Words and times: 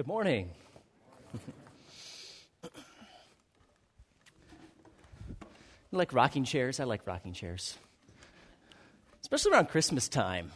Good 0.00 0.06
morning. 0.06 0.48
like 5.92 6.14
rocking 6.14 6.44
chairs? 6.44 6.80
I 6.80 6.84
like 6.84 7.06
rocking 7.06 7.34
chairs. 7.34 7.76
Especially 9.20 9.52
around 9.52 9.68
Christmas 9.68 10.08
time. 10.08 10.52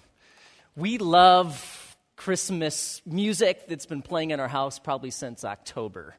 We 0.77 0.97
love 0.97 1.95
Christmas 2.17 3.03
music 3.05 3.69
that's 3.69 3.85
been 3.85 4.01
playing 4.01 4.31
in 4.31 4.41
our 4.41 4.49
house 4.49 4.79
probably 4.79 5.11
since 5.11 5.45
October. 5.45 6.17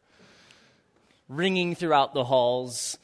Ringing 1.28 1.74
throughout 1.74 2.14
the 2.14 2.26
halls, 2.26 3.00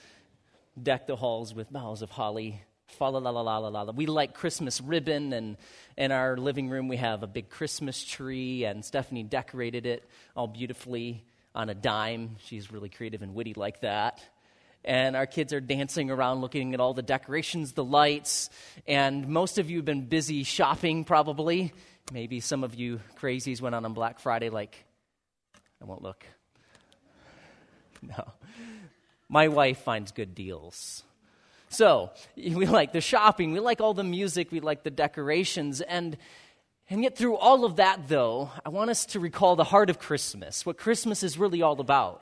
deck 0.79 1.07
the 1.07 1.15
halls 1.15 1.55
with 1.55 1.73
boughs 1.73 2.03
of 2.03 2.11
holly. 2.11 2.61
Fa 2.97 3.05
la 3.05 3.19
la 3.19 3.29
la 3.29 3.41
la 3.41 3.57
la 3.57 3.81
la. 3.81 3.91
We 3.91 4.05
like 4.05 4.33
Christmas 4.33 4.81
ribbon, 4.81 5.33
and 5.33 5.57
in 5.97 6.11
our 6.11 6.37
living 6.37 6.69
room 6.69 6.87
we 6.87 6.97
have 6.97 7.23
a 7.23 7.27
big 7.27 7.49
Christmas 7.49 8.03
tree, 8.03 8.66
and 8.66 8.83
Stephanie 8.83 9.23
decorated 9.23 9.85
it 9.85 10.03
all 10.35 10.47
beautifully 10.47 11.23
on 11.55 11.69
a 11.69 11.73
dime. 11.75 12.38
She's 12.45 12.71
really 12.71 12.89
creative 12.89 13.21
and 13.21 13.33
witty 13.33 13.53
like 13.53 13.81
that. 13.81 14.19
And 14.83 15.16
our 15.16 15.25
kids 15.25 15.53
are 15.53 15.61
dancing 15.61 16.09
around 16.09 16.41
looking 16.41 16.73
at 16.73 16.80
all 16.80 16.93
the 16.93 17.03
decorations, 17.03 17.73
the 17.73 17.83
lights, 17.83 18.49
and 18.88 19.27
most 19.27 19.59
of 19.59 19.69
you 19.69 19.77
have 19.77 19.85
been 19.85 20.08
busy 20.08 20.44
shopping 20.44 21.03
probably. 21.03 21.73
Maybe 22.11 22.39
some 22.39 22.63
of 22.63 22.75
you 22.75 22.99
crazies 23.19 23.61
went 23.61 23.75
on 23.75 23.85
on 23.85 23.94
Black 23.94 24.19
Friday, 24.19 24.49
like, 24.49 24.83
I 25.81 25.85
won't 25.85 26.02
look. 26.02 26.25
No. 28.03 28.31
My 29.30 29.47
wife 29.47 29.83
finds 29.83 30.11
good 30.11 30.33
deals. 30.33 31.03
So, 31.71 32.11
we 32.35 32.66
like 32.66 32.91
the 32.91 33.02
shopping, 33.02 33.53
we 33.53 33.59
like 33.59 33.81
all 33.81 33.93
the 33.93 34.03
music, 34.03 34.52
we 34.52 34.59
like 34.59 34.84
the 34.84 34.91
decorations, 34.91 35.81
and 35.81 36.17
and 36.89 37.03
yet 37.03 37.17
through 37.17 37.38
all 37.38 37.63
of 37.63 37.77
that 37.77 38.09
though, 38.09 38.52
I 38.66 38.70
want 38.70 38.89
us 38.89 39.05
to 39.07 39.20
recall 39.20 39.55
the 39.55 39.64
heart 39.64 39.89
of 39.89 39.97
Christmas, 39.97 40.66
what 40.66 40.77
Christmas 40.77 41.23
is 41.23 41.38
really 41.38 41.61
all 41.61 41.80
about. 41.80 42.22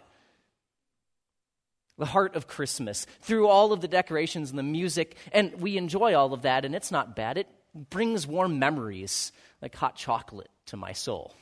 The 1.97 2.05
heart 2.05 2.37
of 2.37 2.47
Christmas. 2.47 3.05
Through 3.21 3.47
all 3.47 3.73
of 3.73 3.81
the 3.81 3.87
decorations 3.89 4.51
and 4.51 4.59
the 4.59 4.63
music, 4.63 5.17
and 5.33 5.59
we 5.59 5.75
enjoy 5.75 6.13
all 6.13 6.31
of 6.33 6.43
that, 6.43 6.63
and 6.63 6.73
it's 6.73 6.91
not 6.91 7.13
bad. 7.13 7.37
It 7.37 7.47
brings 7.89 8.25
warm 8.25 8.57
memories 8.57 9.33
like 9.61 9.75
hot 9.75 9.97
chocolate 9.97 10.49
to 10.67 10.77
my 10.77 10.93
soul. 10.93 11.33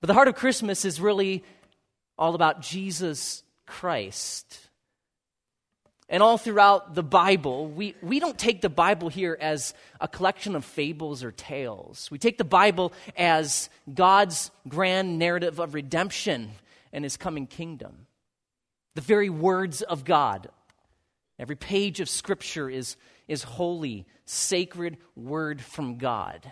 But 0.00 0.08
the 0.08 0.14
heart 0.14 0.28
of 0.28 0.34
Christmas 0.34 0.84
is 0.84 1.00
really 1.00 1.44
all 2.18 2.34
about 2.34 2.62
Jesus 2.62 3.44
Christ. 3.66 4.67
And 6.10 6.22
all 6.22 6.38
throughout 6.38 6.94
the 6.94 7.02
Bible, 7.02 7.68
we, 7.68 7.94
we 8.02 8.18
don't 8.18 8.38
take 8.38 8.62
the 8.62 8.70
Bible 8.70 9.10
here 9.10 9.36
as 9.38 9.74
a 10.00 10.08
collection 10.08 10.56
of 10.56 10.64
fables 10.64 11.22
or 11.22 11.32
tales. 11.32 12.10
We 12.10 12.18
take 12.18 12.38
the 12.38 12.44
Bible 12.44 12.94
as 13.16 13.68
God's 13.92 14.50
grand 14.66 15.18
narrative 15.18 15.58
of 15.58 15.74
redemption 15.74 16.52
and 16.94 17.04
his 17.04 17.18
coming 17.18 17.46
kingdom. 17.46 18.06
The 18.94 19.02
very 19.02 19.28
words 19.28 19.82
of 19.82 20.04
God. 20.04 20.48
Every 21.38 21.56
page 21.56 22.00
of 22.00 22.08
Scripture 22.08 22.70
is, 22.70 22.96
is 23.28 23.42
holy, 23.42 24.06
sacred 24.24 24.96
word 25.14 25.60
from 25.60 25.98
God. 25.98 26.50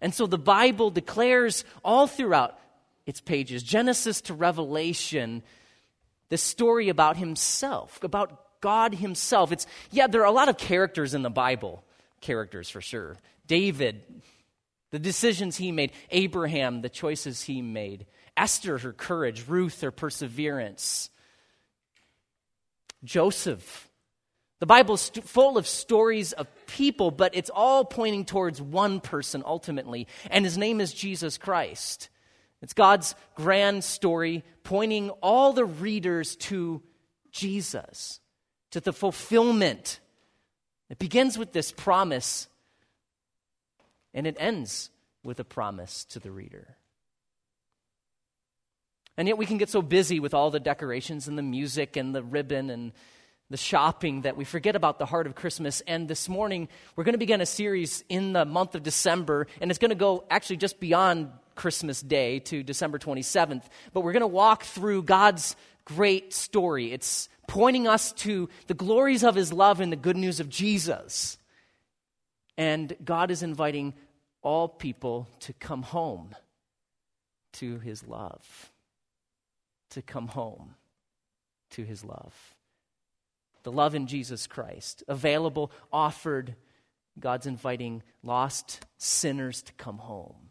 And 0.00 0.12
so 0.12 0.26
the 0.26 0.36
Bible 0.36 0.90
declares 0.90 1.64
all 1.84 2.08
throughout 2.08 2.58
its 3.06 3.20
pages, 3.20 3.62
Genesis 3.62 4.20
to 4.22 4.34
Revelation, 4.34 5.42
the 6.28 6.36
story 6.36 6.88
about 6.88 7.16
himself, 7.16 8.02
about 8.02 8.49
God 8.60 8.94
Himself. 8.94 9.52
It's, 9.52 9.66
yeah, 9.90 10.06
there 10.06 10.22
are 10.22 10.26
a 10.26 10.32
lot 10.32 10.48
of 10.48 10.56
characters 10.56 11.14
in 11.14 11.22
the 11.22 11.30
Bible, 11.30 11.84
characters 12.20 12.68
for 12.68 12.80
sure. 12.80 13.16
David, 13.46 14.02
the 14.90 14.98
decisions 14.98 15.56
he 15.56 15.72
made, 15.72 15.92
Abraham, 16.10 16.82
the 16.82 16.88
choices 16.88 17.42
he 17.42 17.62
made, 17.62 18.06
Esther, 18.36 18.78
her 18.78 18.92
courage, 18.92 19.46
Ruth, 19.48 19.80
her 19.80 19.90
perseverance, 19.90 21.10
Joseph. 23.04 23.88
The 24.60 24.66
Bible 24.66 24.96
is 24.96 25.00
st- 25.00 25.26
full 25.26 25.56
of 25.56 25.66
stories 25.66 26.32
of 26.32 26.46
people, 26.66 27.10
but 27.10 27.34
it's 27.34 27.50
all 27.50 27.84
pointing 27.84 28.24
towards 28.24 28.60
one 28.60 29.00
person 29.00 29.42
ultimately, 29.46 30.06
and 30.30 30.44
his 30.44 30.58
name 30.58 30.80
is 30.80 30.92
Jesus 30.92 31.38
Christ. 31.38 32.08
It's 32.62 32.74
God's 32.74 33.14
grand 33.34 33.84
story 33.84 34.44
pointing 34.64 35.10
all 35.22 35.52
the 35.54 35.64
readers 35.64 36.36
to 36.36 36.82
Jesus 37.32 38.20
to 38.70 38.80
the 38.80 38.92
fulfillment. 38.92 40.00
It 40.88 40.98
begins 40.98 41.38
with 41.38 41.52
this 41.52 41.72
promise, 41.72 42.48
and 44.14 44.26
it 44.26 44.36
ends 44.38 44.90
with 45.22 45.38
a 45.40 45.44
promise 45.44 46.04
to 46.06 46.18
the 46.18 46.30
reader. 46.30 46.76
And 49.16 49.28
yet 49.28 49.36
we 49.36 49.46
can 49.46 49.58
get 49.58 49.68
so 49.68 49.82
busy 49.82 50.18
with 50.18 50.32
all 50.32 50.50
the 50.50 50.60
decorations 50.60 51.28
and 51.28 51.36
the 51.36 51.42
music 51.42 51.96
and 51.96 52.14
the 52.14 52.22
ribbon 52.22 52.70
and 52.70 52.92
the 53.50 53.56
shopping 53.56 54.22
that 54.22 54.36
we 54.36 54.44
forget 54.44 54.76
about 54.76 54.98
the 54.98 55.06
heart 55.06 55.26
of 55.26 55.34
Christmas. 55.34 55.82
And 55.82 56.08
this 56.08 56.28
morning, 56.28 56.68
we're 56.96 57.04
going 57.04 57.14
to 57.14 57.18
begin 57.18 57.40
a 57.40 57.46
series 57.46 58.04
in 58.08 58.32
the 58.32 58.44
month 58.44 58.74
of 58.74 58.82
December, 58.82 59.46
and 59.60 59.70
it's 59.70 59.78
going 59.78 59.90
to 59.90 59.96
go 59.96 60.24
actually 60.30 60.56
just 60.56 60.80
beyond 60.80 61.30
Christmas 61.56 62.00
Day 62.00 62.38
to 62.38 62.62
December 62.62 62.98
27th. 62.98 63.64
But 63.92 64.02
we're 64.02 64.12
going 64.12 64.20
to 64.20 64.26
walk 64.28 64.62
through 64.62 65.02
God's 65.02 65.56
great 65.84 66.32
story. 66.32 66.92
It's 66.92 67.28
pointing 67.50 67.88
us 67.88 68.12
to 68.12 68.48
the 68.68 68.74
glories 68.74 69.24
of 69.24 69.34
his 69.34 69.52
love 69.52 69.80
and 69.80 69.90
the 69.90 69.96
good 69.96 70.16
news 70.16 70.38
of 70.38 70.48
Jesus. 70.48 71.36
And 72.56 72.96
God 73.04 73.32
is 73.32 73.42
inviting 73.42 73.92
all 74.40 74.68
people 74.68 75.26
to 75.40 75.52
come 75.54 75.82
home 75.82 76.36
to 77.54 77.80
his 77.80 78.06
love. 78.06 78.70
To 79.90 80.00
come 80.00 80.28
home 80.28 80.76
to 81.70 81.82
his 81.82 82.04
love. 82.04 82.54
The 83.64 83.72
love 83.72 83.96
in 83.96 84.06
Jesus 84.06 84.46
Christ, 84.46 85.02
available, 85.08 85.72
offered. 85.92 86.54
God's 87.18 87.48
inviting 87.48 88.04
lost 88.22 88.86
sinners 88.96 89.62
to 89.62 89.72
come 89.72 89.98
home. 89.98 90.50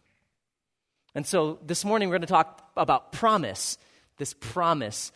And 1.16 1.26
so 1.26 1.60
this 1.66 1.86
morning 1.86 2.10
we're 2.10 2.18
going 2.18 2.24
to 2.24 2.28
talk 2.28 2.72
about 2.76 3.14
promise, 3.14 3.78
this 4.18 4.34
promise 4.34 5.14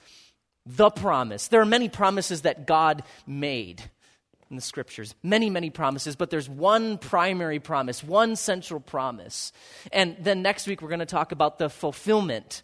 the 0.66 0.90
promise. 0.90 1.48
There 1.48 1.62
are 1.62 1.66
many 1.66 1.90
promises 1.90 2.42
that 2.42 2.66
God 2.66 3.04
made 3.28 3.84
in 4.50 4.56
the 4.56 4.62
scriptures. 4.62 5.16
Many, 5.24 5.50
many 5.50 5.70
promises, 5.70 6.16
but 6.16 6.30
there's 6.30 6.48
one 6.48 6.98
primary 6.98 7.60
promise, 7.60 8.04
one 8.04 8.36
central 8.36 8.80
promise. 8.80 9.52
And 9.92 10.16
then 10.20 10.42
next 10.42 10.68
week 10.68 10.82
we're 10.82 10.90
going 10.90 11.00
to 11.00 11.06
talk 11.06 11.32
about 11.32 11.58
the 11.58 11.70
fulfillment. 11.70 12.62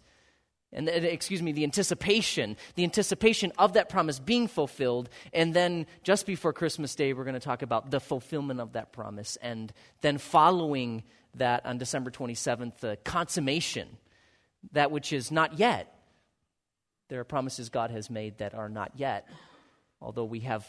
And 0.72 0.88
uh, 0.88 0.92
excuse 0.92 1.42
me, 1.42 1.52
the 1.52 1.64
anticipation, 1.64 2.56
the 2.76 2.84
anticipation 2.84 3.52
of 3.58 3.72
that 3.72 3.88
promise 3.88 4.18
being 4.18 4.46
fulfilled. 4.46 5.08
And 5.32 5.52
then 5.52 5.86
just 6.04 6.26
before 6.26 6.52
Christmas 6.52 6.94
Day, 6.94 7.12
we're 7.12 7.24
going 7.24 7.34
to 7.34 7.40
talk 7.40 7.62
about 7.62 7.90
the 7.90 8.00
fulfillment 8.00 8.60
of 8.60 8.72
that 8.74 8.92
promise. 8.92 9.36
And 9.42 9.72
then 10.00 10.18
following 10.18 11.02
that 11.34 11.66
on 11.66 11.78
December 11.78 12.10
27th, 12.10 12.78
the 12.78 12.98
consummation, 13.04 13.96
that 14.72 14.90
which 14.90 15.12
is 15.12 15.30
not 15.30 15.58
yet 15.58 15.99
there 17.10 17.20
are 17.20 17.24
promises 17.24 17.68
God 17.68 17.90
has 17.90 18.08
made 18.08 18.38
that 18.38 18.54
are 18.54 18.70
not 18.70 18.92
yet. 18.94 19.28
Although 20.00 20.24
we 20.24 20.40
have 20.40 20.66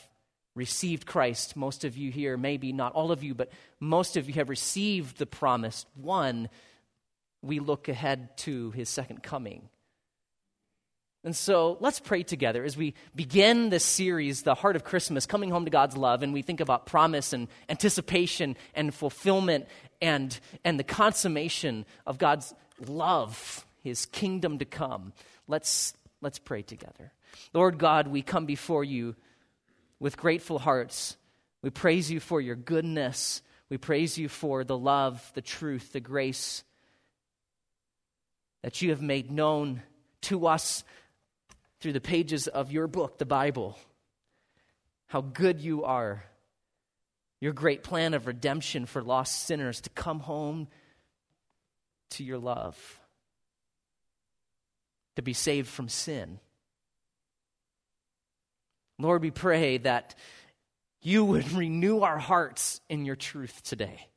received 0.56 1.06
Christ, 1.06 1.56
most 1.56 1.86
of 1.86 1.96
you 1.96 2.12
here, 2.12 2.36
maybe 2.36 2.74
not 2.74 2.94
all 2.94 3.12
of 3.12 3.24
you, 3.24 3.34
but 3.34 3.52
most 3.80 4.18
of 4.18 4.28
you 4.28 4.34
have 4.34 4.50
received 4.50 5.18
the 5.18 5.26
promised 5.26 5.88
one. 5.96 6.50
We 7.42 7.60
look 7.60 7.88
ahead 7.88 8.36
to 8.40 8.72
his 8.72 8.90
second 8.90 9.24
coming. 9.24 9.70
And 11.24 11.36
so 11.36 11.78
let's 11.80 12.00
pray 12.00 12.24
together 12.24 12.64
as 12.64 12.76
we 12.76 12.96
begin 13.16 13.70
this 13.70 13.86
series, 13.86 14.42
The 14.42 14.56
Heart 14.56 14.76
of 14.76 14.84
Christmas, 14.84 15.28
coming 15.28 15.52
home 15.52 15.66
to 15.66 15.72
God's 15.72 15.96
love, 15.96 16.24
and 16.24 16.34
we 16.34 16.42
think 16.42 16.60
about 16.60 16.88
promise 16.88 17.32
and 17.32 17.48
anticipation 17.70 18.58
and 18.74 18.92
fulfillment 18.92 19.68
and, 20.02 20.38
and 20.66 20.80
the 20.80 20.84
consummation 20.84 21.86
of 22.08 22.18
God's 22.18 22.56
love, 22.88 23.64
his 23.84 24.08
kingdom 24.08 24.58
to 24.58 24.66
come. 24.66 25.14
Let's 25.48 25.94
Let's 26.22 26.40
pray 26.40 26.62
together. 26.62 27.12
Lord 27.54 27.78
God, 27.78 28.08
we 28.08 28.22
come 28.22 28.46
before 28.46 28.84
you 28.84 29.16
with 30.00 30.18
grateful 30.18 30.60
hearts. 30.60 31.18
We 31.64 31.72
praise 31.72 32.12
you 32.12 32.20
for 32.20 32.40
your 32.40 32.56
goodness. 32.56 33.42
We 33.70 33.78
praise 33.78 34.18
you 34.18 34.30
for 34.30 34.64
the 34.64 34.78
love, 34.78 35.32
the 35.34 35.42
truth, 35.42 35.94
the 35.94 36.00
grace 36.00 36.64
that 38.62 38.82
you 38.82 38.92
have 38.92 39.02
made 39.02 39.32
known 39.32 39.82
to 40.22 40.46
us 40.46 40.84
through 41.80 41.94
the 41.94 42.02
pages 42.02 42.48
of 42.48 42.72
your 42.72 42.88
book, 42.88 43.18
the 43.18 43.26
Bible. 43.26 43.78
How 45.08 45.22
good 45.22 45.60
you 45.62 45.84
are. 45.84 46.24
Your 47.40 47.54
great 47.54 47.82
plan 47.82 48.14
of 48.14 48.28
redemption 48.28 48.86
for 48.86 49.02
lost 49.02 49.48
sinners 49.48 49.82
to 49.82 49.90
come 49.90 50.20
home 50.20 50.68
to 52.12 52.24
your 52.24 52.38
love 52.38 53.01
to 55.16 55.22
be 55.22 55.34
saved 55.34 55.68
from 55.68 55.90
sin. 55.90 56.40
Lord, 59.00 59.22
we 59.22 59.32
pray 59.32 59.78
that 59.80 60.16
you 61.02 61.26
would 61.26 61.52
renew 61.54 62.02
our 62.02 62.20
hearts 62.20 62.82
in 62.90 63.06
your 63.06 63.16
truth 63.16 63.62
today. 63.64 64.08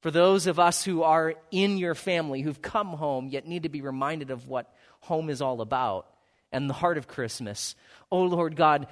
For 0.00 0.10
those 0.10 0.46
of 0.46 0.58
us 0.58 0.84
who 0.84 1.02
are 1.02 1.34
in 1.50 1.76
your 1.76 1.94
family, 1.94 2.40
who've 2.40 2.62
come 2.62 2.88
home, 2.88 3.28
yet 3.28 3.46
need 3.46 3.64
to 3.64 3.68
be 3.68 3.80
reminded 3.80 4.30
of 4.30 4.46
what 4.46 4.72
home 5.00 5.28
is 5.28 5.42
all 5.42 5.60
about 5.60 6.06
and 6.52 6.70
the 6.70 6.74
heart 6.74 6.98
of 6.98 7.08
Christmas. 7.08 7.74
Oh, 8.10 8.22
Lord 8.22 8.54
God, 8.56 8.86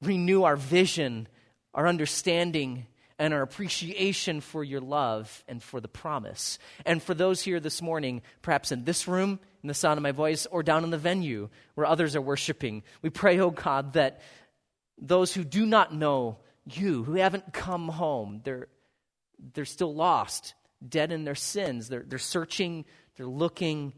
renew 0.00 0.44
our 0.44 0.56
vision, 0.56 1.26
our 1.74 1.86
understanding, 1.86 2.86
and 3.20 3.34
our 3.34 3.42
appreciation 3.42 4.40
for 4.40 4.64
your 4.64 4.80
love 4.80 5.44
and 5.46 5.62
for 5.62 5.78
the 5.78 5.88
promise. 5.88 6.58
And 6.86 7.02
for 7.02 7.12
those 7.12 7.42
here 7.42 7.60
this 7.60 7.82
morning, 7.82 8.22
perhaps 8.40 8.72
in 8.72 8.84
this 8.84 9.06
room, 9.06 9.38
in 9.62 9.68
the 9.68 9.74
sound 9.74 9.98
of 9.98 10.02
my 10.02 10.12
voice, 10.12 10.46
or 10.46 10.62
down 10.62 10.84
in 10.84 10.90
the 10.90 10.96
venue 10.96 11.50
where 11.74 11.86
others 11.86 12.16
are 12.16 12.22
worshiping, 12.22 12.82
we 13.02 13.10
pray, 13.10 13.38
oh 13.38 13.50
God, 13.50 13.92
that 13.92 14.22
those 14.96 15.34
who 15.34 15.44
do 15.44 15.66
not 15.66 15.94
know 15.94 16.38
you, 16.64 17.04
who 17.04 17.12
haven't 17.16 17.52
come 17.52 17.88
home, 17.88 18.40
they're, 18.42 18.68
they're 19.52 19.66
still 19.66 19.94
lost, 19.94 20.54
dead 20.86 21.12
in 21.12 21.24
their 21.24 21.34
sins. 21.34 21.90
They're, 21.90 22.04
they're 22.06 22.18
searching, 22.18 22.86
they're 23.16 23.26
looking. 23.26 23.92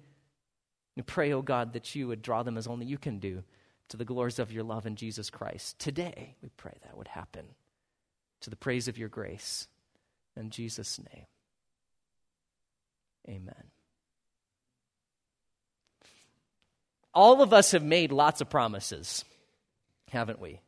We 0.97 1.03
pray, 1.03 1.33
oh 1.33 1.43
God, 1.43 1.75
that 1.75 1.95
you 1.95 2.09
would 2.09 2.23
draw 2.23 2.43
them 2.43 2.59
as 2.59 2.67
only 2.67 2.87
you 2.87 2.99
can 2.99 3.21
do 3.21 3.45
to 3.91 3.97
the 3.97 4.05
glories 4.05 4.41
of 4.41 4.51
your 4.51 4.65
love 4.65 4.85
in 4.85 4.97
Jesus 4.97 5.31
Christ. 5.31 5.79
Today, 5.79 6.35
we 6.43 6.49
pray 6.57 6.75
that 6.83 6.97
would 6.97 7.07
happen 7.07 7.45
to 8.43 8.51
the 8.51 8.57
praise 8.57 8.89
of 8.89 8.99
your 8.99 9.09
grace. 9.09 9.67
In 10.37 10.51
Jesus' 10.51 10.99
name, 10.99 11.27
amen. 13.29 13.65
All 17.15 17.43
of 17.43 17.53
us 17.53 17.73
have 17.73 17.85
made 17.85 18.11
lots 18.11 18.41
of 18.41 18.49
promises, 18.49 19.25
haven't 20.11 20.41
we? 20.41 20.61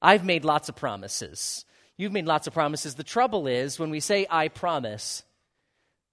I've 0.00 0.24
made 0.24 0.44
lots 0.44 0.68
of 0.68 0.76
promises. 0.76 1.64
You've 1.96 2.12
made 2.12 2.26
lots 2.26 2.46
of 2.46 2.54
promises. 2.54 2.94
The 2.94 3.04
trouble 3.04 3.46
is, 3.46 3.78
when 3.78 3.90
we 3.90 4.00
say, 4.00 4.26
I 4.30 4.48
promise, 4.48 5.24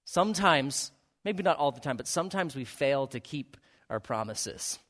sometimes, 0.03 0.91
maybe 1.23 1.43
not 1.43 1.57
all 1.57 1.71
the 1.71 1.79
time, 1.79 1.95
but 1.95 2.07
sometimes 2.07 2.55
we 2.55 2.65
fail 2.65 3.07
to 3.07 3.19
keep 3.19 3.57
our 3.89 3.99
promises. 3.99 4.79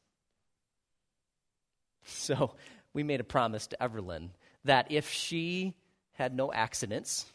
So 2.07 2.53
we 2.93 3.01
made 3.01 3.19
a 3.19 3.23
promise 3.23 3.65
to 3.65 3.77
Everlyn 3.81 4.29
that 4.65 4.91
if 4.91 5.09
she 5.11 5.73
had 6.13 6.35
no 6.35 6.51
accidents 6.51 7.25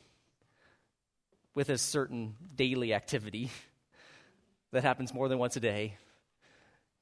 with 1.55 1.69
a 1.69 1.79
certain 1.79 2.35
daily 2.55 2.95
activity 2.95 3.51
that 4.73 4.83
happens 4.85 5.15
more 5.15 5.29
than 5.29 5.39
once 5.39 5.57
a 5.57 5.61
day, 5.61 5.97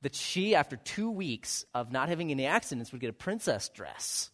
that 0.02 0.14
she, 0.14 0.54
after 0.54 0.76
two 0.76 1.10
weeks 1.10 1.64
of 1.74 1.90
not 1.90 2.08
having 2.08 2.30
any 2.30 2.46
accidents, 2.46 2.92
would 2.92 3.00
get 3.00 3.10
a 3.10 3.14
princess 3.14 3.68
dress. 3.68 4.30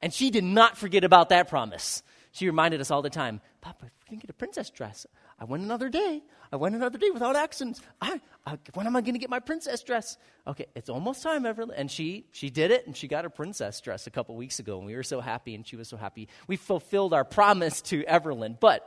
And 0.00 0.14
she 0.14 0.30
did 0.30 0.44
not 0.44 0.78
forget 0.78 1.04
about 1.04 1.30
that 1.30 1.48
promise. 1.48 2.02
She 2.32 2.46
reminded 2.46 2.80
us 2.80 2.90
all 2.90 3.02
the 3.02 3.10
time, 3.10 3.40
Papa, 3.60 3.86
if 3.86 3.92
we 4.04 4.08
can 4.08 4.18
get 4.18 4.30
a 4.30 4.34
princess 4.34 4.70
dress, 4.70 5.06
I 5.40 5.44
went 5.44 5.62
another 5.62 5.88
day. 5.88 6.22
I 6.52 6.56
went 6.56 6.74
another 6.74 6.98
day 6.98 7.08
without 7.10 7.34
accidents. 7.34 7.80
I, 8.00 8.20
I 8.44 8.58
when 8.74 8.86
am 8.86 8.94
I 8.94 9.00
going 9.00 9.14
to 9.14 9.18
get 9.18 9.30
my 9.30 9.40
princess 9.40 9.82
dress? 9.82 10.18
Okay, 10.46 10.66
it's 10.74 10.90
almost 10.90 11.22
time, 11.22 11.44
Everly. 11.44 11.72
And 11.74 11.90
she, 11.90 12.26
she 12.30 12.50
did 12.50 12.70
it, 12.70 12.86
and 12.86 12.94
she 12.94 13.08
got 13.08 13.24
her 13.24 13.30
princess 13.30 13.80
dress 13.80 14.06
a 14.06 14.10
couple 14.10 14.36
weeks 14.36 14.58
ago, 14.58 14.76
and 14.76 14.86
we 14.86 14.94
were 14.94 15.02
so 15.02 15.20
happy, 15.20 15.54
and 15.54 15.66
she 15.66 15.76
was 15.76 15.88
so 15.88 15.96
happy. 15.96 16.28
We 16.46 16.56
fulfilled 16.56 17.14
our 17.14 17.24
promise 17.24 17.80
to 17.82 18.02
Everlyn. 18.02 18.60
But 18.60 18.86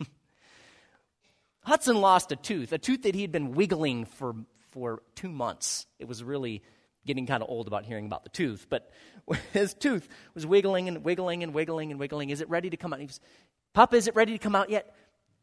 Hudson 1.62 2.00
lost 2.00 2.32
a 2.32 2.36
tooth, 2.36 2.72
a 2.72 2.78
tooth 2.78 3.02
that 3.02 3.14
he 3.14 3.22
had 3.22 3.30
been 3.30 3.52
wiggling 3.52 4.06
for, 4.06 4.34
for 4.72 5.02
two 5.14 5.30
months. 5.30 5.86
It 6.00 6.08
was 6.08 6.24
really 6.24 6.62
getting 7.06 7.26
kind 7.26 7.44
of 7.44 7.48
old 7.48 7.68
about 7.68 7.84
hearing 7.84 8.06
about 8.06 8.24
the 8.24 8.30
tooth, 8.30 8.66
but 8.68 8.90
his 9.52 9.72
tooth 9.72 10.08
was 10.34 10.44
wiggling 10.44 10.88
and 10.88 11.04
wiggling 11.04 11.44
and 11.44 11.54
wiggling 11.54 11.92
and 11.92 12.00
wiggling. 12.00 12.30
Is 12.30 12.40
it 12.40 12.48
ready 12.48 12.70
to 12.70 12.76
come 12.76 12.92
out? 12.92 12.98
He 12.98 13.06
was, 13.06 13.20
Papa, 13.72 13.94
is 13.94 14.08
it 14.08 14.16
ready 14.16 14.32
to 14.32 14.38
come 14.38 14.56
out 14.56 14.70
yet? 14.70 14.94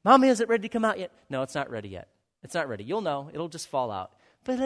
Mommy, 0.04 0.28
is 0.28 0.40
it 0.40 0.50
ready 0.50 0.64
to 0.64 0.70
come 0.70 0.84
out 0.86 1.00
yet? 1.00 1.12
No, 1.30 1.42
it's 1.44 1.56
not 1.56 1.70
ready 1.70 1.90
yet. 1.90 2.08
It's 2.44 2.54
not 2.54 2.68
ready. 2.68 2.84
You'll 2.84 3.02
know. 3.02 3.30
It'll 3.34 3.48
just 3.48 3.68
fall 3.70 3.90
out. 3.90 4.12
And 4.46 4.60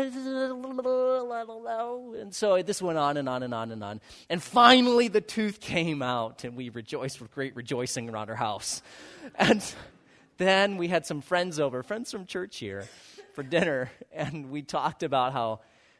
so 2.31 2.63
this 2.63 2.81
went 2.81 2.97
on 2.97 3.17
and 3.17 3.29
on 3.29 3.43
and 3.43 3.53
on 3.53 3.71
and 3.71 3.83
on. 3.83 4.01
And 4.29 4.41
finally, 4.41 5.07
the 5.07 5.21
tooth 5.21 5.59
came 5.59 6.01
out, 6.01 6.43
and 6.43 6.57
we 6.57 6.69
rejoiced 6.69 7.21
with 7.21 7.31
great 7.31 7.55
rejoicing 7.55 8.09
around 8.09 8.31
our 8.31 8.35
house. 8.35 8.81
And 9.35 9.63
then 10.37 10.77
we 10.77 10.87
had 10.87 11.05
some 11.05 11.21
friends 11.21 11.59
over, 11.59 11.83
friends 11.83 12.11
from 12.11 12.25
church 12.25 12.57
here, 12.57 12.87
for 13.33 13.43
dinner, 13.43 13.91
and 14.11 14.49
we 14.49 14.63
talked 14.63 15.03
about 15.03 15.33
how 15.33 15.59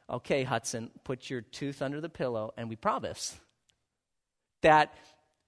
okay, 0.10 0.44
Hudson, 0.44 0.89
put 1.04 1.30
your 1.30 1.42
tooth 1.42 1.81
under 1.81 2.00
the 2.00 2.10
pillow, 2.10 2.54
and 2.57 2.69
we 2.69 2.75
promise 2.75 3.38
that 4.62 4.95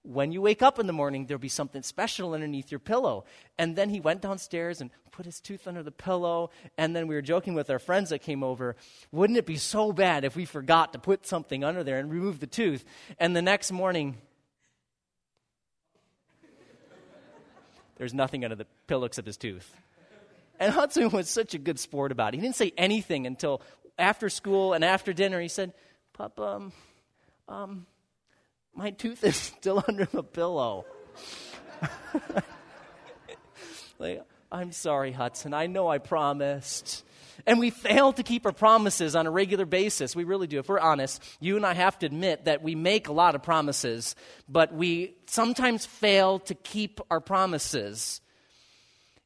when 0.02 0.32
you 0.32 0.40
wake 0.40 0.62
up 0.62 0.78
in 0.78 0.86
the 0.86 0.92
morning, 0.92 1.26
there'll 1.26 1.38
be 1.38 1.48
something 1.48 1.82
special 1.82 2.32
underneath 2.32 2.70
your 2.70 2.80
pillow. 2.80 3.24
And 3.58 3.76
then 3.76 3.90
he 3.90 4.00
went 4.00 4.22
downstairs 4.22 4.80
and 4.80 4.90
put 5.10 5.26
his 5.26 5.40
tooth 5.40 5.66
under 5.66 5.82
the 5.82 5.92
pillow. 5.92 6.50
And 6.78 6.96
then 6.96 7.06
we 7.06 7.14
were 7.14 7.22
joking 7.22 7.54
with 7.54 7.68
our 7.68 7.78
friends 7.78 8.10
that 8.10 8.20
came 8.20 8.42
over 8.42 8.76
wouldn't 9.12 9.38
it 9.38 9.46
be 9.46 9.56
so 9.56 9.92
bad 9.92 10.24
if 10.24 10.36
we 10.36 10.46
forgot 10.46 10.94
to 10.94 10.98
put 10.98 11.26
something 11.26 11.64
under 11.64 11.84
there 11.84 11.98
and 11.98 12.10
remove 12.10 12.40
the 12.40 12.46
tooth? 12.46 12.84
And 13.18 13.36
the 13.36 13.42
next 13.42 13.72
morning, 13.72 14.16
there's 17.98 18.14
nothing 18.14 18.44
under 18.44 18.56
the 18.56 18.66
pillow 18.86 19.04
except 19.04 19.26
his 19.26 19.36
tooth. 19.36 19.70
And 20.58 20.72
Hudson 20.72 21.10
was 21.10 21.28
such 21.28 21.54
a 21.54 21.58
good 21.58 21.78
sport 21.78 22.12
about 22.12 22.32
it. 22.32 22.38
He 22.38 22.42
didn't 22.42 22.56
say 22.56 22.72
anything 22.76 23.26
until 23.26 23.60
after 23.98 24.30
school 24.30 24.72
and 24.72 24.82
after 24.82 25.12
dinner, 25.12 25.40
he 25.40 25.48
said, 25.48 25.74
Papa, 26.14 26.42
um, 26.42 26.72
um, 27.48 27.86
my 28.80 28.90
tooth 28.92 29.22
is 29.24 29.36
still 29.58 29.84
under 29.86 30.06
the 30.06 30.22
pillow. 30.22 30.86
like, 33.98 34.22
I'm 34.50 34.72
sorry, 34.72 35.12
Hudson. 35.12 35.52
I 35.52 35.66
know 35.66 35.88
I 35.88 35.98
promised. 35.98 37.04
And 37.46 37.58
we 37.58 37.68
fail 37.68 38.14
to 38.14 38.22
keep 38.22 38.46
our 38.46 38.52
promises 38.52 39.14
on 39.14 39.26
a 39.26 39.30
regular 39.30 39.66
basis. 39.66 40.16
We 40.16 40.24
really 40.24 40.46
do. 40.46 40.58
If 40.58 40.70
we're 40.70 40.80
honest, 40.80 41.22
you 41.40 41.56
and 41.56 41.66
I 41.66 41.74
have 41.74 41.98
to 41.98 42.06
admit 42.06 42.46
that 42.46 42.62
we 42.62 42.74
make 42.74 43.08
a 43.08 43.12
lot 43.12 43.34
of 43.34 43.42
promises, 43.42 44.16
but 44.48 44.72
we 44.72 45.14
sometimes 45.26 45.84
fail 45.84 46.38
to 46.40 46.54
keep 46.54 47.00
our 47.10 47.20
promises. 47.20 48.22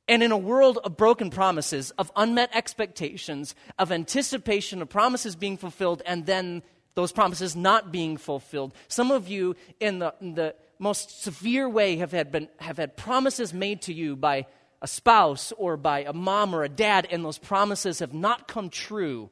And 0.09 0.23
in 0.23 0.33
a 0.33 0.37
world 0.37 0.79
of 0.83 0.97
broken 0.97 1.31
promises, 1.31 1.93
of 1.93 2.11
unmet 2.17 2.51
expectations, 2.55 3.55
of 3.79 3.93
anticipation 3.93 4.83
of 4.83 4.89
promises 4.89 5.37
being 5.37 5.57
fulfilled, 5.57 6.03
and 6.07 6.27
then 6.27 6.63
those 6.95 7.13
promises 7.13 7.57
not 7.57 7.91
being 7.91 8.17
fulfilled, 8.17 8.75
some 8.89 9.11
of 9.11 9.29
you, 9.29 9.57
in 9.81 9.99
the, 9.99 10.15
in 10.21 10.35
the 10.35 10.55
most 10.79 11.23
severe 11.23 11.69
way, 11.69 11.97
have 11.97 12.13
had, 12.13 12.31
been, 12.31 12.49
have 12.59 12.77
had 12.77 12.97
promises 12.97 13.53
made 13.53 13.83
to 13.83 13.93
you 13.93 14.17
by 14.17 14.47
a 14.81 14.87
spouse 14.87 15.53
or 15.57 15.77
by 15.77 16.01
a 16.01 16.13
mom 16.13 16.55
or 16.55 16.63
a 16.63 16.69
dad, 16.69 17.07
and 17.11 17.25
those 17.25 17.39
promises 17.39 18.01
have 18.01 18.13
not 18.13 18.47
come 18.47 18.69
true. 18.69 19.31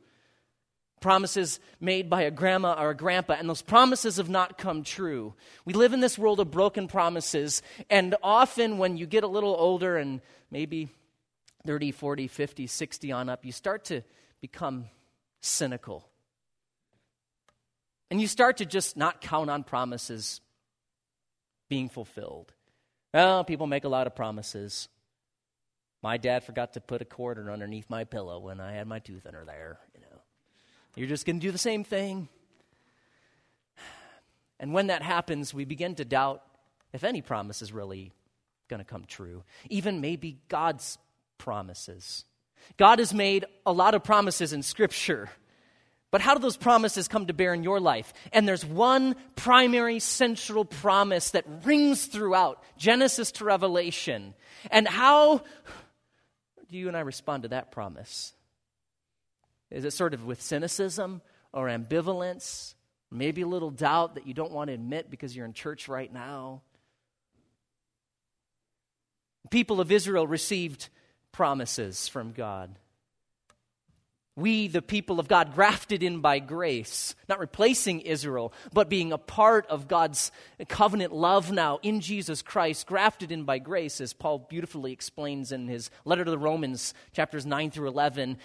Promises 1.01 1.61
made 1.81 2.09
by 2.09 2.23
a 2.23 2.31
grandma 2.31 2.81
or 2.81 2.91
a 2.91 2.97
grandpa, 2.97 3.35
and 3.35 3.49
those 3.49 3.63
promises 3.63 4.17
have 4.17 4.31
not 4.31 4.57
come 4.57 4.83
true. 4.83 5.35
We 5.65 5.73
live 5.73 5.93
in 5.93 6.01
this 6.01 6.17
world 6.17 6.41
of 6.41 6.51
broken 6.51 6.89
promises, 6.89 7.61
and 7.91 8.15
often 8.23 8.79
when 8.79 8.97
you 8.97 9.07
get 9.07 9.25
a 9.25 9.29
little 9.29 9.55
older 9.55 9.97
and 9.97 10.21
maybe 10.51 10.89
30, 11.67 11.93
40, 11.93 12.29
50, 12.29 12.67
60 12.67 13.13
on 13.13 13.29
up, 13.29 13.45
you 13.45 13.53
start 13.53 13.85
to 13.87 14.03
become 14.41 14.87
cynical. 15.41 16.09
And 18.13 18.21
you 18.21 18.27
start 18.27 18.59
to 18.59 18.67
just 18.67 18.95
not 18.95 19.23
count 19.23 19.49
on 19.49 19.65
promises 19.65 20.43
being 21.71 21.89
fulfilled. 21.89 22.53
Well, 23.15 23.43
people 23.43 23.67
make 23.67 23.85
a 23.85 23.89
lot 23.89 24.07
of 24.07 24.15
promises. 24.15 24.91
My 26.03 26.19
dad 26.19 26.45
forgot 26.45 26.75
to 26.75 26.83
put 26.83 27.01
a 27.01 27.07
quarter 27.07 27.51
underneath 27.51 27.89
my 27.89 28.05
pillow 28.05 28.39
when 28.39 28.61
I 28.61 28.75
had 28.75 28.87
my 28.87 28.99
tooth 28.99 29.25
under 29.27 29.47
there, 29.47 29.79
you 29.95 30.03
know. 30.03 30.21
You're 30.95 31.09
just 31.09 31.25
going 31.25 31.41
to 31.41 31.47
do 31.47 31.53
the 31.53 31.57
same 31.57 31.85
thing. 31.85 32.29
And 34.61 34.75
when 34.75 34.89
that 34.89 35.01
happens, 35.01 35.55
we 35.55 35.65
begin 35.65 35.95
to 35.95 36.05
doubt 36.05 36.43
if 36.93 37.05
any 37.05 37.23
promise 37.23 37.63
is 37.63 37.73
really 37.73 38.13
going 38.69 38.81
to 38.81 38.85
come 38.85 39.07
true, 39.07 39.43
even 39.71 40.03
maybe 40.03 40.37
God's 40.49 40.99
promises. 41.39 42.27
God 42.77 42.99
has 42.99 43.15
made 43.15 43.47
a 43.65 43.73
lot 43.73 43.95
of 43.95 44.05
promises 44.05 44.53
in 44.53 44.63
Scripture. 44.63 45.31
But 46.13 46.21
how 46.21 46.35
do 46.35 46.41
those 46.41 46.57
promises 46.57 47.09
come 47.09 47.27
to 47.27 47.33
bear 47.33 47.53
in 47.53 47.65
your 47.65 47.81
life? 47.81 48.13
And 48.33 48.47
there's 48.47 48.65
one 48.65 49.17
primary 49.35 49.99
central 49.99 50.65
promise 50.65 51.31
that 51.31 51.45
rings 51.65 52.07
throughout 52.07 52.63
Genesis 52.79 53.33
to 53.33 53.45
Revelation. 53.45 54.35
And 54.71 54.87
how 54.87 55.39
do 56.71 56.79
you 56.79 56.87
and 56.87 56.97
I 56.97 57.01
respond 57.01 57.43
to 57.43 57.49
that 57.49 57.73
promise? 57.73 58.33
Is 59.71 59.85
it 59.85 59.93
sort 59.93 60.15
of 60.15 60.25
with 60.25 60.41
cynicism 60.41 61.21
or 61.53 61.67
ambivalence? 61.67 62.75
Maybe 63.11 63.43
a 63.43 63.49
little 63.49 63.71
doubt 63.71 64.15
that 64.15 64.29
you 64.29 64.35
don't 64.35 64.53
want 64.53 64.69
to 64.69 64.75
admit 64.75 65.11
because 65.11 65.35
you're 65.35 65.47
in 65.47 65.53
church 65.53 65.89
right 65.89 66.13
now? 66.13 66.63
people 69.53 69.81
of 69.81 69.93
Israel 69.93 70.27
received 70.27 70.89
promises 71.31 72.09
from 72.09 72.33
God. 72.33 72.75
We, 74.35 74.67
the 74.67 74.81
people 74.81 75.21
of 75.21 75.29
God, 75.29 75.55
grafted 75.55 76.03
in 76.03 76.21
by 76.21 76.39
grace, 76.39 77.15
not 77.29 77.39
replacing 77.39 78.01
Israel, 78.01 78.55
but 78.73 78.89
being 78.89 79.13
a 79.13 79.19
part 79.19 79.67
of 79.67 79.89
God's 79.89 80.33
covenant 80.69 81.13
love 81.13 81.53
now 81.53 81.79
in 81.83 82.01
Jesus 82.01 82.41
Christ, 82.41 82.87
grafted 82.87 83.31
in 83.31 83.45
by 83.45 83.59
grace, 83.59 84.01
as 84.01 84.15
Paul 84.15 84.47
beautifully 84.49 84.91
explains 84.93 85.53
in 85.53 85.69
his 85.69 85.91
letter 86.07 86.25
to 86.25 86.31
the 86.31 86.39
Romans, 86.39 86.95
chapters 87.13 87.45
9 87.45 87.71
through 87.71 87.89
11. 87.89 88.39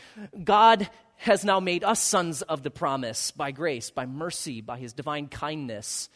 God 0.44 0.90
has 1.18 1.46
now 1.46 1.62
made 1.62 1.86
us 1.86 2.02
sons 2.02 2.42
of 2.42 2.64
the 2.64 2.72
promise 2.72 3.32
by 3.32 3.52
grace, 3.52 3.90
by 3.90 4.06
mercy, 4.06 4.60
by 4.60 4.78
his 4.78 4.92
divine 4.92 5.28
kindness. 5.28 6.10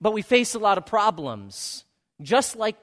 But 0.00 0.14
we 0.14 0.22
face 0.22 0.54
a 0.54 0.58
lot 0.58 0.78
of 0.78 0.86
problems, 0.86 1.84
just 2.20 2.56
like 2.56 2.76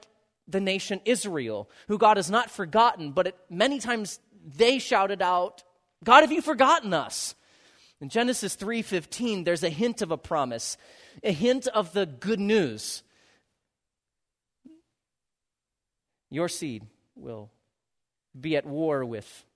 the 0.48 0.60
nation 0.60 1.00
Israel, 1.04 1.68
who 1.88 1.98
God 1.98 2.16
has 2.16 2.30
not 2.30 2.50
forgotten, 2.50 3.12
but 3.12 3.28
it, 3.28 3.36
many 3.50 3.78
times 3.78 4.20
they 4.56 4.78
shouted 4.78 5.22
out, 5.22 5.62
God, 6.04 6.20
have 6.20 6.32
you 6.32 6.42
forgotten 6.42 6.92
us? 6.92 7.34
In 8.00 8.08
Genesis 8.08 8.54
3:15, 8.56 9.44
there's 9.44 9.62
a 9.62 9.70
hint 9.70 10.02
of 10.02 10.10
a 10.10 10.18
promise, 10.18 10.76
a 11.22 11.32
hint 11.32 11.66
of 11.68 11.92
the 11.92 12.06
good 12.06 12.40
news. 12.40 13.02
Your 16.30 16.48
seed 16.48 16.86
will 17.14 17.50
be 18.38 18.56
at 18.56 18.66
war 18.66 19.04
with 19.04 19.46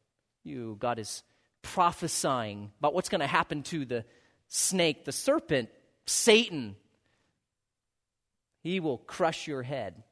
you. 0.44 0.76
God 0.78 0.98
is 0.98 1.22
prophesying 1.60 2.72
about 2.78 2.94
what's 2.94 3.08
going 3.08 3.20
to 3.20 3.26
happen 3.26 3.62
to 3.64 3.84
the 3.84 4.04
snake, 4.48 5.04
the 5.04 5.12
serpent, 5.12 5.68
Satan. 6.06 6.76
He 8.62 8.80
will 8.80 8.98
crush 8.98 9.46
your 9.46 9.62
head, 9.62 10.02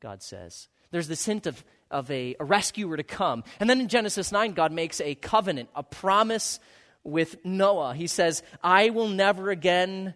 God 0.00 0.22
says. 0.22 0.68
There's 0.90 1.08
this 1.08 1.26
hint 1.26 1.46
of 1.46 1.64
of 1.90 2.10
a, 2.10 2.36
a 2.40 2.44
rescuer 2.44 2.96
to 2.96 3.02
come. 3.02 3.44
And 3.60 3.68
then 3.68 3.80
in 3.80 3.88
Genesis 3.88 4.32
9, 4.32 4.52
God 4.52 4.72
makes 4.72 5.00
a 5.00 5.14
covenant, 5.14 5.68
a 5.74 5.82
promise 5.82 6.58
with 7.04 7.36
Noah. 7.44 7.94
He 7.94 8.06
says, 8.06 8.42
I 8.62 8.90
will 8.90 9.08
never 9.08 9.50
again 9.50 10.14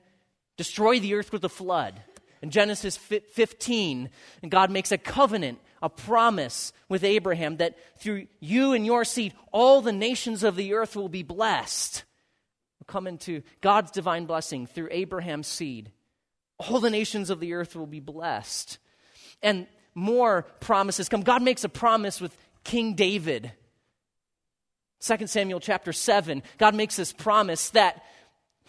destroy 0.56 0.98
the 0.98 1.14
earth 1.14 1.32
with 1.32 1.44
a 1.44 1.48
flood. 1.48 2.00
In 2.40 2.50
Genesis 2.50 2.96
15, 2.96 4.10
God 4.48 4.70
makes 4.70 4.92
a 4.92 4.98
covenant, 4.98 5.58
a 5.82 5.88
promise 5.88 6.72
with 6.88 7.02
Abraham 7.04 7.56
that 7.56 7.76
through 7.98 8.26
you 8.40 8.72
and 8.72 8.86
your 8.86 9.04
seed, 9.04 9.34
all 9.52 9.80
the 9.80 9.92
nations 9.92 10.44
of 10.44 10.56
the 10.56 10.74
earth 10.74 10.94
will 10.94 11.08
be 11.08 11.22
blessed. 11.22 12.04
We'll 12.78 12.92
come 12.92 13.06
into 13.06 13.42
God's 13.60 13.90
divine 13.90 14.26
blessing 14.26 14.66
through 14.66 14.88
Abraham's 14.90 15.48
seed. 15.48 15.90
All 16.58 16.80
the 16.80 16.90
nations 16.90 17.30
of 17.30 17.40
the 17.40 17.54
earth 17.54 17.74
will 17.74 17.86
be 17.86 18.00
blessed. 18.00 18.78
And 19.42 19.66
more 19.98 20.42
promises 20.60 21.08
come. 21.08 21.22
God 21.22 21.42
makes 21.42 21.64
a 21.64 21.68
promise 21.68 22.20
with 22.20 22.36
King 22.64 22.94
David. 22.94 23.52
2 25.00 25.26
Samuel 25.26 25.60
chapter 25.60 25.92
7, 25.92 26.42
God 26.58 26.74
makes 26.74 26.96
this 26.96 27.12
promise 27.12 27.70
that 27.70 28.02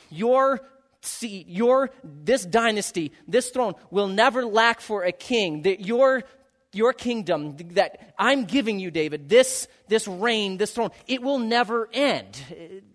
your 0.09 0.61
seat, 1.01 1.47
your 1.47 1.91
this 2.03 2.45
dynasty, 2.45 3.11
this 3.27 3.49
throne 3.49 3.73
will 3.89 4.07
never 4.07 4.45
lack 4.45 4.81
for 4.81 5.03
a 5.03 5.11
king. 5.11 5.63
That 5.63 5.81
your 5.85 6.23
your 6.71 6.93
kingdom 6.93 7.57
that 7.71 8.13
I'm 8.19 8.45
giving 8.45 8.79
you, 8.79 8.91
David, 8.91 9.27
this 9.29 9.67
this 9.87 10.07
reign, 10.07 10.57
this 10.57 10.71
throne, 10.71 10.91
it 11.07 11.21
will 11.21 11.39
never 11.39 11.89
end. 11.91 12.39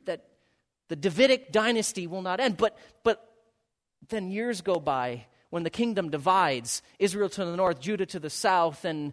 That 0.05 0.25
the 0.89 0.97
Davidic 0.97 1.51
dynasty 1.51 2.07
will 2.07 2.23
not 2.23 2.41
end. 2.41 2.57
But 2.57 2.79
but 3.03 3.29
then 4.09 4.31
years 4.31 4.61
go 4.61 4.77
by 4.77 5.27
when 5.55 5.63
the 5.63 5.71
kingdom 5.71 6.11
divides 6.11 6.83
Israel 6.99 7.29
to 7.29 7.45
the 7.45 7.57
north, 7.57 7.79
Judah 7.79 8.07
to 8.07 8.19
the 8.19 8.29
south, 8.29 8.85
and 8.85 9.13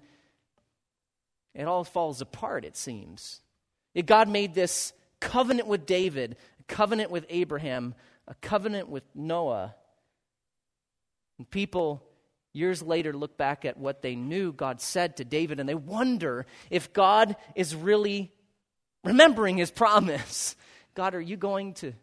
it 1.54 1.66
all 1.66 1.84
falls 1.84 2.20
apart, 2.20 2.66
it 2.66 2.76
seems. 2.76 3.42
God 4.08 4.28
made 4.28 4.56
this 4.56 4.92
covenant 5.20 5.68
with 5.68 5.86
David, 5.86 6.38
a 6.60 6.64
covenant 6.64 7.12
with 7.12 7.28
Abraham, 7.30 7.94
a 8.28 8.34
covenant 8.34 8.90
with 8.90 9.04
Noah. 9.14 9.76
And 11.38 11.48
people 11.48 12.02
years 12.54 12.82
later 12.82 13.14
look 13.14 13.38
back 13.38 13.64
at 13.64 13.78
what 13.78 14.02
they 14.02 14.16
knew 14.16 14.52
God 14.52 14.82
said 14.82 15.18
to 15.18 15.24
David 15.24 15.60
and 15.60 15.70
they 15.70 15.76
wonder 15.76 16.48
if 16.72 16.92
God 16.92 17.36
is 17.54 17.76
really 17.76 18.32
remembering 19.04 19.58
his 19.58 19.70
promise. 19.70 20.56
God, 20.96 21.14
are 21.14 21.22
you 21.22 21.38
going 21.38 21.76
to 21.76 21.94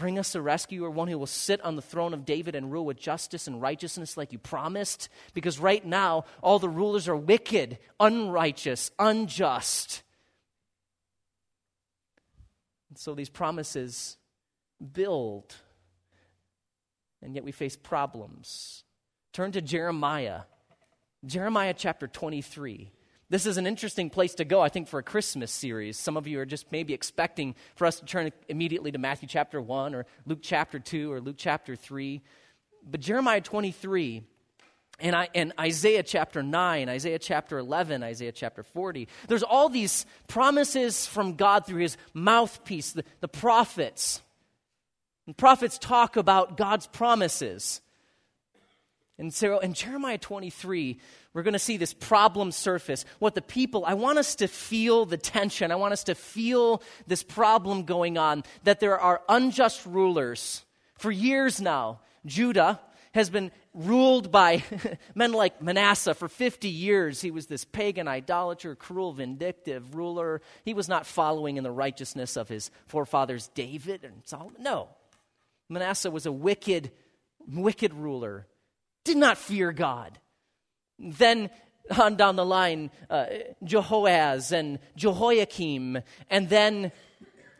Bring 0.00 0.18
us 0.18 0.34
a 0.34 0.40
rescuer, 0.40 0.88
one 0.88 1.08
who 1.08 1.18
will 1.18 1.26
sit 1.26 1.60
on 1.60 1.76
the 1.76 1.82
throne 1.82 2.14
of 2.14 2.24
David 2.24 2.54
and 2.54 2.72
rule 2.72 2.86
with 2.86 2.96
justice 2.96 3.46
and 3.46 3.60
righteousness 3.60 4.16
like 4.16 4.32
you 4.32 4.38
promised. 4.38 5.10
Because 5.34 5.58
right 5.58 5.84
now, 5.84 6.24
all 6.40 6.58
the 6.58 6.70
rulers 6.70 7.06
are 7.06 7.14
wicked, 7.14 7.78
unrighteous, 8.00 8.90
unjust. 8.98 10.02
And 12.88 12.96
so 12.96 13.14
these 13.14 13.28
promises 13.28 14.16
build, 14.80 15.54
and 17.20 17.34
yet 17.34 17.44
we 17.44 17.52
face 17.52 17.76
problems. 17.76 18.84
Turn 19.34 19.52
to 19.52 19.60
Jeremiah, 19.60 20.40
Jeremiah 21.26 21.74
chapter 21.76 22.08
23. 22.08 22.90
This 23.30 23.46
is 23.46 23.58
an 23.58 23.66
interesting 23.68 24.10
place 24.10 24.34
to 24.34 24.44
go, 24.44 24.60
I 24.60 24.68
think, 24.68 24.88
for 24.88 24.98
a 24.98 25.04
Christmas 25.04 25.52
series. 25.52 25.96
Some 25.96 26.16
of 26.16 26.26
you 26.26 26.40
are 26.40 26.44
just 26.44 26.72
maybe 26.72 26.92
expecting 26.92 27.54
for 27.76 27.86
us 27.86 28.00
to 28.00 28.04
turn 28.04 28.32
immediately 28.48 28.90
to 28.90 28.98
Matthew 28.98 29.28
chapter 29.28 29.62
1 29.62 29.94
or 29.94 30.04
Luke 30.26 30.40
chapter 30.42 30.80
2 30.80 31.12
or 31.12 31.20
Luke 31.20 31.36
chapter 31.38 31.76
3. 31.76 32.20
But 32.84 33.00
Jeremiah 33.00 33.40
23 33.40 34.24
and, 34.98 35.14
I, 35.14 35.28
and 35.32 35.52
Isaiah 35.60 36.02
chapter 36.02 36.42
9, 36.42 36.88
Isaiah 36.88 37.20
chapter 37.20 37.58
11, 37.58 38.02
Isaiah 38.02 38.32
chapter 38.32 38.64
40, 38.64 39.06
there's 39.28 39.44
all 39.44 39.68
these 39.68 40.06
promises 40.26 41.06
from 41.06 41.36
God 41.36 41.66
through 41.66 41.82
his 41.82 41.96
mouthpiece, 42.12 42.90
the, 42.92 43.04
the 43.20 43.28
prophets. 43.28 44.20
And 45.28 45.36
prophets 45.36 45.78
talk 45.78 46.16
about 46.16 46.56
God's 46.56 46.88
promises. 46.88 47.80
And 49.20 49.34
so 49.34 49.58
in 49.58 49.74
Jeremiah 49.74 50.16
23, 50.16 50.98
we're 51.34 51.42
going 51.42 51.52
to 51.52 51.58
see 51.58 51.76
this 51.76 51.92
problem 51.92 52.52
surface. 52.52 53.04
What 53.18 53.34
the 53.34 53.42
people, 53.42 53.84
I 53.84 53.92
want 53.92 54.18
us 54.18 54.34
to 54.36 54.48
feel 54.48 55.04
the 55.04 55.18
tension. 55.18 55.70
I 55.70 55.76
want 55.76 55.92
us 55.92 56.04
to 56.04 56.14
feel 56.14 56.82
this 57.06 57.22
problem 57.22 57.84
going 57.84 58.16
on 58.16 58.44
that 58.64 58.80
there 58.80 58.98
are 58.98 59.20
unjust 59.28 59.84
rulers. 59.84 60.64
For 60.96 61.10
years 61.10 61.60
now, 61.60 62.00
Judah 62.24 62.80
has 63.12 63.28
been 63.28 63.52
ruled 63.74 64.32
by 64.32 64.64
men 65.14 65.32
like 65.32 65.60
Manasseh 65.60 66.14
for 66.14 66.28
50 66.28 66.68
years. 66.68 67.20
He 67.20 67.30
was 67.30 67.46
this 67.46 67.66
pagan 67.66 68.08
idolater, 68.08 68.74
cruel, 68.74 69.12
vindictive 69.12 69.94
ruler. 69.94 70.40
He 70.64 70.72
was 70.72 70.88
not 70.88 71.04
following 71.04 71.58
in 71.58 71.64
the 71.64 71.70
righteousness 71.70 72.38
of 72.38 72.48
his 72.48 72.70
forefathers 72.86 73.48
David 73.48 74.02
and 74.02 74.22
Solomon. 74.24 74.62
No. 74.62 74.88
Manasseh 75.68 76.10
was 76.10 76.24
a 76.24 76.32
wicked, 76.32 76.90
wicked 77.46 77.92
ruler 77.92 78.46
did 79.04 79.16
not 79.16 79.38
fear 79.38 79.72
God. 79.72 80.18
Then 80.98 81.50
on 81.98 82.16
down 82.16 82.36
the 82.36 82.44
line, 82.44 82.90
uh, 83.08 83.26
Jehoahaz 83.64 84.52
and 84.52 84.78
Jehoiakim, 84.96 85.98
and 86.28 86.48
then 86.48 86.92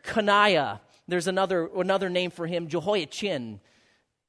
Coniah. 0.03 0.79
There's 1.07 1.27
another, 1.27 1.69
another 1.75 2.09
name 2.09 2.31
for 2.31 2.47
him, 2.47 2.67
Jehoiachin. 2.67 3.59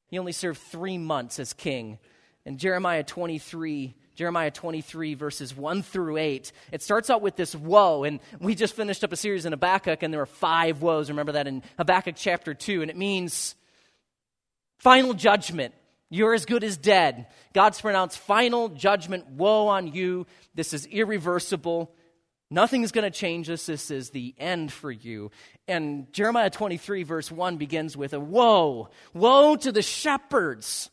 He 0.09 0.19
only 0.19 0.33
served 0.33 0.61
three 0.61 0.99
months 0.99 1.39
as 1.39 1.53
king. 1.53 1.99
And 2.45 2.59
Jeremiah 2.59 3.05
23, 3.05 3.95
Jeremiah 4.17 4.51
23, 4.51 5.15
verses 5.15 5.57
1 5.57 5.83
through 5.83 6.17
8, 6.17 6.53
it 6.73 6.83
starts 6.83 7.09
out 7.09 7.23
with 7.23 7.37
this 7.37 7.55
woe. 7.55 8.05
And 8.05 8.21
we 8.41 8.55
just 8.55 8.75
finished 8.75 9.05
up 9.05 9.13
a 9.13 9.17
series 9.17 9.47
in 9.47 9.53
Habakkuk, 9.53 10.03
and 10.03 10.13
there 10.13 10.21
were 10.21 10.27
five 10.27 10.83
woes. 10.83 11.09
Remember 11.09 11.33
that 11.33 11.47
in 11.47 11.63
Habakkuk 11.79 12.17
chapter 12.17 12.53
2. 12.53 12.83
And 12.83 12.91
it 12.91 12.97
means 12.97 13.55
final 14.79 15.15
judgment. 15.15 15.75
You're 16.13 16.35
as 16.35 16.45
good 16.45 16.63
as 16.63 16.77
dead. 16.77 17.27
God's 17.55 17.81
pronounced 17.81 18.19
final 18.19 18.69
judgment. 18.69 19.31
Woe 19.31 19.69
on 19.69 19.87
you. 19.95 20.27
This 20.55 20.75
is 20.75 20.85
irreversible. 20.85 21.91
Nothing's 22.51 22.93
going 22.93 23.11
to 23.11 23.19
change 23.19 23.47
this. 23.47 23.65
This 23.65 23.91
is 23.91 24.11
the 24.11 24.35
end 24.37 24.71
for 24.71 24.91
you. 24.91 25.31
And 25.67 26.13
Jeremiah 26.13 26.51
23, 26.51 27.05
verse 27.05 27.33
1 27.33 27.57
begins 27.57 27.97
with 27.97 28.13
a 28.13 28.21
woe. 28.21 28.91
Woe 29.15 29.57
to 29.57 29.73
the 29.73 29.81
shepherds 29.81 30.91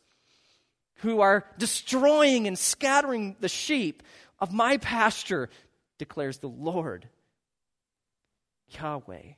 who 1.00 1.20
are 1.20 1.44
destroying 1.58 2.46
and 2.46 2.58
scattering 2.58 3.36
the 3.40 3.48
sheep 3.48 4.02
of 4.38 4.54
my 4.54 4.78
pasture, 4.78 5.50
declares 5.98 6.38
the 6.38 6.48
Lord 6.48 7.10
Yahweh. 8.68 9.34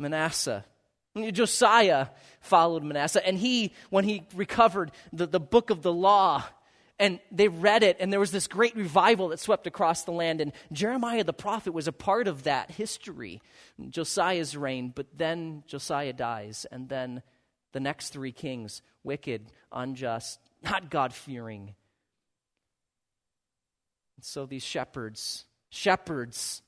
Manasseh 0.00 0.64
Josiah 1.32 2.08
followed 2.40 2.82
Manasseh, 2.82 3.24
and 3.26 3.38
he, 3.38 3.72
when 3.90 4.04
he 4.04 4.26
recovered 4.34 4.90
the, 5.12 5.26
the 5.26 5.40
book 5.40 5.70
of 5.70 5.82
the 5.82 5.92
law, 5.92 6.44
and 6.98 7.20
they 7.30 7.48
read 7.48 7.82
it, 7.82 7.96
and 8.00 8.12
there 8.12 8.20
was 8.20 8.30
this 8.30 8.46
great 8.46 8.76
revival 8.76 9.28
that 9.28 9.40
swept 9.40 9.66
across 9.66 10.04
the 10.04 10.12
land. 10.12 10.40
And 10.40 10.52
Jeremiah 10.72 11.24
the 11.24 11.32
prophet 11.32 11.72
was 11.72 11.88
a 11.88 11.92
part 11.92 12.28
of 12.28 12.44
that 12.44 12.70
history, 12.70 13.40
Josiah's 13.90 14.56
reign. 14.56 14.92
But 14.94 15.06
then 15.16 15.64
Josiah 15.66 16.12
dies, 16.12 16.66
and 16.70 16.88
then 16.88 17.22
the 17.72 17.80
next 17.80 18.10
three 18.10 18.32
kings 18.32 18.82
wicked, 19.02 19.52
unjust, 19.72 20.38
not 20.62 20.90
God 20.90 21.12
fearing. 21.12 21.74
And 24.16 24.24
So 24.24 24.46
these 24.46 24.62
shepherds 24.62 25.46
shepherds. 25.74 26.62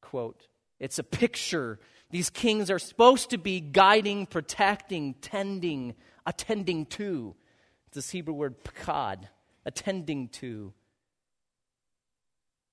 Quote. 0.00 0.46
It's 0.78 0.98
a 0.98 1.02
picture. 1.02 1.80
These 2.10 2.30
kings 2.30 2.70
are 2.70 2.78
supposed 2.78 3.30
to 3.30 3.38
be 3.38 3.60
guiding, 3.60 4.26
protecting, 4.26 5.14
tending, 5.14 5.94
attending 6.24 6.86
to. 6.86 7.34
It's 7.88 7.96
this 7.96 8.10
Hebrew 8.10 8.34
word 8.34 8.62
pakad, 8.62 9.28
attending 9.64 10.28
to. 10.28 10.72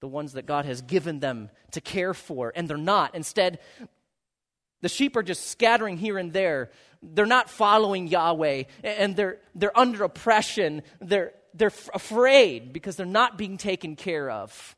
The 0.01 0.07
ones 0.07 0.33
that 0.33 0.45
God 0.45 0.65
has 0.65 0.81
given 0.81 1.19
them 1.19 1.49
to 1.71 1.81
care 1.81 2.13
for, 2.13 2.51
and 2.55 2.67
they're 2.67 2.77
not. 2.77 3.15
Instead, 3.15 3.59
the 4.81 4.89
sheep 4.89 5.15
are 5.15 5.23
just 5.23 5.49
scattering 5.49 5.97
here 5.97 6.17
and 6.17 6.33
there. 6.33 6.69
They're 7.01 7.25
not 7.25 7.49
following 7.49 8.07
Yahweh, 8.07 8.63
and 8.83 9.15
they're, 9.15 9.39
they're 9.55 9.77
under 9.77 10.03
oppression. 10.03 10.83
They're, 10.99 11.31
they're 11.53 11.71
afraid 11.93 12.73
because 12.73 12.97
they're 12.97 13.05
not 13.05 13.37
being 13.37 13.57
taken 13.57 13.95
care 13.95 14.29
of. 14.29 14.75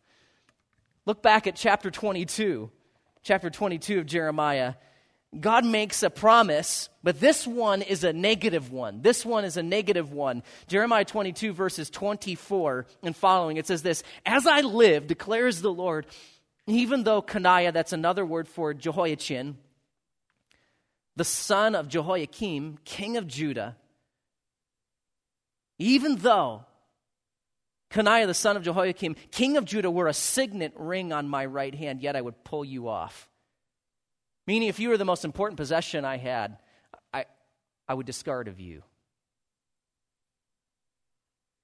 Look 1.07 1.23
back 1.23 1.47
at 1.47 1.55
chapter 1.55 1.89
22, 1.89 2.69
chapter 3.25 3.49
22 3.49 3.99
of 3.99 4.05
Jeremiah. 4.05 4.75
God 5.37 5.65
makes 5.65 6.03
a 6.03 6.09
promise, 6.09 6.87
but 7.03 7.19
this 7.19 7.45
one 7.45 7.81
is 7.81 8.05
a 8.05 8.13
negative 8.13 8.71
one. 8.71 9.01
This 9.01 9.25
one 9.25 9.43
is 9.43 9.57
a 9.57 9.63
negative 9.63 10.13
one. 10.13 10.43
Jeremiah 10.67 11.03
22, 11.03 11.51
verses 11.51 11.89
24 11.89 12.85
and 13.03 13.15
following, 13.15 13.57
it 13.57 13.67
says 13.67 13.81
this 13.81 14.03
As 14.25 14.47
I 14.47 14.61
live, 14.61 15.07
declares 15.07 15.61
the 15.61 15.73
Lord, 15.73 16.05
even 16.67 17.03
though 17.03 17.21
Coniah, 17.21 17.73
that's 17.73 17.91
another 17.91 18.25
word 18.25 18.47
for 18.47 18.73
Jehoiachin, 18.73 19.57
the 21.17 21.25
son 21.25 21.75
of 21.75 21.89
Jehoiakim, 21.89 22.77
king 22.85 23.17
of 23.17 23.27
Judah, 23.27 23.75
even 25.79 26.15
though 26.17 26.63
Coniah, 27.95 28.27
the 28.27 28.33
son 28.33 28.57
of 28.57 28.63
Jehoiakim, 28.63 29.15
king 29.31 29.55
of 29.55 29.63
Judah, 29.63 29.89
were 29.89 30.07
a 30.07 30.13
signet 30.13 30.73
ring 30.75 31.13
on 31.13 31.29
my 31.29 31.45
right 31.45 31.73
hand, 31.73 32.01
yet 32.01 32.17
I 32.17 32.21
would 32.21 32.43
pull 32.43 32.65
you 32.65 32.89
off. 32.89 33.29
Meaning, 34.45 34.67
if 34.67 34.79
you 34.79 34.89
were 34.89 34.97
the 34.97 35.05
most 35.05 35.23
important 35.23 35.55
possession 35.55 36.03
I 36.03 36.17
had, 36.17 36.57
I, 37.13 37.25
I 37.87 37.93
would 37.93 38.05
discard 38.05 38.49
of 38.49 38.59
you. 38.59 38.83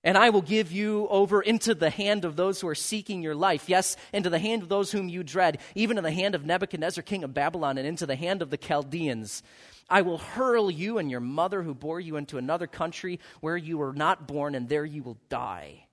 And 0.05 0.17
I 0.17 0.29
will 0.29 0.41
give 0.41 0.71
you 0.71 1.05
over 1.09 1.41
into 1.41 1.75
the 1.75 1.89
hand 1.89 2.23
of 2.23 2.37
those 2.37 2.61
who 2.61 2.67
are 2.69 2.75
seeking 2.75 3.21
your 3.21 3.35
life. 3.35 3.67
Yes, 3.67 3.97
into 4.13 4.29
the 4.29 4.39
hand 4.39 4.63
of 4.63 4.69
those 4.69 4.89
whom 4.91 5.09
you 5.09 5.23
dread, 5.23 5.59
even 5.75 5.97
in 5.97 6.03
the 6.03 6.11
hand 6.11 6.33
of 6.33 6.45
Nebuchadnezzar, 6.45 7.03
king 7.03 7.25
of 7.25 7.33
Babylon, 7.33 7.77
and 7.77 7.85
into 7.85 8.05
the 8.05 8.15
hand 8.15 8.41
of 8.41 8.49
the 8.49 8.57
Chaldeans. 8.57 9.43
I 9.89 10.01
will 10.01 10.17
hurl 10.17 10.71
you 10.71 10.97
and 10.97 11.11
your 11.11 11.19
mother 11.19 11.61
who 11.61 11.75
bore 11.75 11.99
you 11.99 12.15
into 12.15 12.37
another 12.37 12.67
country 12.67 13.19
where 13.41 13.57
you 13.57 13.77
were 13.77 13.93
not 13.93 14.29
born, 14.29 14.55
and 14.55 14.69
there 14.69 14.85
you 14.85 15.03
will 15.03 15.17
die. 15.27 15.87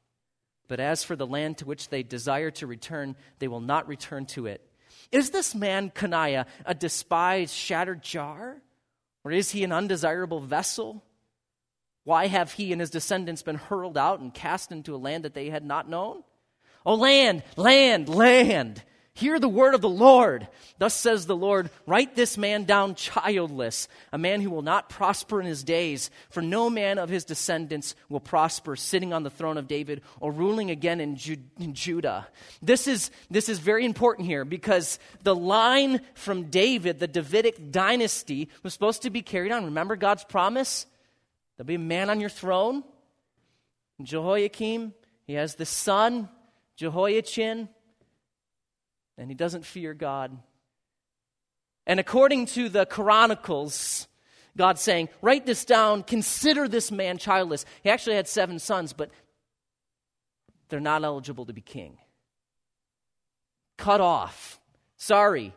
But 0.69 0.81
as 0.81 1.03
for 1.03 1.17
the 1.17 1.27
land 1.27 1.59
to 1.59 1.65
which 1.65 1.89
they 1.89 2.03
desire 2.03 2.51
to 2.53 2.67
return, 2.67 3.17
they 3.39 3.49
will 3.49 3.61
not 3.61 3.89
return 3.89 4.27
to 4.27 4.47
it. 4.47 4.63
Is 5.11 5.31
this 5.31 5.55
man, 5.55 5.91
Coniah, 5.91 6.47
a 6.67 6.75
despised, 6.75 7.55
shattered 7.55 8.03
jar? 8.03 8.61
Or 9.25 9.33
is 9.33 9.51
he 9.51 9.65
an 9.65 9.73
undesirable 9.73 10.41
vessel? 10.41 11.03
Why 12.05 12.27
have 12.27 12.53
he 12.53 12.73
and 12.73 12.81
his 12.81 12.91
descendants 12.91 13.43
been 13.43 13.57
hurled 13.57 13.99
out 13.99 14.21
and 14.21 14.33
cast 14.33 14.71
into 14.71 14.95
a 14.95 14.97
land 14.97 15.25
that 15.25 15.35
they 15.35 15.51
had 15.51 15.65
not 15.65 15.89
known? 15.89 16.23
Oh, 16.87 16.95
land, 16.95 17.43
land, 17.57 18.09
land. 18.09 18.83
Hear 19.19 19.41
the 19.41 19.49
word 19.49 19.75
of 19.75 19.81
the 19.81 19.89
Lord. 19.89 20.47
Thus 20.79 20.95
says 20.95 21.27
the 21.27 21.35
Lord 21.35 21.71
Write 21.89 22.15
this 22.15 22.39
man 22.39 22.63
down 22.63 22.95
childless, 22.95 23.89
a 24.13 24.19
man 24.19 24.41
who 24.41 24.49
will 24.49 24.63
not 24.63 24.89
prosper 24.89 25.41
in 25.41 25.47
his 25.47 25.65
days, 25.65 26.13
for 26.31 26.41
no 26.41 26.71
man 26.71 26.99
of 26.99 27.09
his 27.09 27.25
descendants 27.25 27.97
will 28.09 28.21
prosper, 28.21 28.77
sitting 28.77 29.13
on 29.13 29.25
the 29.25 29.31
throne 29.31 29.59
of 29.59 29.67
David 29.67 30.03
or 30.21 30.31
ruling 30.31 30.71
again 30.71 31.01
in, 31.01 31.17
Ju- 31.17 31.43
in 31.59 31.75
Judah. 31.75 32.29
This 32.63 32.87
is, 32.87 33.11
this 33.29 33.49
is 33.49 33.59
very 33.59 33.85
important 33.85 34.29
here 34.29 34.45
because 34.45 35.01
the 35.25 35.35
line 35.35 36.01
from 36.15 36.45
David, 36.45 37.01
the 37.01 37.09
Davidic 37.09 37.73
dynasty, 37.73 38.49
was 38.63 38.73
supposed 38.73 39.03
to 39.03 39.11
be 39.11 39.23
carried 39.23 39.51
on. 39.51 39.65
Remember 39.65 39.97
God's 39.97 40.23
promise? 40.23 40.87
There'll 41.57 41.67
be 41.67 41.75
a 41.75 41.81
man 41.81 42.09
on 42.09 42.21
your 42.21 42.31
throne. 42.31 42.85
Jehoiakim, 44.01 44.95
he 45.27 45.33
has 45.33 45.57
the 45.57 45.67
son, 45.67 46.29
Jehoiachin, 46.77 47.69
and 49.19 49.31
he 49.31 49.35
doesn't 49.35 49.67
fear 49.67 49.95
God. 49.95 50.37
And 51.87 51.99
according 52.01 52.47
to 52.47 52.69
the 52.69 52.87
Chronicles, 52.87 54.09
God's 54.57 54.81
saying, 54.81 55.09
write 55.21 55.47
this 55.47 55.65
down, 55.65 56.03
consider 56.03 56.69
this 56.69 56.91
man 56.91 57.19
childless. 57.19 57.65
He 57.83 57.91
actually 57.91 58.17
had 58.17 58.29
seven 58.29 58.59
sons, 58.59 58.93
but 58.93 59.11
they're 60.69 60.81
not 60.81 61.05
eligible 61.05 61.47
to 61.47 61.53
be 61.53 61.61
king. 61.61 61.99
Cut 63.77 64.01
off. 64.01 64.61
Sorry. 64.97 65.55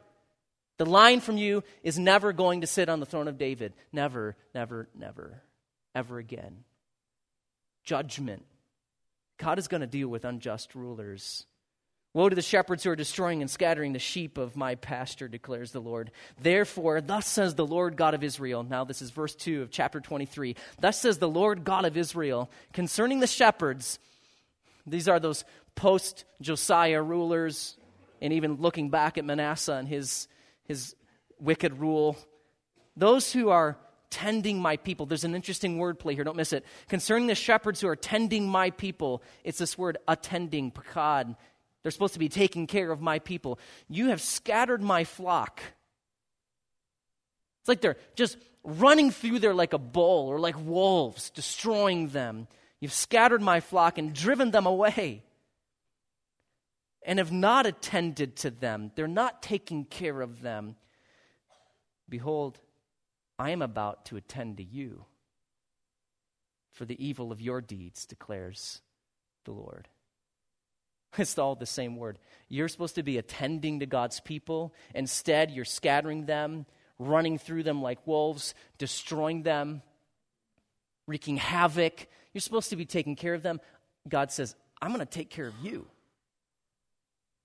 The 0.77 0.85
line 0.85 1.19
from 1.19 1.37
you 1.37 1.63
is 1.83 1.99
never 1.99 2.33
going 2.33 2.61
to 2.61 2.67
sit 2.67 2.89
on 2.89 2.99
the 2.99 3.05
throne 3.05 3.27
of 3.27 3.37
David. 3.37 3.73
Never, 3.91 4.35
never, 4.53 4.89
never 4.95 5.43
ever 5.93 6.19
again. 6.19 6.63
Judgment. 7.83 8.45
God 9.37 9.59
is 9.59 9.67
going 9.67 9.81
to 9.81 9.87
deal 9.87 10.07
with 10.07 10.25
unjust 10.25 10.75
rulers. 10.75 11.45
Woe 12.13 12.27
to 12.27 12.35
the 12.35 12.41
shepherds 12.41 12.83
who 12.83 12.89
are 12.89 12.95
destroying 12.95 13.41
and 13.41 13.49
scattering 13.49 13.93
the 13.93 13.99
sheep 13.99 14.37
of 14.37 14.57
my 14.57 14.75
pasture, 14.75 15.29
declares 15.29 15.71
the 15.71 15.79
Lord. 15.79 16.11
Therefore, 16.41 16.99
thus 16.99 17.25
says 17.25 17.55
the 17.55 17.65
Lord 17.65 17.95
God 17.95 18.13
of 18.13 18.23
Israel. 18.23 18.63
Now, 18.63 18.83
this 18.83 19.01
is 19.01 19.11
verse 19.11 19.33
2 19.33 19.61
of 19.61 19.71
chapter 19.71 20.01
23. 20.01 20.57
Thus 20.79 20.99
says 20.99 21.19
the 21.19 21.29
Lord 21.29 21.63
God 21.63 21.85
of 21.85 21.95
Israel 21.95 22.51
concerning 22.73 23.21
the 23.21 23.27
shepherds. 23.27 23.97
These 24.85 25.07
are 25.07 25.21
those 25.21 25.45
post 25.75 26.25
Josiah 26.41 27.01
rulers, 27.01 27.77
and 28.21 28.33
even 28.33 28.55
looking 28.55 28.89
back 28.89 29.17
at 29.17 29.23
Manasseh 29.23 29.73
and 29.73 29.87
his, 29.87 30.27
his 30.65 30.95
wicked 31.39 31.79
rule. 31.79 32.17
Those 32.97 33.31
who 33.31 33.49
are 33.49 33.77
tending 34.11 34.61
my 34.61 34.75
people. 34.75 35.05
There's 35.05 35.23
an 35.23 35.33
interesting 35.33 35.79
word 35.79 35.97
play 35.97 36.13
here, 36.13 36.25
don't 36.25 36.35
miss 36.35 36.53
it. 36.53 36.65
Concerning 36.89 37.27
the 37.27 37.35
shepherds 37.35 37.79
who 37.79 37.87
are 37.87 37.95
tending 37.95 38.47
my 38.47 38.69
people, 38.69 39.23
it's 39.43 39.57
this 39.57 39.77
word 39.77 39.97
attending, 40.07 40.69
pakad. 40.71 41.35
They're 41.81 41.91
supposed 41.91 42.13
to 42.13 42.19
be 42.19 42.29
taking 42.29 42.67
care 42.67 42.91
of 42.91 43.01
my 43.01 43.19
people. 43.19 43.59
You 43.89 44.07
have 44.09 44.21
scattered 44.21 44.81
my 44.81 45.03
flock. 45.03 45.61
It's 47.61 47.69
like 47.69 47.81
they're 47.81 47.97
just 48.15 48.37
running 48.63 49.11
through 49.11 49.39
there 49.39 49.53
like 49.53 49.73
a 49.73 49.79
bull 49.79 50.27
or 50.27 50.39
like 50.39 50.55
wolves, 50.57 51.29
destroying 51.31 52.09
them. 52.09 52.47
You've 52.79 52.93
scattered 52.93 53.41
my 53.41 53.59
flock 53.59 53.97
and 53.97 54.13
driven 54.13 54.51
them 54.51 54.65
away 54.65 55.23
and 57.03 57.19
have 57.19 57.31
not 57.31 57.65
attended 57.65 58.35
to 58.37 58.51
them. 58.51 58.91
They're 58.95 59.07
not 59.07 59.41
taking 59.41 59.85
care 59.85 60.21
of 60.21 60.41
them. 60.41 60.75
Behold, 62.07 62.59
I 63.39 63.51
am 63.51 63.61
about 63.61 64.05
to 64.05 64.17
attend 64.17 64.57
to 64.57 64.63
you 64.63 65.05
for 66.71 66.85
the 66.85 67.03
evil 67.03 67.31
of 67.31 67.41
your 67.41 67.61
deeds, 67.61 68.05
declares 68.05 68.81
the 69.45 69.51
Lord. 69.51 69.87
It's 71.17 71.37
all 71.37 71.55
the 71.55 71.65
same 71.65 71.97
word. 71.97 72.19
You're 72.47 72.69
supposed 72.69 72.95
to 72.95 73.03
be 73.03 73.17
attending 73.17 73.81
to 73.81 73.85
God's 73.85 74.19
people. 74.19 74.73
Instead, 74.95 75.51
you're 75.51 75.65
scattering 75.65 76.25
them, 76.25 76.65
running 76.99 77.37
through 77.37 77.63
them 77.63 77.81
like 77.81 78.05
wolves, 78.05 78.53
destroying 78.77 79.43
them, 79.43 79.81
wreaking 81.07 81.37
havoc. 81.37 82.07
You're 82.33 82.41
supposed 82.41 82.69
to 82.69 82.75
be 82.75 82.85
taking 82.85 83.15
care 83.15 83.33
of 83.33 83.43
them. 83.43 83.59
God 84.07 84.31
says, 84.31 84.55
I'm 84.81 84.89
going 84.89 84.99
to 84.99 85.05
take 85.05 85.29
care 85.29 85.47
of 85.47 85.53
you. 85.61 85.87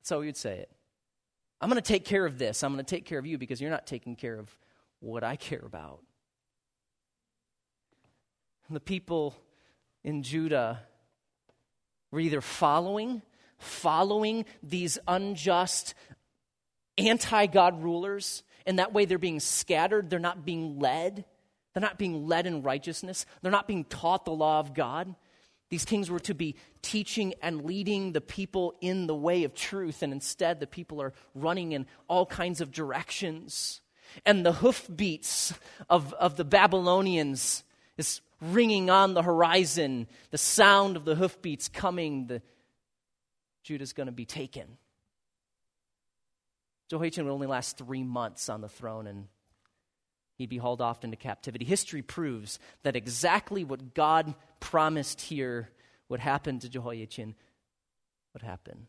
That's 0.00 0.11
how 0.11 0.20
you'd 0.20 0.37
say 0.37 0.59
it. 0.59 0.70
I'm 1.61 1.68
going 1.68 1.83
to 1.83 1.87
take 1.87 2.05
care 2.05 2.24
of 2.24 2.38
this. 2.38 2.62
I'm 2.62 2.72
going 2.72 2.85
to 2.85 2.88
take 2.88 3.07
care 3.07 3.18
of 3.18 3.26
you 3.26 3.38
because 3.38 3.61
you're 3.61 3.70
not 3.70 3.87
taking 3.87 4.14
care 4.14 4.38
of 4.38 4.57
what 5.00 5.24
I 5.24 5.37
care 5.37 5.62
about. 5.64 6.00
And 8.68 8.76
the 8.76 8.81
people 8.81 9.35
in 10.05 10.22
Judah 10.22 10.81
were 12.11 12.20
either 12.20 12.40
following, 12.40 13.22
following 13.59 14.45
these 14.62 14.99
unjust, 15.07 15.95
anti 16.99 17.47
God 17.47 17.83
rulers, 17.83 18.42
and 18.66 18.79
that 18.79 18.92
way 18.92 19.05
they're 19.05 19.19
being 19.19 19.40
scattered, 19.40 20.11
they're 20.11 20.19
not 20.19 20.45
being 20.45 20.79
led. 20.79 21.25
They're 21.73 21.83
not 21.83 21.99
being 21.99 22.27
led 22.27 22.47
in 22.47 22.62
righteousness. 22.62 23.27
They're 23.42 23.51
not 23.53 23.69
being 23.69 23.85
taught 23.85 24.25
the 24.25 24.31
law 24.31 24.61
of 24.61 24.73
God. 24.73 25.14
These 25.69 25.85
kings 25.85 26.11
were 26.11 26.21
to 26.21 26.35
be 26.35 26.57
teaching 26.81 27.35
and 27.42 27.64
leading 27.64 28.12
the 28.12 28.21
people 28.21 28.75
in 28.81 29.07
the 29.07 29.14
way 29.14 29.45
of 29.45 29.53
truth, 29.53 30.03
and 30.03 30.12
instead 30.12 30.59
the 30.59 30.66
people 30.66 31.03
are 31.03 31.12
running 31.35 31.73
in 31.73 31.87
all 32.09 32.25
kinds 32.25 32.61
of 32.61 32.73
directions 32.73 33.83
and 34.25 34.45
the 34.45 34.53
hoofbeats 34.53 35.53
of, 35.90 36.12
of 36.14 36.37
the 36.37 36.45
Babylonians 36.45 37.64
is 37.97 38.21
ringing 38.40 38.90
on 38.90 39.14
the 39.14 39.23
horizon. 39.23 40.07
The 40.31 40.38
sound 40.38 40.97
of 40.97 41.05
the 41.05 41.16
hoofbeats 41.16 41.69
coming, 41.69 42.27
the 42.27 42.42
Judah's 43.66 43.92
going 43.92 44.07
to 44.07 44.12
be 44.12 44.24
taken. 44.24 44.79
Jehoiachin 46.88 47.24
would 47.24 47.33
only 47.33 47.48
last 47.48 47.76
three 47.76 48.05
months 48.05 48.48
on 48.48 48.61
the 48.61 48.68
throne 48.68 49.09
and 49.09 49.26
he'd 50.37 50.48
be 50.48 50.57
hauled 50.57 50.81
off 50.81 51.02
into 51.02 51.16
captivity. 51.16 51.64
History 51.64 52.00
proves 52.00 52.61
that 52.85 52.94
exactly 52.94 53.64
what 53.64 53.92
God 53.92 54.37
promised 54.61 55.20
here 55.20 55.68
would 56.09 56.20
happen 56.20 56.61
to 56.61 56.68
Jehoiachin 56.68 57.35
would 58.33 58.42
happen. 58.42 58.87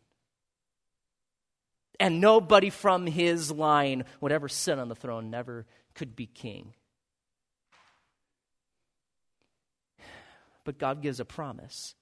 And 1.98 2.20
nobody 2.20 2.70
from 2.70 3.04
his 3.06 3.50
line 3.50 4.04
would 4.20 4.30
ever 4.30 4.48
sit 4.48 4.78
on 4.78 4.88
the 4.88 4.94
throne, 4.94 5.28
never 5.28 5.66
could 5.94 6.14
be 6.14 6.26
king. 6.26 6.74
But 10.62 10.78
God 10.78 11.02
gives 11.02 11.18
a 11.18 11.24
promise. 11.24 11.96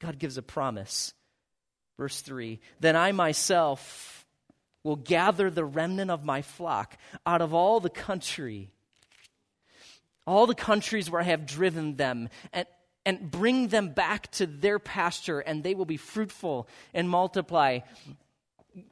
God 0.00 0.18
gives 0.18 0.36
a 0.36 0.42
promise. 0.42 1.14
Verse 2.00 2.22
3 2.22 2.58
Then 2.80 2.96
I 2.96 3.12
myself 3.12 4.26
will 4.84 4.96
gather 4.96 5.50
the 5.50 5.66
remnant 5.66 6.10
of 6.10 6.24
my 6.24 6.40
flock 6.40 6.96
out 7.26 7.42
of 7.42 7.52
all 7.52 7.78
the 7.78 7.90
country, 7.90 8.70
all 10.26 10.46
the 10.46 10.54
countries 10.54 11.10
where 11.10 11.20
I 11.20 11.24
have 11.24 11.44
driven 11.44 11.96
them, 11.96 12.30
and, 12.54 12.66
and 13.04 13.30
bring 13.30 13.68
them 13.68 13.90
back 13.90 14.30
to 14.32 14.46
their 14.46 14.78
pasture, 14.78 15.40
and 15.40 15.62
they 15.62 15.74
will 15.74 15.84
be 15.84 15.98
fruitful 15.98 16.68
and 16.94 17.06
multiply. 17.06 17.80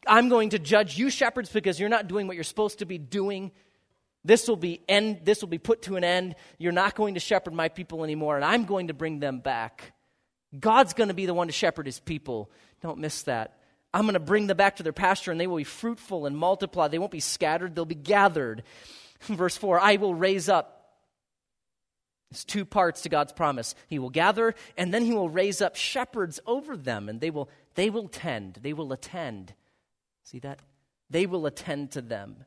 I'm 0.06 0.28
going 0.28 0.50
to 0.50 0.58
judge 0.58 0.98
you, 0.98 1.08
shepherds, 1.08 1.48
because 1.48 1.80
you're 1.80 1.88
not 1.88 2.08
doing 2.08 2.26
what 2.26 2.36
you're 2.36 2.44
supposed 2.44 2.80
to 2.80 2.84
be 2.84 2.98
doing. 2.98 3.52
This 4.22 4.46
will 4.46 4.56
be 4.56 4.82
end, 4.86 5.20
this 5.24 5.40
will 5.40 5.48
be 5.48 5.56
put 5.56 5.80
to 5.84 5.96
an 5.96 6.04
end. 6.04 6.34
You're 6.58 6.72
not 6.72 6.94
going 6.94 7.14
to 7.14 7.20
shepherd 7.20 7.54
my 7.54 7.70
people 7.70 8.04
anymore, 8.04 8.36
and 8.36 8.44
I'm 8.44 8.66
going 8.66 8.88
to 8.88 8.94
bring 8.94 9.18
them 9.18 9.38
back. 9.38 9.94
God's 10.58 10.94
going 10.94 11.08
to 11.08 11.14
be 11.14 11.26
the 11.26 11.34
one 11.34 11.48
to 11.48 11.52
shepherd 11.52 11.86
his 11.86 12.00
people. 12.00 12.50
Don't 12.80 12.98
miss 12.98 13.22
that. 13.22 13.58
I'm 13.92 14.02
going 14.02 14.14
to 14.14 14.20
bring 14.20 14.46
them 14.46 14.56
back 14.56 14.76
to 14.76 14.82
their 14.82 14.92
pasture, 14.92 15.30
and 15.30 15.40
they 15.40 15.46
will 15.46 15.56
be 15.56 15.64
fruitful 15.64 16.26
and 16.26 16.36
multiply. 16.36 16.88
They 16.88 16.98
won't 16.98 17.10
be 17.10 17.20
scattered, 17.20 17.74
they'll 17.74 17.84
be 17.84 17.94
gathered. 17.94 18.62
Verse 19.22 19.56
4 19.56 19.80
I 19.80 19.96
will 19.96 20.14
raise 20.14 20.48
up. 20.48 20.74
There's 22.30 22.44
two 22.44 22.66
parts 22.66 23.02
to 23.02 23.08
God's 23.08 23.32
promise. 23.32 23.74
He 23.88 23.98
will 23.98 24.10
gather, 24.10 24.54
and 24.76 24.92
then 24.92 25.02
he 25.04 25.12
will 25.12 25.30
raise 25.30 25.62
up 25.62 25.76
shepherds 25.76 26.38
over 26.46 26.76
them, 26.76 27.08
and 27.08 27.20
they 27.22 27.30
will, 27.30 27.48
they 27.74 27.88
will 27.88 28.08
tend, 28.08 28.58
they 28.62 28.74
will 28.74 28.92
attend. 28.92 29.54
See 30.24 30.38
that? 30.40 30.60
They 31.08 31.24
will 31.24 31.46
attend 31.46 31.92
to 31.92 32.02
them 32.02 32.44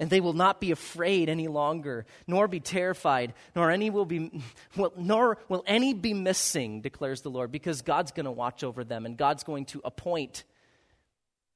and 0.00 0.08
they 0.08 0.20
will 0.20 0.32
not 0.32 0.62
be 0.62 0.70
afraid 0.70 1.28
any 1.28 1.46
longer, 1.46 2.06
nor 2.26 2.48
be 2.48 2.58
terrified, 2.58 3.34
nor 3.54 3.70
any 3.70 3.90
will 3.90 4.06
be, 4.06 4.42
well, 4.74 4.92
nor 4.96 5.36
will 5.50 5.62
any 5.66 5.92
be 5.92 6.14
missing, 6.14 6.80
declares 6.80 7.20
the 7.20 7.30
Lord, 7.30 7.52
because 7.52 7.82
God's 7.82 8.10
going 8.10 8.24
to 8.24 8.32
watch 8.32 8.64
over 8.64 8.82
them, 8.82 9.04
and 9.04 9.18
God's 9.18 9.44
going 9.44 9.66
to 9.66 9.82
appoint 9.84 10.44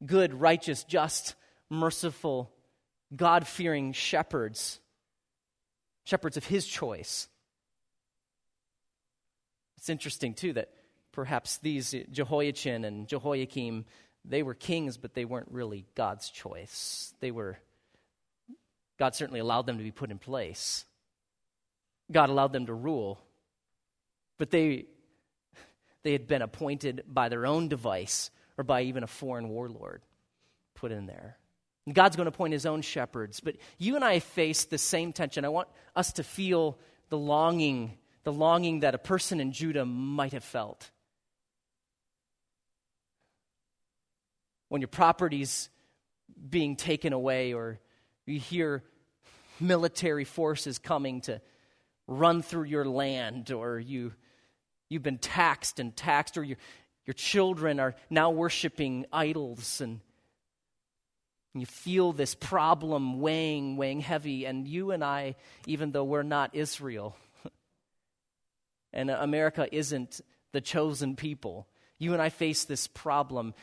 good, 0.04 0.34
righteous, 0.34 0.84
just, 0.84 1.36
merciful, 1.70 2.52
God 3.16 3.46
fearing 3.46 3.94
shepherds, 3.94 4.78
shepherds 6.04 6.36
of 6.36 6.44
His 6.44 6.66
choice. 6.66 7.28
It's 9.78 9.88
interesting, 9.88 10.34
too, 10.34 10.52
that 10.52 10.68
perhaps 11.12 11.56
these 11.58 11.94
Jehoiachin 12.10 12.84
and 12.84 13.08
Jehoiakim, 13.08 13.86
they 14.22 14.42
were 14.42 14.54
kings, 14.54 14.98
but 14.98 15.14
they 15.14 15.24
weren't 15.24 15.48
really 15.50 15.86
God's 15.94 16.28
choice. 16.28 17.14
They 17.20 17.30
were 17.30 17.58
God 18.98 19.14
certainly 19.14 19.40
allowed 19.40 19.66
them 19.66 19.78
to 19.78 19.84
be 19.84 19.90
put 19.90 20.10
in 20.10 20.18
place. 20.18 20.84
God 22.10 22.30
allowed 22.30 22.52
them 22.52 22.66
to 22.66 22.74
rule. 22.74 23.20
But 24.38 24.50
they, 24.50 24.86
they 26.02 26.12
had 26.12 26.26
been 26.26 26.42
appointed 26.42 27.04
by 27.08 27.28
their 27.28 27.46
own 27.46 27.68
device 27.68 28.30
or 28.56 28.64
by 28.64 28.82
even 28.82 29.02
a 29.02 29.08
foreign 29.08 29.48
warlord 29.48 30.02
put 30.74 30.92
in 30.92 31.06
there. 31.06 31.38
And 31.86 31.94
God's 31.94 32.16
going 32.16 32.26
to 32.26 32.34
appoint 32.34 32.52
his 32.52 32.66
own 32.66 32.82
shepherds. 32.82 33.40
But 33.40 33.56
you 33.78 33.96
and 33.96 34.04
I 34.04 34.20
face 34.20 34.64
the 34.64 34.78
same 34.78 35.12
tension. 35.12 35.44
I 35.44 35.50
want 35.50 35.68
us 35.94 36.12
to 36.14 36.24
feel 36.24 36.78
the 37.10 37.18
longing, 37.18 37.98
the 38.22 38.32
longing 38.32 38.80
that 38.80 38.94
a 38.94 38.98
person 38.98 39.40
in 39.40 39.52
Judah 39.52 39.84
might 39.84 40.32
have 40.32 40.44
felt. 40.44 40.90
When 44.68 44.80
your 44.80 44.88
property's 44.88 45.68
being 46.48 46.76
taken 46.76 47.12
away 47.12 47.52
or 47.52 47.78
you 48.26 48.40
hear 48.40 48.82
military 49.60 50.24
forces 50.24 50.78
coming 50.78 51.20
to 51.22 51.40
run 52.06 52.42
through 52.42 52.64
your 52.64 52.84
land, 52.84 53.50
or 53.50 53.78
you, 53.78 54.12
you've 54.88 55.02
been 55.02 55.18
taxed 55.18 55.78
and 55.78 55.94
taxed, 55.96 56.36
or 56.36 56.42
you, 56.42 56.56
your 57.06 57.14
children 57.14 57.80
are 57.80 57.94
now 58.10 58.30
worshiping 58.30 59.06
idols, 59.12 59.80
and 59.80 60.00
you 61.54 61.66
feel 61.66 62.12
this 62.12 62.34
problem 62.34 63.20
weighing, 63.20 63.76
weighing 63.76 64.00
heavy. 64.00 64.44
And 64.44 64.66
you 64.66 64.90
and 64.90 65.04
I, 65.04 65.36
even 65.66 65.92
though 65.92 66.04
we're 66.04 66.22
not 66.22 66.54
Israel, 66.54 67.16
and 68.92 69.10
America 69.10 69.68
isn't 69.70 70.20
the 70.52 70.60
chosen 70.60 71.16
people, 71.16 71.68
you 71.98 72.12
and 72.12 72.20
I 72.20 72.28
face 72.28 72.64
this 72.64 72.86
problem. 72.86 73.54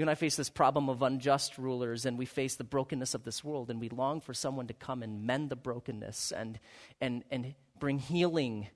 You 0.00 0.04
and 0.04 0.10
I 0.10 0.14
face 0.14 0.34
this 0.34 0.48
problem 0.48 0.88
of 0.88 1.02
unjust 1.02 1.58
rulers, 1.58 2.06
and 2.06 2.16
we 2.16 2.24
face 2.24 2.56
the 2.56 2.64
brokenness 2.64 3.12
of 3.12 3.22
this 3.22 3.44
world, 3.44 3.68
and 3.68 3.78
we 3.78 3.90
long 3.90 4.22
for 4.22 4.32
someone 4.32 4.66
to 4.68 4.72
come 4.72 5.02
and 5.02 5.26
mend 5.26 5.50
the 5.50 5.56
brokenness 5.56 6.32
and, 6.32 6.58
and, 7.02 7.22
and 7.30 7.54
bring 7.78 7.98
healing, 7.98 8.68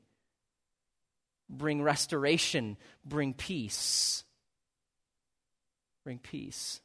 bring 1.49 1.81
restoration, 1.81 2.77
bring 3.07 3.33
peace. 3.33 4.23
Bring 6.05 6.19
peace 6.19 6.83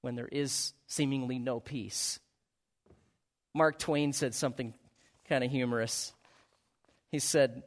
when 0.00 0.14
there 0.14 0.28
is 0.32 0.72
seemingly 0.86 1.38
no 1.38 1.60
peace. 1.60 2.18
Mark 3.54 3.78
Twain 3.78 4.14
said 4.14 4.34
something 4.34 4.72
kind 5.28 5.44
of 5.44 5.50
humorous. 5.50 6.14
He 7.12 7.18
said, 7.18 7.62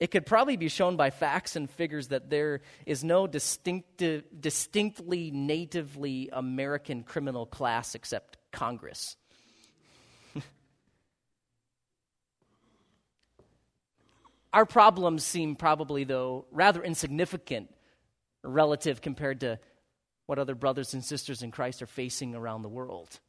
it 0.00 0.10
could 0.10 0.26
probably 0.26 0.56
be 0.56 0.68
shown 0.68 0.96
by 0.96 1.10
facts 1.10 1.54
and 1.56 1.70
figures 1.70 2.08
that 2.08 2.30
there 2.30 2.62
is 2.86 3.04
no 3.04 3.26
distinctive, 3.26 4.24
distinctly 4.40 5.30
natively 5.30 6.30
American 6.32 7.02
criminal 7.02 7.44
class 7.44 7.94
except 7.94 8.38
Congress. 8.50 9.18
Our 14.54 14.64
problems 14.64 15.22
seem 15.22 15.54
probably, 15.54 16.04
though, 16.04 16.46
rather 16.50 16.82
insignificant 16.82 17.68
relative 18.42 19.02
compared 19.02 19.40
to 19.40 19.60
what 20.24 20.38
other 20.38 20.54
brothers 20.54 20.94
and 20.94 21.04
sisters 21.04 21.42
in 21.42 21.50
Christ 21.50 21.82
are 21.82 21.86
facing 21.86 22.34
around 22.34 22.62
the 22.62 22.70
world 22.70 23.20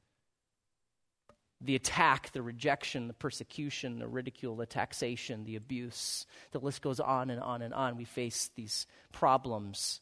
the 1.63 1.76
attack, 1.76 2.32
the 2.32 2.41
rejection, 2.41 3.08
the 3.08 3.13
persecution, 3.13 4.00
the 4.00 4.08
ridicule, 4.08 4.56
the 4.56 4.65
taxation, 4.65 5.45
the 5.45 5.56
abuse. 5.56 6.26
The 6.52 6.60
list 6.60 6.82
goes 6.82 7.00
on 7.00 7.30
and 7.30 7.39
on 7.39 7.62
and 7.62 7.74
on. 7.74 7.97
We 7.97 8.06
face 8.06 8.50
these 8.56 8.88
problems. 9.12 10.02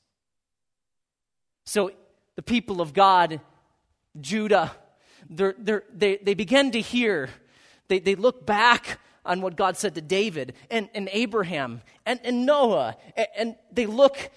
So 1.66 1.92
the 2.36 2.42
people 2.42 2.82
of 2.82 2.94
God, 2.94 3.42
Judah, 4.20 4.72
they're, 5.30 5.56
they're, 5.58 5.84
they, 5.94 6.18
they 6.18 6.34
begin 6.34 6.72
to 6.72 6.82
hear, 6.82 7.30
they, 7.90 8.00
they 8.00 8.16
look 8.16 8.46
back 8.46 9.00
on 9.26 9.42
what 9.42 9.58
God 9.58 9.76
said 9.76 9.96
to 9.96 10.02
David 10.02 10.54
and, 10.72 10.90
and 10.96 11.10
Abraham 11.12 11.82
and, 12.06 12.20
and 12.24 12.46
Noah, 12.46 12.96
and, 13.18 13.28
and 13.38 13.56
they 13.72 13.86
look 13.86 14.32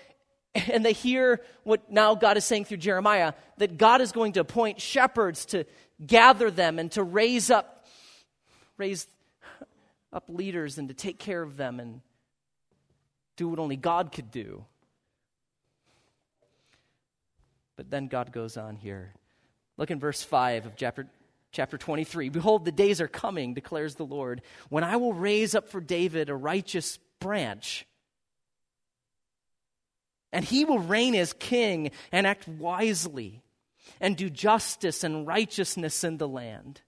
and 0.55 0.85
they 0.85 0.93
hear 0.93 1.41
what 1.65 1.91
now 1.91 2.15
God 2.15 2.37
is 2.37 2.45
saying 2.45 2.67
through 2.67 2.79
Jeremiah 2.79 3.33
that 3.59 3.79
God 3.79 4.01
is 4.01 4.13
going 4.13 4.33
to 4.33 4.41
appoint 4.41 4.81
shepherds 4.81 5.47
to 5.47 5.65
gather 6.07 6.51
them 6.51 6.79
and 6.79 6.91
to 6.93 7.03
raise 7.03 7.51
up 7.51 7.87
raise 8.77 9.07
up 10.13 10.25
leaders 10.29 10.79
and 10.79 10.89
to 10.89 10.95
take 10.95 11.19
care 11.19 11.43
of 11.43 11.57
them 11.57 11.81
and 11.81 12.01
do 13.37 13.49
what 13.49 13.59
only 13.59 13.77
God 13.77 14.13
could 14.13 14.31
do. 14.31 14.65
But 17.77 17.91
then 17.91 18.09
God 18.09 18.33
goes 18.33 18.57
on 18.57 18.77
here. 18.77 19.15
Look 19.79 19.91
in 19.91 19.99
verse 19.99 20.23
5 20.23 20.67
of 20.67 20.77
chapter, 20.77 21.07
chapter 21.51 21.79
23. 21.79 22.29
Behold, 22.29 22.65
the 22.65 22.73
days 22.73 23.01
are 23.01 23.09
coming, 23.09 23.55
declares 23.55 23.95
the 23.95 24.05
Lord, 24.05 24.43
when 24.69 24.85
I 24.85 24.97
will 24.97 25.15
raise 25.15 25.55
up 25.55 25.69
for 25.69 25.81
David 25.81 26.29
a 26.29 26.35
righteous 26.35 26.99
branch 27.19 27.87
and 30.33 30.45
he 30.45 30.65
will 30.65 30.79
reign 30.79 31.15
as 31.15 31.33
king 31.35 31.91
and 32.11 32.27
act 32.27 32.49
wisely 32.49 33.42
and 34.03 34.17
do 34.17 34.29
justice 34.29 35.05
and 35.05 35.27
righteousness 35.27 36.05
in 36.05 36.19
the 36.19 36.29
land. 36.29 36.83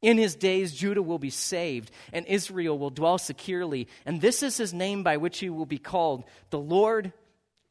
In 0.00 0.18
his 0.18 0.36
days, 0.36 0.72
Judah 0.72 1.02
will 1.02 1.18
be 1.18 1.30
saved, 1.30 1.90
and 2.12 2.24
Israel 2.26 2.78
will 2.78 2.90
dwell 2.90 3.18
securely. 3.18 3.88
And 4.06 4.20
this 4.20 4.42
is 4.42 4.56
his 4.56 4.72
name 4.72 5.02
by 5.02 5.16
which 5.16 5.40
he 5.40 5.50
will 5.50 5.66
be 5.66 5.78
called 5.78 6.24
the 6.50 6.60
Lord 6.60 7.12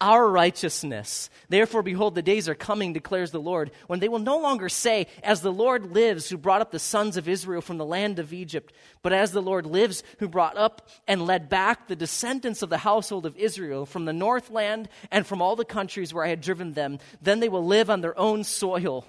our 0.01 0.27
righteousness. 0.27 1.29
Therefore, 1.47 1.81
behold, 1.81 2.15
the 2.15 2.21
days 2.21 2.49
are 2.49 2.55
coming, 2.55 2.91
declares 2.91 3.31
the 3.31 3.39
Lord, 3.39 3.71
when 3.88 3.99
they 3.99 4.10
will 4.10 4.19
no 4.19 4.38
longer 4.39 4.67
say, 4.67 5.08
As 5.23 5.41
the 5.41 5.53
Lord 5.53 5.93
lives, 5.93 6.29
who 6.29 6.38
brought 6.38 6.62
up 6.62 6.71
the 6.71 6.79
sons 6.79 7.17
of 7.17 7.29
Israel 7.29 7.62
from 7.62 7.77
the 7.77 7.86
land 7.86 8.19
of 8.19 8.34
Egypt, 8.34 8.73
but 9.01 9.13
as 9.13 9.31
the 9.31 9.41
Lord 9.41 9.65
lives, 9.65 10.03
who 10.19 10.27
brought 10.27 10.58
up 10.58 10.89
and 11.08 11.25
led 11.25 11.47
back 11.49 11.88
the 11.88 11.95
descendants 11.95 12.62
of 12.62 12.69
the 12.69 12.77
household 12.77 13.25
of 13.25 13.38
Israel 13.38 13.86
from 13.86 14.05
the 14.05 14.13
northland 14.13 14.89
and 15.12 15.25
from 15.25 15.41
all 15.41 15.55
the 15.55 15.65
countries 15.65 16.13
where 16.13 16.25
I 16.25 16.29
had 16.29 16.41
driven 16.41 16.73
them. 16.73 16.99
Then 17.21 17.39
they 17.39 17.49
will 17.49 17.65
live 17.65 17.89
on 17.89 18.01
their 18.01 18.17
own 18.19 18.43
soil 18.43 19.05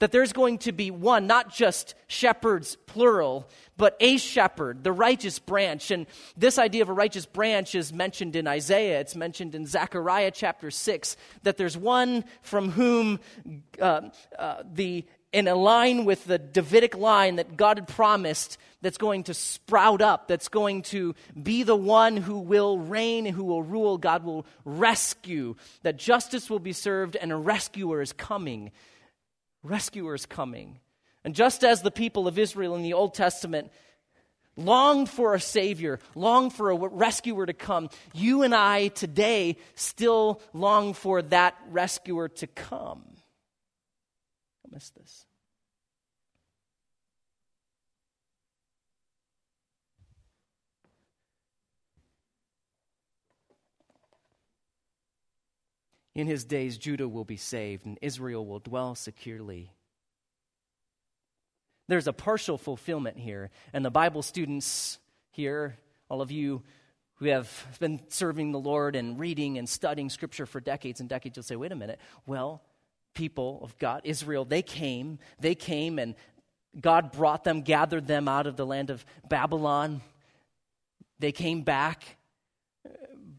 that 0.00 0.12
there's 0.12 0.32
going 0.32 0.58
to 0.58 0.72
be 0.72 0.90
one, 0.90 1.26
not 1.26 1.54
just 1.54 1.94
shepherds, 2.08 2.76
plural, 2.86 3.48
but 3.76 3.96
a 4.00 4.16
shepherd, 4.16 4.82
the 4.82 4.92
righteous 4.92 5.38
branch. 5.38 5.90
And 5.90 6.06
this 6.36 6.58
idea 6.58 6.82
of 6.82 6.88
a 6.88 6.92
righteous 6.92 7.26
branch 7.26 7.74
is 7.74 7.92
mentioned 7.92 8.34
in 8.34 8.46
Isaiah, 8.46 9.00
it's 9.00 9.14
mentioned 9.14 9.54
in 9.54 9.66
Zechariah 9.66 10.32
chapter 10.32 10.70
6, 10.70 11.16
that 11.44 11.56
there's 11.56 11.76
one 11.76 12.24
from 12.42 12.70
whom 12.70 13.20
uh, 13.80 14.02
uh, 14.38 14.62
the 14.72 15.04
in 15.32 15.46
a 15.46 15.54
line 15.54 16.04
with 16.04 16.24
the 16.24 16.38
Davidic 16.38 16.96
line 16.96 17.36
that 17.36 17.56
God 17.56 17.78
had 17.78 17.86
promised 17.86 18.58
that's 18.82 18.98
going 18.98 19.24
to 19.24 19.34
sprout 19.34 20.02
up, 20.02 20.26
that's 20.26 20.48
going 20.48 20.82
to 20.82 21.14
be 21.40 21.62
the 21.62 21.76
one 21.76 22.16
who 22.16 22.40
will 22.40 22.78
reign 22.78 23.26
and 23.26 23.36
who 23.36 23.44
will 23.44 23.62
rule. 23.62 23.96
God 23.96 24.24
will 24.24 24.44
rescue, 24.64 25.54
that 25.82 25.96
justice 25.96 26.50
will 26.50 26.58
be 26.58 26.72
served, 26.72 27.14
and 27.14 27.30
a 27.30 27.36
rescuer 27.36 28.02
is 28.02 28.12
coming. 28.12 28.72
Rescuer 29.62 30.14
is 30.14 30.26
coming. 30.26 30.78
And 31.24 31.34
just 31.34 31.64
as 31.64 31.82
the 31.82 31.90
people 31.90 32.26
of 32.26 32.38
Israel 32.38 32.74
in 32.76 32.82
the 32.82 32.94
Old 32.94 33.14
Testament 33.14 33.70
longed 34.56 35.08
for 35.08 35.34
a 35.34 35.40
Savior, 35.40 36.00
longed 36.14 36.52
for 36.52 36.70
a 36.70 36.76
rescuer 36.76 37.46
to 37.46 37.52
come, 37.52 37.90
you 38.14 38.42
and 38.42 38.54
I 38.54 38.88
today 38.88 39.56
still 39.74 40.40
long 40.52 40.94
for 40.94 41.22
that 41.22 41.56
rescuer 41.70 42.28
to 42.28 42.46
come. 42.46 43.02
Don't 44.62 44.72
miss 44.72 44.90
this. 44.90 45.26
In 56.14 56.26
his 56.26 56.44
days, 56.44 56.76
Judah 56.76 57.08
will 57.08 57.24
be 57.24 57.36
saved 57.36 57.86
and 57.86 57.98
Israel 58.02 58.44
will 58.44 58.58
dwell 58.58 58.94
securely. 58.94 59.72
There's 61.88 62.06
a 62.06 62.12
partial 62.12 62.56
fulfillment 62.56 63.18
here, 63.18 63.50
and 63.72 63.84
the 63.84 63.90
Bible 63.90 64.22
students 64.22 64.98
here, 65.30 65.76
all 66.08 66.22
of 66.22 66.30
you 66.30 66.62
who 67.14 67.26
have 67.26 67.50
been 67.80 68.00
serving 68.08 68.52
the 68.52 68.60
Lord 68.60 68.94
and 68.96 69.18
reading 69.18 69.58
and 69.58 69.68
studying 69.68 70.08
Scripture 70.08 70.46
for 70.46 70.60
decades 70.60 71.00
and 71.00 71.08
decades, 71.08 71.36
you'll 71.36 71.42
say, 71.42 71.56
wait 71.56 71.72
a 71.72 71.76
minute, 71.76 71.98
well, 72.26 72.62
people 73.14 73.60
of 73.62 73.76
God, 73.78 74.02
Israel, 74.04 74.44
they 74.44 74.62
came, 74.62 75.18
they 75.40 75.54
came, 75.54 75.98
and 75.98 76.14
God 76.80 77.10
brought 77.12 77.42
them, 77.44 77.62
gathered 77.62 78.06
them 78.06 78.28
out 78.28 78.46
of 78.46 78.56
the 78.56 78.64
land 78.64 78.90
of 78.90 79.04
Babylon. 79.28 80.00
They 81.18 81.32
came 81.32 81.62
back, 81.62 82.04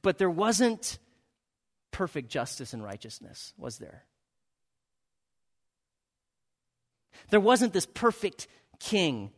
but 0.01 0.17
there 0.17 0.29
wasn't 0.29 0.99
perfect 2.02 2.30
justice 2.30 2.74
and 2.74 2.84
righteousness, 2.84 3.54
was 3.60 3.78
there? 3.78 4.06
There 7.30 7.40
wasn't 7.40 7.74
this 7.74 7.86
perfect 7.86 8.48
king. 8.80 9.30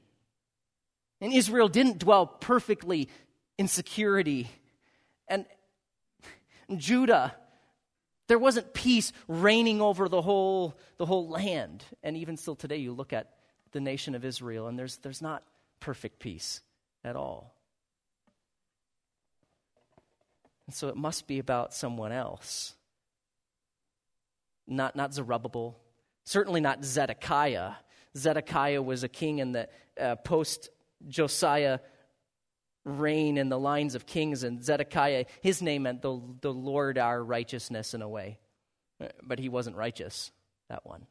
And 1.20 1.34
Israel 1.34 1.68
didn't 1.68 2.00
dwell 2.00 2.26
perfectly 2.26 3.10
in 3.58 3.68
security. 3.68 4.50
And 5.28 5.46
Judah, 6.78 7.36
there 8.30 8.40
wasn't 8.40 8.74
peace 8.74 9.12
reigning 9.28 9.82
over 9.82 10.08
the 10.08 10.22
whole, 10.22 10.80
the 10.96 11.06
whole 11.06 11.28
land. 11.28 11.84
And 12.02 12.16
even 12.16 12.38
still 12.38 12.56
today, 12.56 12.78
you 12.78 12.94
look 12.94 13.12
at 13.12 13.30
the 13.74 13.82
nation 13.82 14.16
of 14.16 14.24
Israel, 14.24 14.68
and 14.68 14.80
there's, 14.80 14.96
there's 15.00 15.22
not 15.22 15.44
perfect 15.82 16.20
peace 16.20 16.62
at 17.04 17.18
all. 17.18 17.58
And 20.63 20.63
so 20.74 20.88
it 20.90 20.96
must 20.96 21.28
be 21.28 21.40
about 21.40 21.74
someone 21.74 22.12
else. 22.12 22.74
Not, 24.68 24.96
not 24.96 25.14
Zerubbabel, 25.14 25.80
certainly 26.26 26.62
not 26.62 26.84
Zedekiah. 26.84 27.74
Zedekiah 28.16 28.82
was 28.82 29.04
a 29.04 29.10
king 29.10 29.40
in 29.40 29.52
the 29.52 29.70
uh, 30.00 30.16
post 30.16 30.70
Josiah 31.08 31.80
reign 32.86 33.38
in 33.38 33.50
the 33.50 33.60
lines 33.60 33.96
of 33.96 34.06
kings, 34.06 34.44
and 34.44 34.64
Zedekiah, 34.64 35.26
his 35.42 35.62
name 35.62 35.84
meant 35.84 36.02
the, 36.02 36.20
the 36.42 36.54
Lord 36.54 36.98
our 36.98 37.24
righteousness 37.24 37.94
in 37.94 38.02
a 38.02 38.10
way. 38.10 38.40
But 39.22 39.40
he 39.40 39.50
wasn't 39.50 39.76
righteous, 39.76 40.32
that 40.70 40.86
one. 40.86 41.08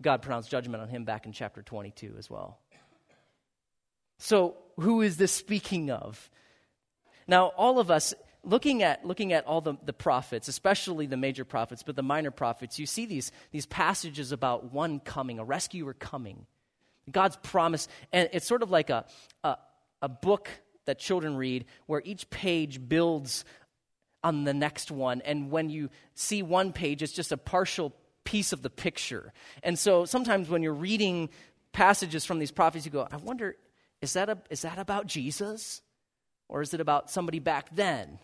God 0.00 0.22
pronounced 0.22 0.50
judgment 0.50 0.82
on 0.82 0.88
him 0.88 1.04
back 1.04 1.26
in 1.26 1.32
chapter 1.32 1.62
22 1.62 2.14
as 2.18 2.28
well. 2.28 2.58
So, 4.18 4.56
who 4.78 5.02
is 5.02 5.16
this 5.16 5.32
speaking 5.32 5.90
of? 5.90 6.30
Now, 7.32 7.46
all 7.56 7.78
of 7.78 7.90
us, 7.90 8.12
looking 8.44 8.82
at, 8.82 9.06
looking 9.06 9.32
at 9.32 9.46
all 9.46 9.62
the, 9.62 9.76
the 9.86 9.94
prophets, 9.94 10.48
especially 10.48 11.06
the 11.06 11.16
major 11.16 11.46
prophets, 11.46 11.82
but 11.82 11.96
the 11.96 12.02
minor 12.02 12.30
prophets, 12.30 12.78
you 12.78 12.84
see 12.84 13.06
these, 13.06 13.32
these 13.52 13.64
passages 13.64 14.32
about 14.32 14.70
one 14.70 15.00
coming, 15.00 15.38
a 15.38 15.44
rescuer 15.44 15.94
coming. 15.94 16.44
God's 17.10 17.36
promise. 17.36 17.88
And 18.12 18.28
it's 18.34 18.46
sort 18.46 18.62
of 18.62 18.70
like 18.70 18.90
a, 18.90 19.06
a, 19.42 19.56
a 20.02 20.10
book 20.10 20.50
that 20.84 20.98
children 20.98 21.34
read 21.38 21.64
where 21.86 22.02
each 22.04 22.28
page 22.28 22.86
builds 22.86 23.46
on 24.22 24.44
the 24.44 24.52
next 24.52 24.90
one. 24.90 25.22
And 25.22 25.50
when 25.50 25.70
you 25.70 25.88
see 26.12 26.42
one 26.42 26.74
page, 26.74 27.02
it's 27.02 27.14
just 27.14 27.32
a 27.32 27.38
partial 27.38 27.94
piece 28.24 28.52
of 28.52 28.60
the 28.60 28.68
picture. 28.68 29.32
And 29.62 29.78
so 29.78 30.04
sometimes 30.04 30.50
when 30.50 30.62
you're 30.62 30.74
reading 30.74 31.30
passages 31.72 32.26
from 32.26 32.40
these 32.40 32.52
prophets, 32.52 32.84
you 32.84 32.92
go, 32.92 33.08
I 33.10 33.16
wonder, 33.16 33.56
is 34.02 34.12
that, 34.12 34.28
a, 34.28 34.36
is 34.50 34.60
that 34.60 34.76
about 34.76 35.06
Jesus? 35.06 35.80
Or 36.52 36.60
is 36.60 36.74
it 36.74 36.82
about 36.82 37.10
somebody 37.10 37.38
back 37.38 37.74
then? 37.74 38.18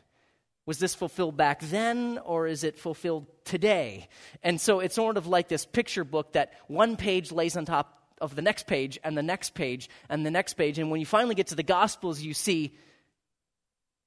Was 0.67 0.79
this 0.79 0.95
fulfilled 0.95 1.39
back 1.39 1.63
then, 1.63 2.19
or 2.19 2.47
is 2.47 2.63
it 2.63 2.79
fulfilled 2.79 3.27
today? 3.47 4.07
And 4.43 4.61
so 4.61 4.81
it's 4.81 4.95
sort 4.95 5.17
of 5.17 5.27
like 5.27 5.49
this 5.49 5.65
picture 5.65 6.05
book 6.05 6.35
that 6.35 6.53
one 6.67 6.99
page 6.99 7.33
lays 7.33 7.57
on 7.57 7.65
top 7.65 8.03
of 8.21 8.37
the 8.37 8.43
next 8.43 8.67
page, 8.67 8.99
and 9.03 9.17
the 9.17 9.23
next 9.23 9.55
page, 9.55 9.89
and 10.11 10.27
the 10.27 10.31
next 10.31 10.55
page. 10.55 10.79
And 10.79 10.91
when 10.91 11.01
you 11.01 11.07
finally 11.07 11.35
get 11.35 11.47
to 11.47 11.55
the 11.55 11.63
Gospels, 11.63 12.21
you 12.21 12.35
see, 12.35 12.77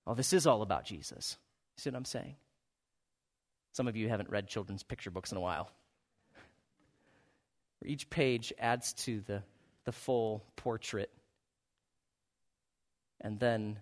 oh, 0.06 0.14
this 0.14 0.34
is 0.34 0.46
all 0.46 0.62
about 0.62 0.86
Jesus. 0.86 1.36
You 1.78 1.82
see 1.82 1.90
what 1.90 1.98
I'm 1.98 2.06
saying? 2.06 2.36
Some 3.74 3.88
of 3.88 3.96
you 3.96 4.08
haven't 4.08 4.30
read 4.30 4.48
children's 4.48 4.84
picture 4.84 5.10
books 5.10 5.32
in 5.32 5.40
a 5.40 5.42
while. 5.42 5.72
Where 7.80 7.90
each 7.90 8.08
page 8.12 8.54
adds 8.60 8.94
to 9.06 9.22
the, 9.22 9.42
the 9.86 9.92
full 9.92 10.46
portrait. 10.58 11.10
And 13.20 13.40
then 13.40 13.80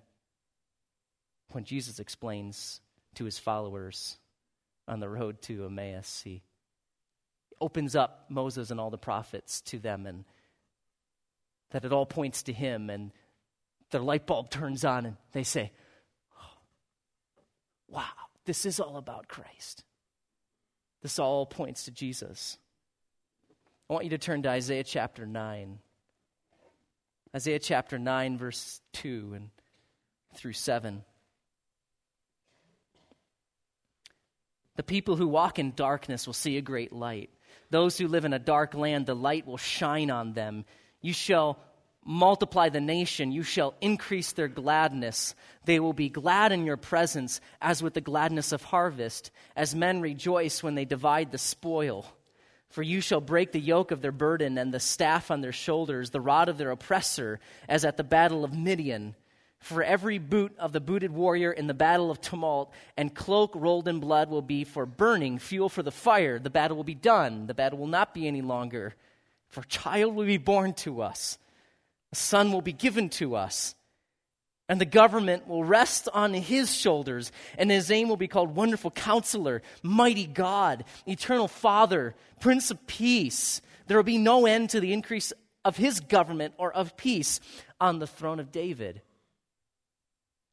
when 1.51 1.63
Jesus 1.63 1.99
explains 1.99 2.81
to 3.15 3.25
his 3.25 3.39
followers 3.39 4.17
on 4.87 4.99
the 4.99 5.09
road 5.09 5.41
to 5.43 5.65
Emmaus, 5.65 6.21
he 6.23 6.43
opens 7.61 7.95
up 7.95 8.25
Moses 8.29 8.71
and 8.71 8.79
all 8.79 8.89
the 8.89 8.97
prophets 8.97 9.61
to 9.61 9.79
them, 9.79 10.05
and 10.05 10.25
that 11.71 11.85
it 11.85 11.91
all 11.91 12.05
points 12.05 12.43
to 12.43 12.53
him, 12.53 12.89
and 12.89 13.11
their 13.91 14.01
light 14.01 14.25
bulb 14.25 14.49
turns 14.49 14.85
on, 14.85 15.05
and 15.05 15.17
they 15.33 15.43
say, 15.43 15.71
oh, 16.39 16.57
Wow, 17.87 18.03
this 18.45 18.65
is 18.65 18.79
all 18.79 18.97
about 18.97 19.27
Christ. 19.27 19.83
This 21.01 21.19
all 21.19 21.45
points 21.45 21.85
to 21.85 21.91
Jesus. 21.91 22.57
I 23.89 23.93
want 23.93 24.05
you 24.05 24.11
to 24.11 24.17
turn 24.17 24.43
to 24.43 24.49
Isaiah 24.49 24.83
chapter 24.83 25.25
9. 25.25 25.79
Isaiah 27.35 27.59
chapter 27.59 27.97
9, 27.97 28.37
verse 28.37 28.81
2 28.93 29.33
and 29.35 29.49
through 30.35 30.53
7. 30.53 31.03
The 34.79 34.83
people 34.83 35.17
who 35.17 35.27
walk 35.27 35.59
in 35.59 35.73
darkness 35.75 36.25
will 36.25 36.33
see 36.33 36.55
a 36.55 36.61
great 36.61 36.93
light. 36.93 37.29
Those 37.69 37.97
who 37.97 38.07
live 38.07 38.23
in 38.23 38.31
a 38.31 38.39
dark 38.39 38.73
land, 38.73 39.07
the 39.07 39.13
light 39.13 39.45
will 39.45 39.57
shine 39.57 40.09
on 40.09 40.31
them. 40.31 40.63
You 41.01 41.11
shall 41.11 41.59
multiply 42.05 42.69
the 42.69 42.79
nation, 42.79 43.33
you 43.33 43.43
shall 43.43 43.75
increase 43.81 44.31
their 44.31 44.47
gladness. 44.47 45.35
They 45.65 45.81
will 45.81 45.91
be 45.91 46.07
glad 46.07 46.53
in 46.53 46.63
your 46.63 46.77
presence, 46.77 47.41
as 47.59 47.83
with 47.83 47.93
the 47.93 47.99
gladness 47.99 48.53
of 48.53 48.63
harvest, 48.63 49.31
as 49.53 49.75
men 49.75 49.99
rejoice 49.99 50.63
when 50.63 50.75
they 50.75 50.85
divide 50.85 51.33
the 51.33 51.37
spoil. 51.37 52.05
For 52.69 52.81
you 52.81 53.01
shall 53.01 53.19
break 53.19 53.51
the 53.51 53.59
yoke 53.59 53.91
of 53.91 54.01
their 54.01 54.13
burden 54.13 54.57
and 54.57 54.73
the 54.73 54.79
staff 54.79 55.29
on 55.29 55.41
their 55.41 55.51
shoulders, 55.51 56.11
the 56.11 56.21
rod 56.21 56.47
of 56.47 56.57
their 56.57 56.71
oppressor, 56.71 57.41
as 57.67 57.83
at 57.83 57.97
the 57.97 58.05
battle 58.05 58.45
of 58.45 58.57
Midian 58.57 59.13
for 59.59 59.83
every 59.83 60.17
boot 60.17 60.55
of 60.57 60.71
the 60.71 60.79
booted 60.79 61.11
warrior 61.11 61.51
in 61.51 61.67
the 61.67 61.73
battle 61.73 62.09
of 62.09 62.21
tumult, 62.21 62.71
and 62.95 63.13
cloak 63.13 63.51
rolled 63.55 63.87
in 63.87 63.99
blood 63.99 64.29
will 64.29 64.41
be 64.41 64.63
for 64.63 64.85
burning, 64.85 65.37
fuel 65.37 65.69
for 65.69 65.83
the 65.83 65.91
fire. 65.91 66.39
The 66.39 66.49
battle 66.49 66.77
will 66.77 66.85
be 66.85 66.95
done. 66.95 67.47
The 67.47 67.53
battle 67.53 67.77
will 67.77 67.87
not 67.87 68.13
be 68.13 68.27
any 68.27 68.41
longer. 68.41 68.95
For 69.49 69.61
a 69.61 69.67
child 69.67 70.15
will 70.15 70.25
be 70.25 70.37
born 70.37 70.73
to 70.75 71.01
us, 71.01 71.37
a 72.11 72.15
son 72.15 72.51
will 72.51 72.61
be 72.61 72.73
given 72.73 73.09
to 73.09 73.35
us, 73.35 73.75
and 74.69 74.79
the 74.79 74.85
government 74.85 75.47
will 75.47 75.63
rest 75.63 76.07
on 76.13 76.33
his 76.33 76.73
shoulders, 76.73 77.31
and 77.57 77.69
his 77.69 77.89
name 77.89 78.07
will 78.09 78.17
be 78.17 78.27
called 78.27 78.55
Wonderful 78.55 78.91
Counselor, 78.91 79.61
Mighty 79.81 80.27
God, 80.27 80.85
Eternal 81.07 81.47
Father, 81.47 82.15
Prince 82.39 82.71
of 82.71 82.85
Peace. 82.87 83.61
There 83.87 83.97
will 83.97 84.03
be 84.03 84.19
no 84.19 84.45
end 84.45 84.69
to 84.69 84.79
the 84.79 84.93
increase 84.93 85.33
of 85.65 85.77
his 85.77 85.99
government 85.99 86.53
or 86.57 86.71
of 86.71 86.95
peace 86.95 87.39
on 87.81 87.99
the 87.99 88.07
throne 88.07 88.39
of 88.39 88.51
David 88.51 89.01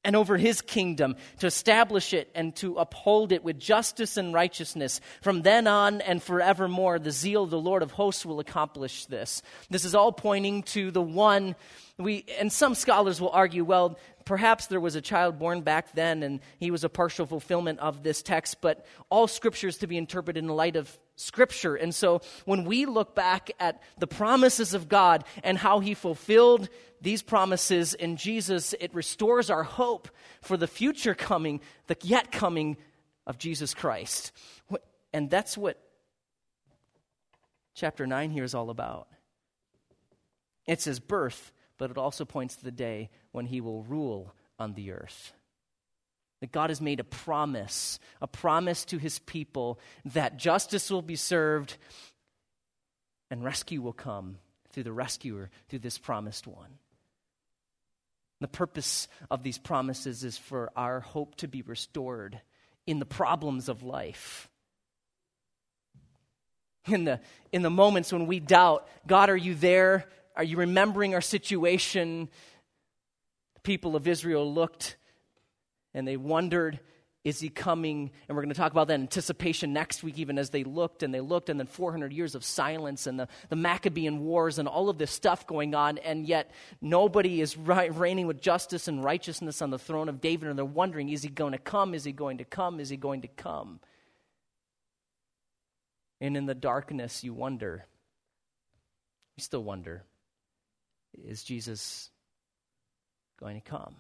and 0.07 0.15
over 0.17 0.39
his 0.39 0.63
kingdom, 0.63 1.17
to 1.41 1.47
establish 1.49 2.15
it 2.15 2.31
and 2.35 2.55
to 2.57 2.77
uphold 2.77 3.33
it 3.33 3.43
with 3.43 3.59
justice 3.59 4.17
and 4.17 4.33
righteousness. 4.33 5.01
From 5.21 5.43
then 5.43 5.67
on 5.67 6.01
and 6.01 6.23
forevermore, 6.23 7.01
the 7.01 7.11
zeal 7.11 7.43
of 7.43 7.51
the 7.51 7.61
Lord 7.61 7.83
of 7.83 7.91
hosts 7.91 8.25
will 8.25 8.39
accomplish 8.41 9.07
this. 9.07 9.43
This 9.69 9.85
is 9.85 9.95
all 9.95 10.13
pointing 10.13 10.63
to 10.63 10.93
the 10.93 11.03
one 11.03 11.57
we, 11.99 12.25
and 12.39 12.53
some 12.53 12.75
scholars 12.75 13.21
will 13.21 13.31
argue, 13.31 13.65
well, 13.65 13.99
perhaps 14.25 14.67
there 14.67 14.81
was 14.81 14.97
a 14.97 15.01
child 15.01 15.39
born 15.39 15.63
back 15.63 15.93
then 15.93 16.23
and 16.23 16.41
he 16.59 16.71
was 16.71 16.85
a 16.85 16.89
partial 16.89 17.27
fulfillment 17.27 17.81
of 17.81 18.03
this 18.03 18.23
text, 18.23 18.61
but 18.61 18.87
all 19.11 19.27
scripture 19.27 19.69
is 19.69 19.79
to 19.79 19.87
be 19.87 19.97
interpreted 19.97 20.43
in 20.43 20.47
the 20.47 20.55
light 20.55 20.77
of 20.77 20.99
scripture. 21.17 21.75
And 21.75 21.95
so 21.95 22.21
when 22.45 22.65
we 22.65 22.87
look 22.87 23.15
back 23.15 23.51
at 23.59 23.83
the 23.99 24.07
promises 24.07 24.75
of 24.75 24.89
God 24.89 25.25
and 25.43 25.59
how 25.59 25.81
he 25.81 25.95
fulfilled 25.95 26.69
these 27.01 27.23
promises 27.23 27.95
in 27.95 28.17
Jesus, 28.17 28.75
it 28.79 28.95
restores 28.95 29.51
our 29.51 29.65
hope 29.65 30.09
for 30.41 30.57
the 30.57 30.67
future 30.67 31.15
coming, 31.15 31.61
the 31.89 31.97
yet 32.03 32.31
coming 32.31 32.77
of 33.27 33.39
Jesus 33.39 33.75
Christ. 33.75 34.33
And 35.13 35.31
that's 35.31 35.59
what 35.59 35.81
chapter 37.75 38.07
9 38.07 38.31
here 38.31 38.45
is 38.45 38.55
all 38.55 38.71
about. 38.71 39.09
It's 40.67 40.85
his 40.85 41.01
birth, 41.01 41.53
but 41.79 41.91
it 41.91 41.99
also 41.99 42.25
points 42.25 42.57
to 42.57 42.65
the 42.65 42.71
day 42.71 43.11
when 43.33 43.47
he 43.47 43.61
will 43.61 43.83
rule 43.83 44.35
on 44.59 44.75
the 44.75 44.93
earth. 44.93 45.33
That 46.41 46.53
God 46.53 46.71
has 46.71 46.81
made 46.81 47.01
a 47.01 47.05
promise, 47.05 47.99
a 48.21 48.27
promise 48.27 48.85
to 48.87 48.99
his 48.99 49.19
people 49.21 49.81
that 50.05 50.37
justice 50.37 50.91
will 50.91 51.03
be 51.03 51.17
served 51.17 51.77
and 53.31 53.45
rescue 53.45 53.81
will 53.81 53.93
come 53.93 54.39
through 54.71 54.85
the 54.85 54.93
rescuer, 54.93 55.51
through 55.69 55.79
this 55.79 55.99
promised 55.99 56.47
one. 56.47 56.79
The 58.41 58.49
purpose 58.49 59.09
of 59.31 59.43
these 59.43 59.57
promises 59.57 60.23
is 60.23 60.37
for 60.37 60.71
our 60.77 61.01
hope 61.01 61.37
to 61.37 61.49
be 61.49 61.63
restored 61.63 62.41
in 62.87 62.99
the 62.99 63.07
problems 63.07 63.69
of 63.69 63.83
life. 63.83 64.51
In 66.87 67.05
the, 67.05 67.21
in 67.51 67.63
the 67.63 67.71
moments 67.71 68.13
when 68.13 68.27
we 68.27 68.39
doubt, 68.39 68.87
God, 69.07 69.31
are 69.31 69.37
you 69.37 69.55
there? 69.55 70.05
Are 70.37 70.45
you 70.45 70.59
remembering 70.59 71.15
our 71.15 71.21
situation? 71.21 72.29
The 73.55 73.61
people 73.61 73.97
of 73.97 74.07
Israel 74.07 74.53
looked 74.53 74.97
and 75.97 76.07
they 76.07 76.17
wondered 76.17 76.79
is 77.27 77.41
he 77.41 77.49
coming? 77.49 78.13
And 78.29 78.37
we're 78.37 78.43
going 78.45 78.55
to 78.55 78.59
talk 78.61 78.71
about 78.71 78.87
that 78.87 79.01
anticipation 79.01 79.73
next 79.73 80.05
week, 80.05 80.17
even 80.21 80.39
as 80.39 80.51
they 80.51 80.63
looked 80.63 81.03
and 81.03 81.13
they 81.13 81.21
looked, 81.21 81.49
and 81.49 81.59
then 81.59 81.67
400 81.67 82.13
years 82.13 82.37
of 82.37 82.45
silence 82.45 83.09
and 83.09 83.19
the, 83.19 83.27
the 83.49 83.57
Maccabean 83.57 84.21
Wars 84.21 84.61
and 84.61 84.69
all 84.69 84.89
of 84.89 84.97
this 84.97 85.11
stuff 85.11 85.45
going 85.45 85.75
on, 85.75 85.99
and 85.99 86.25
yet 86.25 86.53
nobody 86.81 87.41
is 87.41 87.57
reigning 87.59 88.29
with 88.29 88.41
justice 88.41 88.87
and 88.87 89.03
righteousness 89.03 89.61
on 89.61 89.71
the 89.71 89.79
throne 89.79 90.09
of 90.09 90.21
David, 90.21 90.49
and 90.49 90.57
they're 90.57 90.65
wondering, 90.65 91.09
is 91.09 91.25
he 91.25 91.29
going 91.29 91.51
to 91.51 91.59
come? 91.59 91.95
Is 91.95 92.05
he 92.05 92.13
going 92.13 92.39
to 92.39 92.45
come? 92.45 92.79
Is 92.79 92.91
he 92.91 92.97
going 92.97 93.23
to 93.23 93.29
come? 93.29 93.81
And 96.21 96.37
in 96.37 96.47
the 96.47 96.55
darkness, 96.55 97.25
you 97.25 97.35
wonder. 97.35 97.87
You 99.37 99.43
still 99.43 99.65
wonder, 99.65 100.05
is 101.25 101.43
Jesus 101.43 102.09
going 103.41 103.61
to 103.61 103.69
come? 103.69 103.97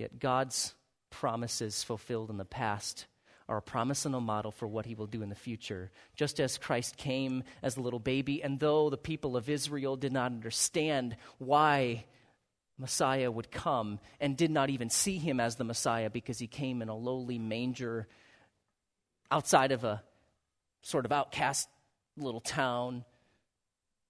Yet 0.00 0.18
God's 0.18 0.74
promises 1.10 1.84
fulfilled 1.84 2.30
in 2.30 2.38
the 2.38 2.44
past 2.46 3.04
are 3.50 3.58
a 3.58 3.62
promise 3.62 4.06
and 4.06 4.14
a 4.14 4.20
model 4.20 4.50
for 4.50 4.66
what 4.66 4.86
he 4.86 4.94
will 4.94 5.06
do 5.06 5.20
in 5.22 5.28
the 5.28 5.34
future. 5.34 5.90
Just 6.16 6.40
as 6.40 6.56
Christ 6.56 6.96
came 6.96 7.44
as 7.62 7.76
a 7.76 7.82
little 7.82 7.98
baby, 7.98 8.42
and 8.42 8.58
though 8.58 8.88
the 8.88 8.96
people 8.96 9.36
of 9.36 9.50
Israel 9.50 9.96
did 9.96 10.10
not 10.10 10.32
understand 10.32 11.18
why 11.36 12.06
Messiah 12.78 13.30
would 13.30 13.50
come 13.50 14.00
and 14.20 14.38
did 14.38 14.50
not 14.50 14.70
even 14.70 14.88
see 14.88 15.18
him 15.18 15.38
as 15.38 15.56
the 15.56 15.64
Messiah 15.64 16.08
because 16.08 16.38
he 16.38 16.46
came 16.46 16.80
in 16.80 16.88
a 16.88 16.96
lowly 16.96 17.38
manger 17.38 18.08
outside 19.30 19.70
of 19.70 19.84
a 19.84 20.02
sort 20.80 21.04
of 21.04 21.12
outcast 21.12 21.68
little 22.16 22.40
town. 22.40 23.04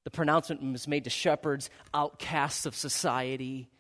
The 0.05 0.13
pronouncement 0.13 0.63
was 0.63 0.87
made 0.87 1.03
to 1.03 1.11
shepherds, 1.11 1.69
outcasts 1.93 2.65
of 2.65 2.77
society. 2.77 3.71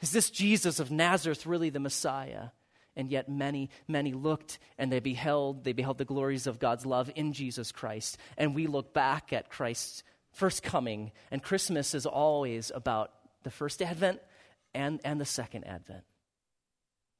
Is 0.00 0.12
this 0.12 0.30
Jesus 0.30 0.80
of 0.80 0.90
Nazareth 0.90 1.46
really 1.46 1.70
the 1.70 1.80
Messiah? 1.80 2.48
And 2.96 3.10
yet 3.10 3.28
many, 3.28 3.70
many 3.86 4.12
looked 4.12 4.58
and 4.76 4.90
they 4.90 4.98
beheld, 4.98 5.62
they 5.62 5.72
beheld 5.72 5.98
the 5.98 6.04
glories 6.04 6.48
of 6.48 6.58
God's 6.58 6.84
love 6.84 7.10
in 7.14 7.32
Jesus 7.32 7.70
Christ. 7.70 8.18
And 8.36 8.54
we 8.54 8.66
look 8.66 8.92
back 8.92 9.32
at 9.32 9.50
Christ's 9.50 10.02
first 10.32 10.62
coming. 10.64 11.12
And 11.30 11.42
Christmas 11.42 11.94
is 11.94 12.06
always 12.06 12.72
about 12.74 13.12
the 13.44 13.50
first 13.50 13.82
advent 13.82 14.20
and, 14.74 15.00
and 15.04 15.20
the 15.20 15.24
second 15.24 15.64
advent. 15.64 16.02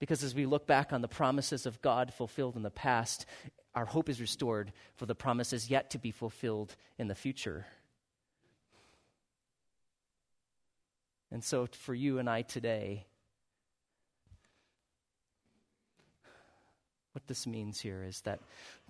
Because 0.00 0.22
as 0.22 0.34
we 0.34 0.46
look 0.46 0.66
back 0.66 0.92
on 0.92 1.00
the 1.00 1.08
promises 1.08 1.66
of 1.66 1.80
God 1.80 2.12
fulfilled 2.12 2.56
in 2.56 2.62
the 2.62 2.70
past, 2.70 3.26
our 3.74 3.84
hope 3.84 4.08
is 4.08 4.20
restored 4.20 4.72
for 4.96 5.06
the 5.06 5.14
promises 5.14 5.70
yet 5.70 5.90
to 5.90 5.98
be 5.98 6.10
fulfilled 6.10 6.74
in 6.98 7.08
the 7.08 7.14
future. 7.14 7.66
And 11.30 11.44
so, 11.44 11.68
for 11.70 11.94
you 11.94 12.18
and 12.18 12.28
I 12.28 12.42
today, 12.42 13.06
what 17.12 17.26
this 17.26 17.46
means 17.46 17.80
here 17.80 18.02
is 18.02 18.22
that 18.22 18.40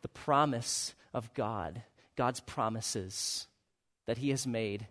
the 0.03 0.09
promise 0.09 0.95
of 1.13 1.33
God, 1.35 1.83
God's 2.15 2.41
promises 2.41 3.47
that 4.07 4.19
He 4.19 4.31
has 4.31 4.47
made, 4.47 4.87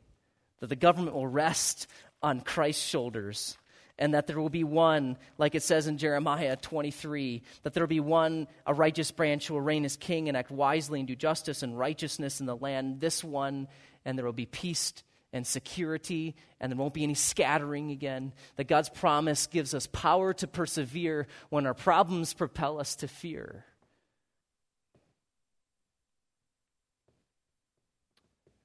that 0.60 0.68
the 0.68 0.76
government 0.76 1.16
will 1.16 1.28
rest 1.28 1.88
on 2.22 2.42
Christ's 2.42 2.86
shoulders, 2.86 3.58
and 3.98 4.14
that 4.14 4.28
there 4.28 4.40
will 4.40 4.50
be 4.50 4.64
one, 4.64 5.18
like 5.38 5.56
it 5.56 5.64
says 5.64 5.88
in 5.88 5.98
Jeremiah 5.98 6.56
23, 6.56 7.42
that 7.64 7.74
there 7.74 7.84
will 7.84 7.88
be 7.88 8.00
one, 8.00 8.48
a 8.66 8.74
righteous 8.74 9.12
branch 9.12 9.48
who 9.48 9.54
will 9.54 9.62
reign 9.62 9.86
as 9.86 9.96
king 9.98 10.28
and 10.28 10.36
act 10.36 10.52
wisely 10.52 11.00
and 11.00 11.08
do 11.08 11.16
justice 11.16 11.64
and 11.64 11.78
righteousness 11.78 12.40
in 12.40 12.46
the 12.46 12.56
land. 12.56 13.00
This 13.00 13.24
one, 13.24 13.68
and 14.04 14.18
there 14.18 14.26
will 14.26 14.34
be 14.34 14.46
peace 14.46 14.94
and 15.34 15.46
security, 15.46 16.36
and 16.60 16.72
there 16.72 16.78
won't 16.78 16.94
be 16.94 17.04
any 17.04 17.14
scattering 17.14 17.92
again. 17.92 18.34
That 18.56 18.68
God's 18.68 18.90
promise 18.90 19.48
gives 19.48 19.74
us 19.74 19.88
power 19.88 20.34
to 20.36 20.48
persevere 20.48 21.28
when 21.50 21.66
our 21.66 21.74
problems 21.74 22.34
propel 22.34 22.80
us 22.80 22.96
to 22.98 23.08
fear. 23.08 23.66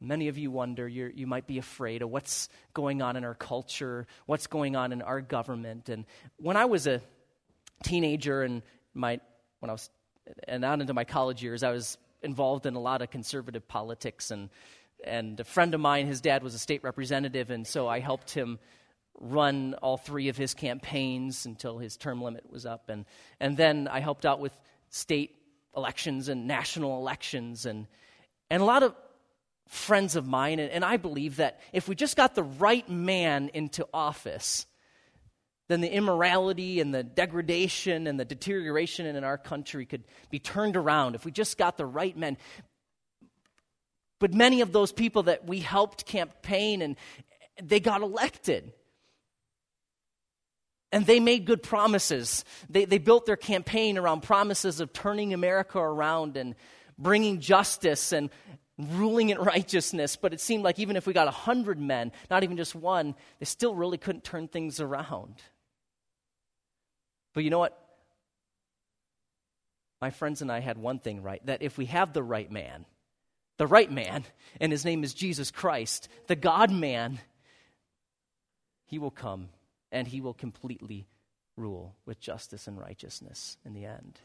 Many 0.01 0.27
of 0.27 0.37
you 0.37 0.51
wonder, 0.51 0.88
you 0.88 1.29
might 1.29 1.46
be 1.46 1.59
afraid 1.59 2.03
of 2.03 2.11
what's 2.11 2.48
going 2.75 3.03
on 3.03 3.14
in 3.14 3.25
our 3.25 3.37
culture, 3.37 4.09
what's 4.27 4.48
going 4.48 4.75
on 4.75 4.92
in 4.92 5.01
our 5.01 5.20
government. 5.20 5.88
And 5.88 6.07
when 6.38 6.57
I 6.57 6.64
was 6.64 6.88
a 6.88 7.01
teenager 7.85 8.42
and 8.42 8.62
my, 8.94 9.20
when 9.61 9.70
I 9.70 9.75
was, 9.75 9.90
and 10.48 10.64
out 10.64 10.81
into 10.81 10.92
my 10.92 11.05
college 11.05 11.40
years, 11.40 11.62
I 11.62 11.70
was 11.70 11.98
involved 12.20 12.66
in 12.66 12.75
a 12.75 12.81
lot 12.81 13.01
of 13.01 13.11
conservative 13.11 13.68
politics 13.68 14.33
and 14.33 14.51
and 15.04 15.38
a 15.40 15.44
friend 15.44 15.74
of 15.74 15.80
mine, 15.80 16.06
his 16.06 16.20
dad 16.20 16.42
was 16.42 16.54
a 16.54 16.58
state 16.58 16.82
representative, 16.82 17.50
and 17.50 17.66
so 17.66 17.88
I 17.88 18.00
helped 18.00 18.30
him 18.30 18.58
run 19.20 19.74
all 19.74 19.96
three 19.96 20.28
of 20.28 20.36
his 20.36 20.54
campaigns 20.54 21.46
until 21.46 21.78
his 21.78 21.96
term 21.96 22.22
limit 22.22 22.50
was 22.50 22.66
up. 22.66 22.88
And, 22.88 23.04
and 23.40 23.56
then 23.56 23.88
I 23.88 24.00
helped 24.00 24.26
out 24.26 24.40
with 24.40 24.56
state 24.90 25.36
elections 25.76 26.28
and 26.28 26.46
national 26.46 26.98
elections. 26.98 27.66
And, 27.66 27.86
and 28.50 28.62
a 28.62 28.64
lot 28.64 28.82
of 28.82 28.94
friends 29.68 30.16
of 30.16 30.26
mine, 30.26 30.58
and, 30.58 30.70
and 30.70 30.84
I 30.84 30.96
believe 30.96 31.36
that 31.36 31.60
if 31.72 31.88
we 31.88 31.94
just 31.94 32.16
got 32.16 32.34
the 32.34 32.42
right 32.42 32.88
man 32.88 33.50
into 33.54 33.86
office, 33.94 34.66
then 35.68 35.80
the 35.80 35.92
immorality 35.92 36.80
and 36.80 36.94
the 36.94 37.02
degradation 37.02 38.06
and 38.06 38.18
the 38.18 38.24
deterioration 38.24 39.06
in 39.06 39.24
our 39.24 39.38
country 39.38 39.86
could 39.86 40.04
be 40.30 40.38
turned 40.38 40.76
around 40.76 41.14
if 41.14 41.24
we 41.24 41.30
just 41.30 41.56
got 41.56 41.76
the 41.76 41.86
right 41.86 42.16
men. 42.16 42.36
But 44.22 44.35
many 44.35 44.61
of 44.61 44.70
those 44.70 44.92
people 44.92 45.24
that 45.24 45.48
we 45.48 45.58
helped 45.58 46.06
campaign 46.06 46.80
and 46.80 46.94
they 47.61 47.80
got 47.80 48.02
elected. 48.02 48.72
And 50.92 51.04
they 51.04 51.18
made 51.18 51.44
good 51.44 51.61
promises. 51.61 52.44
They, 52.70 52.85
they 52.85 52.98
built 52.98 53.26
their 53.26 53.35
campaign 53.35 53.98
around 53.98 54.22
promises 54.22 54.78
of 54.78 54.92
turning 54.92 55.35
America 55.35 55.80
around 55.80 56.37
and 56.37 56.54
bringing 56.96 57.40
justice 57.40 58.12
and 58.12 58.30
ruling 58.78 59.30
in 59.30 59.38
righteousness. 59.40 60.14
But 60.14 60.32
it 60.32 60.40
seemed 60.40 60.62
like 60.62 60.78
even 60.78 60.94
if 60.94 61.04
we 61.04 61.12
got 61.12 61.26
a 61.26 61.32
hundred 61.32 61.80
men, 61.80 62.12
not 62.30 62.44
even 62.44 62.56
just 62.56 62.76
one, 62.76 63.16
they 63.40 63.44
still 63.44 63.74
really 63.74 63.98
couldn't 63.98 64.22
turn 64.22 64.46
things 64.46 64.78
around. 64.78 65.42
But 67.35 67.42
you 67.42 67.50
know 67.50 67.58
what? 67.58 67.76
My 70.00 70.10
friends 70.10 70.42
and 70.42 70.52
I 70.52 70.60
had 70.60 70.79
one 70.79 71.00
thing 71.00 71.25
right 71.25 71.44
that 71.46 71.60
if 71.60 71.77
we 71.77 71.87
have 71.87 72.12
the 72.12 72.23
right 72.23 72.52
man, 72.52 72.87
the 73.59 73.67
right 73.67 73.90
man, 73.90 74.25
and 74.61 74.73
his 74.73 74.85
name 74.85 75.05
is 75.05 75.15
Jesus 75.15 75.50
Christ, 75.50 76.09
the 76.27 76.37
God 76.37 76.71
man, 76.71 77.21
he 78.87 78.98
will 78.98 79.11
come 79.11 79.48
and 79.90 80.07
he 80.07 80.21
will 80.21 80.35
completely 80.35 81.07
rule 81.57 81.94
with 82.07 82.21
justice 82.21 82.67
and 82.67 82.79
righteousness 82.79 83.57
in 83.65 83.75
the 83.75 83.85
end. 83.85 84.19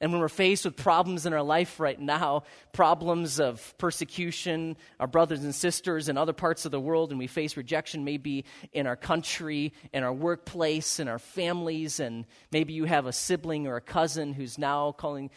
And 0.00 0.12
when 0.12 0.20
we're 0.20 0.28
faced 0.28 0.64
with 0.64 0.76
problems 0.76 1.26
in 1.26 1.32
our 1.32 1.42
life 1.42 1.80
right 1.80 1.98
now, 1.98 2.44
problems 2.72 3.40
of 3.40 3.74
persecution, 3.78 4.76
our 5.00 5.08
brothers 5.08 5.42
and 5.42 5.54
sisters 5.54 6.08
in 6.08 6.16
other 6.16 6.32
parts 6.32 6.64
of 6.64 6.70
the 6.70 6.78
world, 6.78 7.10
and 7.10 7.18
we 7.18 7.26
face 7.26 7.56
rejection 7.56 8.04
maybe 8.04 8.44
in 8.72 8.86
our 8.86 8.94
country, 8.94 9.72
in 9.92 10.04
our 10.04 10.12
workplace, 10.12 11.00
in 11.00 11.08
our 11.08 11.18
families, 11.18 11.98
and 11.98 12.26
maybe 12.52 12.74
you 12.74 12.84
have 12.84 13.06
a 13.06 13.12
sibling 13.12 13.66
or 13.66 13.76
a 13.76 13.80
cousin 13.80 14.32
who's 14.32 14.56
now 14.56 14.92
calling 14.92 15.30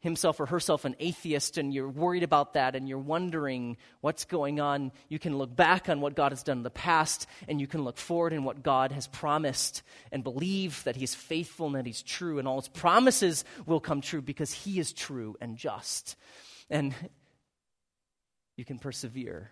himself 0.00 0.38
or 0.38 0.46
herself 0.46 0.84
an 0.84 0.94
atheist 1.00 1.58
and 1.58 1.74
you're 1.74 1.88
worried 1.88 2.22
about 2.22 2.54
that 2.54 2.76
and 2.76 2.88
you're 2.88 2.98
wondering 2.98 3.76
what's 4.00 4.24
going 4.24 4.60
on, 4.60 4.92
you 5.08 5.18
can 5.18 5.36
look 5.36 5.54
back 5.54 5.88
on 5.88 6.00
what 6.00 6.14
God 6.14 6.30
has 6.32 6.42
done 6.42 6.58
in 6.58 6.62
the 6.62 6.70
past 6.70 7.26
and 7.48 7.60
you 7.60 7.66
can 7.66 7.82
look 7.82 7.98
forward 7.98 8.32
in 8.32 8.44
what 8.44 8.62
God 8.62 8.92
has 8.92 9.06
promised 9.08 9.82
and 10.12 10.22
believe 10.22 10.82
that 10.84 10.96
He's 10.96 11.14
faithful 11.14 11.66
and 11.66 11.76
that 11.76 11.86
He's 11.86 12.02
true 12.02 12.38
and 12.38 12.46
all 12.46 12.60
His 12.60 12.68
promises 12.68 13.44
will 13.66 13.80
come 13.80 14.00
true 14.00 14.22
because 14.22 14.52
He 14.52 14.78
is 14.78 14.92
true 14.92 15.36
and 15.40 15.56
just. 15.56 16.16
And 16.70 16.94
you 18.56 18.64
can 18.64 18.78
persevere 18.78 19.50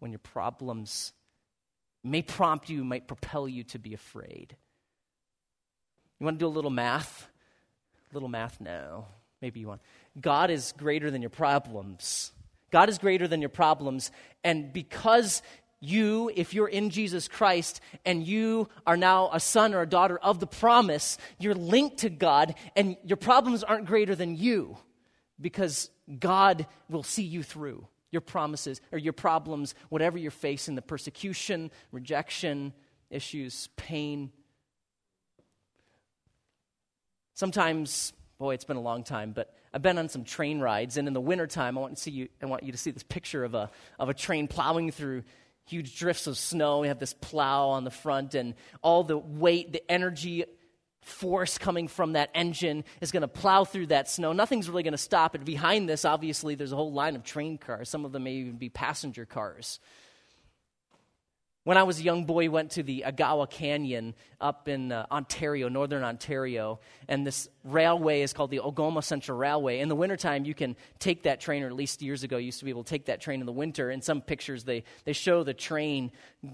when 0.00 0.10
your 0.10 0.20
problems 0.20 1.12
may 2.02 2.22
prompt 2.22 2.68
you, 2.68 2.84
might 2.84 3.06
propel 3.06 3.48
you 3.48 3.64
to 3.64 3.78
be 3.78 3.94
afraid. 3.94 4.56
You 6.18 6.24
want 6.24 6.38
to 6.38 6.44
do 6.44 6.46
a 6.46 6.48
little 6.48 6.70
math? 6.70 7.28
A 8.10 8.14
little 8.14 8.28
math? 8.28 8.60
No. 8.60 9.06
Maybe 9.40 9.60
you 9.60 9.68
want. 9.68 9.80
God 10.20 10.50
is 10.50 10.74
greater 10.76 11.10
than 11.10 11.22
your 11.22 11.30
problems. 11.30 12.32
God 12.70 12.88
is 12.88 12.98
greater 12.98 13.28
than 13.28 13.40
your 13.40 13.48
problems. 13.48 14.10
And 14.44 14.72
because 14.72 15.42
you, 15.80 16.30
if 16.34 16.54
you're 16.54 16.68
in 16.68 16.90
Jesus 16.90 17.28
Christ 17.28 17.80
and 18.04 18.26
you 18.26 18.68
are 18.86 18.96
now 18.96 19.30
a 19.32 19.40
son 19.40 19.74
or 19.74 19.82
a 19.82 19.88
daughter 19.88 20.18
of 20.18 20.40
the 20.40 20.46
promise, 20.46 21.18
you're 21.38 21.54
linked 21.54 21.98
to 21.98 22.10
God 22.10 22.54
and 22.74 22.96
your 23.04 23.16
problems 23.16 23.62
aren't 23.62 23.86
greater 23.86 24.14
than 24.14 24.36
you 24.36 24.76
because 25.40 25.90
God 26.18 26.66
will 26.88 27.04
see 27.04 27.22
you 27.22 27.42
through 27.42 27.86
your 28.10 28.20
promises 28.22 28.80
or 28.90 28.98
your 28.98 29.12
problems, 29.12 29.74
whatever 29.88 30.18
you're 30.18 30.30
facing 30.30 30.74
the 30.74 30.82
persecution, 30.82 31.70
rejection, 31.92 32.72
issues, 33.10 33.68
pain. 33.76 34.32
Sometimes 37.34 38.12
boy, 38.38 38.54
it's 38.54 38.64
been 38.64 38.76
a 38.76 38.80
long 38.80 39.02
time, 39.02 39.32
but 39.32 39.52
I've 39.74 39.82
been 39.82 39.98
on 39.98 40.08
some 40.08 40.22
train 40.22 40.60
rides, 40.60 40.96
and 40.96 41.08
in 41.08 41.14
the 41.14 41.20
wintertime, 41.20 41.76
I 41.76 41.80
want, 41.80 41.96
to 41.96 42.02
see 42.02 42.12
you, 42.12 42.28
I 42.40 42.46
want 42.46 42.62
you 42.62 42.70
to 42.70 42.78
see 42.78 42.92
this 42.92 43.02
picture 43.02 43.42
of 43.42 43.54
a, 43.54 43.70
of 43.98 44.08
a 44.08 44.14
train 44.14 44.46
plowing 44.46 44.92
through 44.92 45.24
huge 45.66 45.98
drifts 45.98 46.26
of 46.28 46.38
snow. 46.38 46.80
We 46.80 46.88
have 46.88 47.00
this 47.00 47.14
plow 47.14 47.70
on 47.70 47.82
the 47.82 47.90
front, 47.90 48.36
and 48.36 48.54
all 48.80 49.02
the 49.02 49.18
weight, 49.18 49.72
the 49.72 49.90
energy, 49.90 50.44
force 51.02 51.58
coming 51.58 51.88
from 51.88 52.12
that 52.12 52.30
engine 52.34 52.84
is 53.00 53.10
going 53.10 53.22
to 53.22 53.28
plow 53.28 53.64
through 53.64 53.86
that 53.86 54.08
snow. 54.08 54.32
Nothing's 54.32 54.68
really 54.68 54.82
going 54.82 54.92
to 54.92 54.98
stop 54.98 55.34
it. 55.34 55.44
Behind 55.44 55.88
this, 55.88 56.04
obviously, 56.04 56.54
there's 56.54 56.72
a 56.72 56.76
whole 56.76 56.92
line 56.92 57.16
of 57.16 57.24
train 57.24 57.58
cars. 57.58 57.88
Some 57.88 58.04
of 58.04 58.12
them 58.12 58.24
may 58.24 58.34
even 58.34 58.56
be 58.56 58.68
passenger 58.68 59.24
cars. 59.24 59.80
When 61.68 61.76
I 61.76 61.82
was 61.82 62.00
a 62.00 62.02
young 62.02 62.24
boy, 62.24 62.48
went 62.48 62.70
to 62.70 62.82
the 62.82 63.04
Agawa 63.06 63.50
Canyon 63.50 64.14
up 64.40 64.68
in 64.68 64.90
uh, 64.90 65.04
Ontario, 65.12 65.68
northern 65.68 66.02
Ontario, 66.02 66.80
and 67.08 67.26
this 67.26 67.46
railway 67.62 68.22
is 68.22 68.32
called 68.32 68.50
the 68.50 68.60
Algoma 68.60 69.02
Central 69.02 69.36
Railway. 69.36 69.80
In 69.80 69.90
the 69.90 69.94
wintertime, 69.94 70.46
you 70.46 70.54
can 70.54 70.76
take 70.98 71.24
that 71.24 71.42
train, 71.42 71.62
or 71.62 71.66
at 71.66 71.74
least 71.74 72.00
years 72.00 72.22
ago, 72.22 72.38
you 72.38 72.46
used 72.46 72.60
to 72.60 72.64
be 72.64 72.70
able 72.70 72.84
to 72.84 72.88
take 72.88 73.04
that 73.04 73.20
train 73.20 73.40
in 73.40 73.44
the 73.44 73.52
winter. 73.52 73.90
In 73.90 74.00
some 74.00 74.22
pictures, 74.22 74.64
they, 74.64 74.82
they 75.04 75.12
show 75.12 75.44
the 75.44 75.52
train 75.52 76.10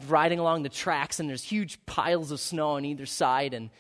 riding 0.09 0.41
along 0.41 0.65
the 0.65 0.69
tracks, 0.69 1.21
and 1.21 1.31
there's 1.31 1.45
huge 1.45 1.79
piles 1.87 2.33
of 2.33 2.41
snow 2.41 2.71
on 2.71 2.85
either 2.85 3.07
side, 3.07 3.55
and 3.55 3.71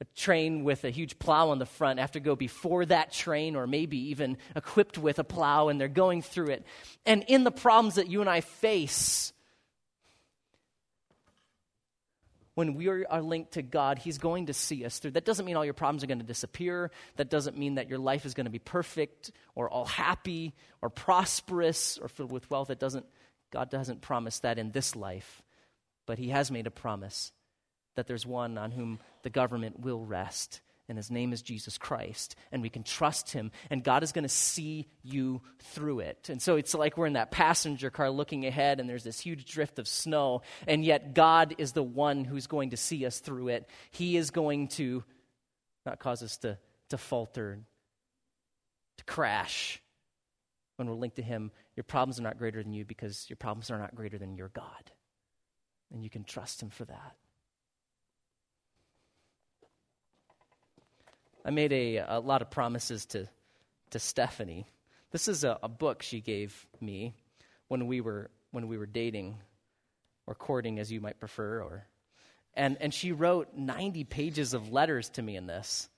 a 0.00 0.04
train 0.16 0.62
with 0.62 0.84
a 0.84 0.90
huge 0.90 1.18
plow 1.18 1.50
on 1.50 1.58
the 1.58 1.66
front 1.66 1.98
have 1.98 2.12
to 2.12 2.20
go 2.20 2.36
before 2.36 2.86
that 2.86 3.12
train 3.12 3.56
or 3.56 3.66
maybe 3.66 3.98
even 4.10 4.36
equipped 4.54 4.96
with 4.96 5.18
a 5.18 5.24
plow 5.24 5.68
and 5.68 5.80
they're 5.80 5.88
going 5.88 6.22
through 6.22 6.50
it. 6.50 6.64
And 7.04 7.24
in 7.26 7.42
the 7.42 7.50
problems 7.50 7.96
that 7.96 8.08
you 8.08 8.20
and 8.20 8.30
I 8.30 8.42
face, 8.42 9.32
when 12.54 12.74
we 12.74 12.88
are 12.88 13.22
linked 13.22 13.52
to 13.52 13.62
God, 13.62 13.98
He's 13.98 14.18
going 14.18 14.46
to 14.46 14.54
see 14.54 14.84
us 14.84 14.98
through. 14.98 15.12
That 15.12 15.24
doesn't 15.24 15.44
mean 15.44 15.56
all 15.56 15.64
your 15.64 15.74
problems 15.74 16.04
are 16.04 16.06
going 16.06 16.20
to 16.20 16.24
disappear. 16.24 16.90
That 17.16 17.30
doesn't 17.30 17.58
mean 17.58 17.76
that 17.76 17.88
your 17.88 17.98
life 17.98 18.24
is 18.24 18.34
going 18.34 18.46
to 18.46 18.50
be 18.50 18.58
perfect 18.58 19.32
or 19.54 19.68
all 19.68 19.86
happy 19.86 20.54
or 20.80 20.90
prosperous 20.90 21.98
or 21.98 22.08
filled 22.08 22.32
with 22.32 22.50
wealth. 22.50 22.70
It 22.70 22.78
doesn't, 22.78 23.06
God 23.50 23.70
doesn't 23.70 24.02
promise 24.02 24.40
that 24.40 24.58
in 24.58 24.70
this 24.70 24.94
life. 24.94 25.42
But 26.06 26.18
He 26.18 26.28
has 26.28 26.50
made 26.50 26.66
a 26.66 26.70
promise 26.70 27.32
that 27.96 28.06
there's 28.06 28.26
one 28.26 28.58
on 28.58 28.70
whom 28.70 28.98
the 29.22 29.30
government 29.30 29.80
will 29.80 30.04
rest 30.04 30.60
and 30.88 30.98
his 30.98 31.10
name 31.10 31.32
is 31.32 31.42
Jesus 31.42 31.78
Christ, 31.78 32.36
and 32.52 32.62
we 32.62 32.68
can 32.68 32.82
trust 32.82 33.32
him, 33.32 33.50
and 33.70 33.82
God 33.82 34.02
is 34.02 34.12
going 34.12 34.24
to 34.24 34.28
see 34.28 34.86
you 35.02 35.40
through 35.58 36.00
it. 36.00 36.28
And 36.28 36.42
so 36.42 36.56
it's 36.56 36.74
like 36.74 36.96
we're 36.96 37.06
in 37.06 37.14
that 37.14 37.30
passenger 37.30 37.90
car 37.90 38.10
looking 38.10 38.44
ahead, 38.44 38.80
and 38.80 38.88
there's 38.88 39.04
this 39.04 39.20
huge 39.20 39.46
drift 39.46 39.78
of 39.78 39.88
snow, 39.88 40.42
and 40.66 40.84
yet 40.84 41.14
God 41.14 41.54
is 41.58 41.72
the 41.72 41.82
one 41.82 42.24
who's 42.24 42.46
going 42.46 42.70
to 42.70 42.76
see 42.76 43.06
us 43.06 43.18
through 43.18 43.48
it. 43.48 43.68
He 43.90 44.16
is 44.16 44.30
going 44.30 44.68
to 44.68 45.04
not 45.86 45.98
cause 45.98 46.22
us 46.22 46.36
to, 46.38 46.58
to 46.90 46.98
falter, 46.98 47.60
to 48.98 49.04
crash. 49.04 49.80
When 50.76 50.88
we're 50.88 50.94
linked 50.94 51.16
to 51.16 51.22
him, 51.22 51.50
your 51.76 51.84
problems 51.84 52.18
are 52.18 52.24
not 52.24 52.38
greater 52.38 52.62
than 52.62 52.72
you 52.72 52.84
because 52.84 53.26
your 53.28 53.36
problems 53.36 53.70
are 53.70 53.78
not 53.78 53.94
greater 53.94 54.18
than 54.18 54.36
your 54.36 54.48
God. 54.48 54.90
And 55.92 56.02
you 56.02 56.10
can 56.10 56.24
trust 56.24 56.62
him 56.62 56.70
for 56.70 56.84
that. 56.86 57.14
I 61.44 61.50
made 61.50 61.72
a, 61.72 61.96
a 61.98 62.20
lot 62.20 62.42
of 62.42 62.50
promises 62.50 63.04
to, 63.06 63.28
to 63.90 63.98
Stephanie. 63.98 64.66
This 65.10 65.28
is 65.28 65.44
a, 65.44 65.58
a 65.62 65.68
book 65.68 66.02
she 66.02 66.20
gave 66.20 66.66
me 66.80 67.14
when 67.68 67.86
we 67.86 68.00
were, 68.00 68.30
when 68.50 68.68
we 68.68 68.78
were 68.78 68.86
dating 68.86 69.36
or 70.26 70.34
courting, 70.34 70.78
as 70.78 70.90
you 70.90 71.00
might 71.00 71.20
prefer. 71.20 71.60
Or, 71.60 71.86
and, 72.54 72.78
and 72.80 72.94
she 72.94 73.12
wrote 73.12 73.54
90 73.56 74.04
pages 74.04 74.54
of 74.54 74.72
letters 74.72 75.10
to 75.10 75.22
me 75.22 75.36
in 75.36 75.46
this. 75.46 75.88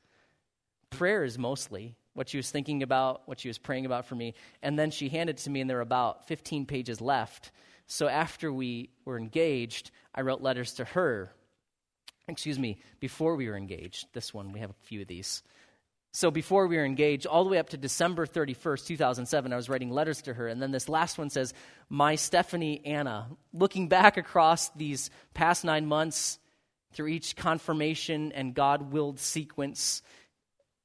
Prayers 0.91 1.39
mostly, 1.39 1.95
what 2.15 2.29
she 2.29 2.39
was 2.39 2.51
thinking 2.51 2.83
about, 2.83 3.23
what 3.27 3.39
she 3.39 3.49
was 3.49 3.59
praying 3.59 3.87
about 3.87 4.07
for 4.07 4.17
me. 4.17 4.35
And 4.63 4.77
then 4.77 4.91
she 4.91 5.09
handed 5.09 5.37
to 5.39 5.51
me, 5.51 5.61
and 5.61 5.71
there 5.71 5.77
were 5.77 5.83
about 5.83 6.27
15 6.27 6.67
pages 6.67 7.01
left. 7.01 7.53
So 7.87 8.09
after 8.09 8.53
we 8.53 8.91
were 9.05 9.17
engaged, 9.19 9.93
I 10.13 10.23
wrote 10.23 10.41
letters 10.41 10.75
to 10.75 10.85
her 10.87 11.31
excuse 12.29 12.59
me, 12.59 12.79
before 13.01 13.37
we 13.37 13.49
were 13.49 13.57
engaged. 13.57 14.07
This 14.13 14.35
one, 14.35 14.53
we 14.53 14.61
have 14.61 14.71
a 14.71 14.85
few 14.85 15.03
of 15.03 15.09
these. 15.09 15.43
So 16.13 16.31
before 16.31 16.67
we 16.67 16.77
were 16.77 16.85
engaged, 16.85 17.27
all 17.27 17.45
the 17.45 17.51
way 17.51 17.59
up 17.59 17.69
to 17.71 17.77
December 17.77 18.27
31st, 18.27 18.87
2007, 18.87 19.53
I 19.53 19.57
was 19.57 19.69
writing 19.69 19.91
letters 19.91 20.23
to 20.23 20.35
her. 20.35 20.49
And 20.49 20.63
then 20.63 20.71
this 20.71 20.89
last 20.89 21.19
one 21.19 21.31
says, 21.31 21.53
My 21.89 22.15
Stephanie 22.15 22.81
Anna. 22.85 23.29
Looking 23.53 23.89
back 23.89 24.17
across 24.17 24.71
these 24.71 25.11
past 25.35 25.65
nine 25.65 25.87
months, 25.87 26.39
through 26.97 27.09
each 27.09 27.37
confirmation 27.37 28.33
and 28.33 28.55
God 28.55 28.93
willed 28.93 29.21
sequence, 29.21 30.03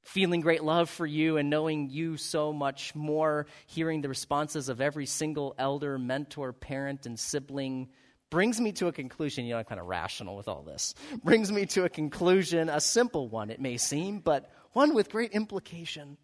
feeling 0.02 0.42
great 0.42 0.62
love 0.62 0.90
for 0.90 1.06
you 1.06 1.38
and 1.38 1.48
knowing 1.48 1.88
you 1.88 2.18
so 2.18 2.52
much 2.52 2.94
more, 2.94 3.46
hearing 3.66 4.02
the 4.02 4.10
responses 4.10 4.68
of 4.68 4.82
every 4.82 5.06
single 5.06 5.54
elder, 5.58 5.98
mentor, 5.98 6.52
parent, 6.52 7.06
and 7.06 7.18
sibling 7.18 7.88
brings 8.32 8.58
me 8.58 8.72
to 8.72 8.88
a 8.88 8.92
conclusion. 8.92 9.44
You 9.44 9.52
know, 9.52 9.58
I'm 9.58 9.64
kind 9.64 9.78
of 9.78 9.86
rational 9.86 10.36
with 10.38 10.48
all 10.48 10.62
this. 10.62 10.94
Brings 11.22 11.52
me 11.52 11.66
to 11.66 11.84
a 11.84 11.90
conclusion, 11.90 12.70
a 12.70 12.80
simple 12.80 13.28
one, 13.28 13.50
it 13.50 13.60
may 13.60 13.76
seem, 13.76 14.20
but 14.20 14.50
one 14.72 14.94
with 14.94 15.10
great 15.10 15.32
implication. 15.32 16.16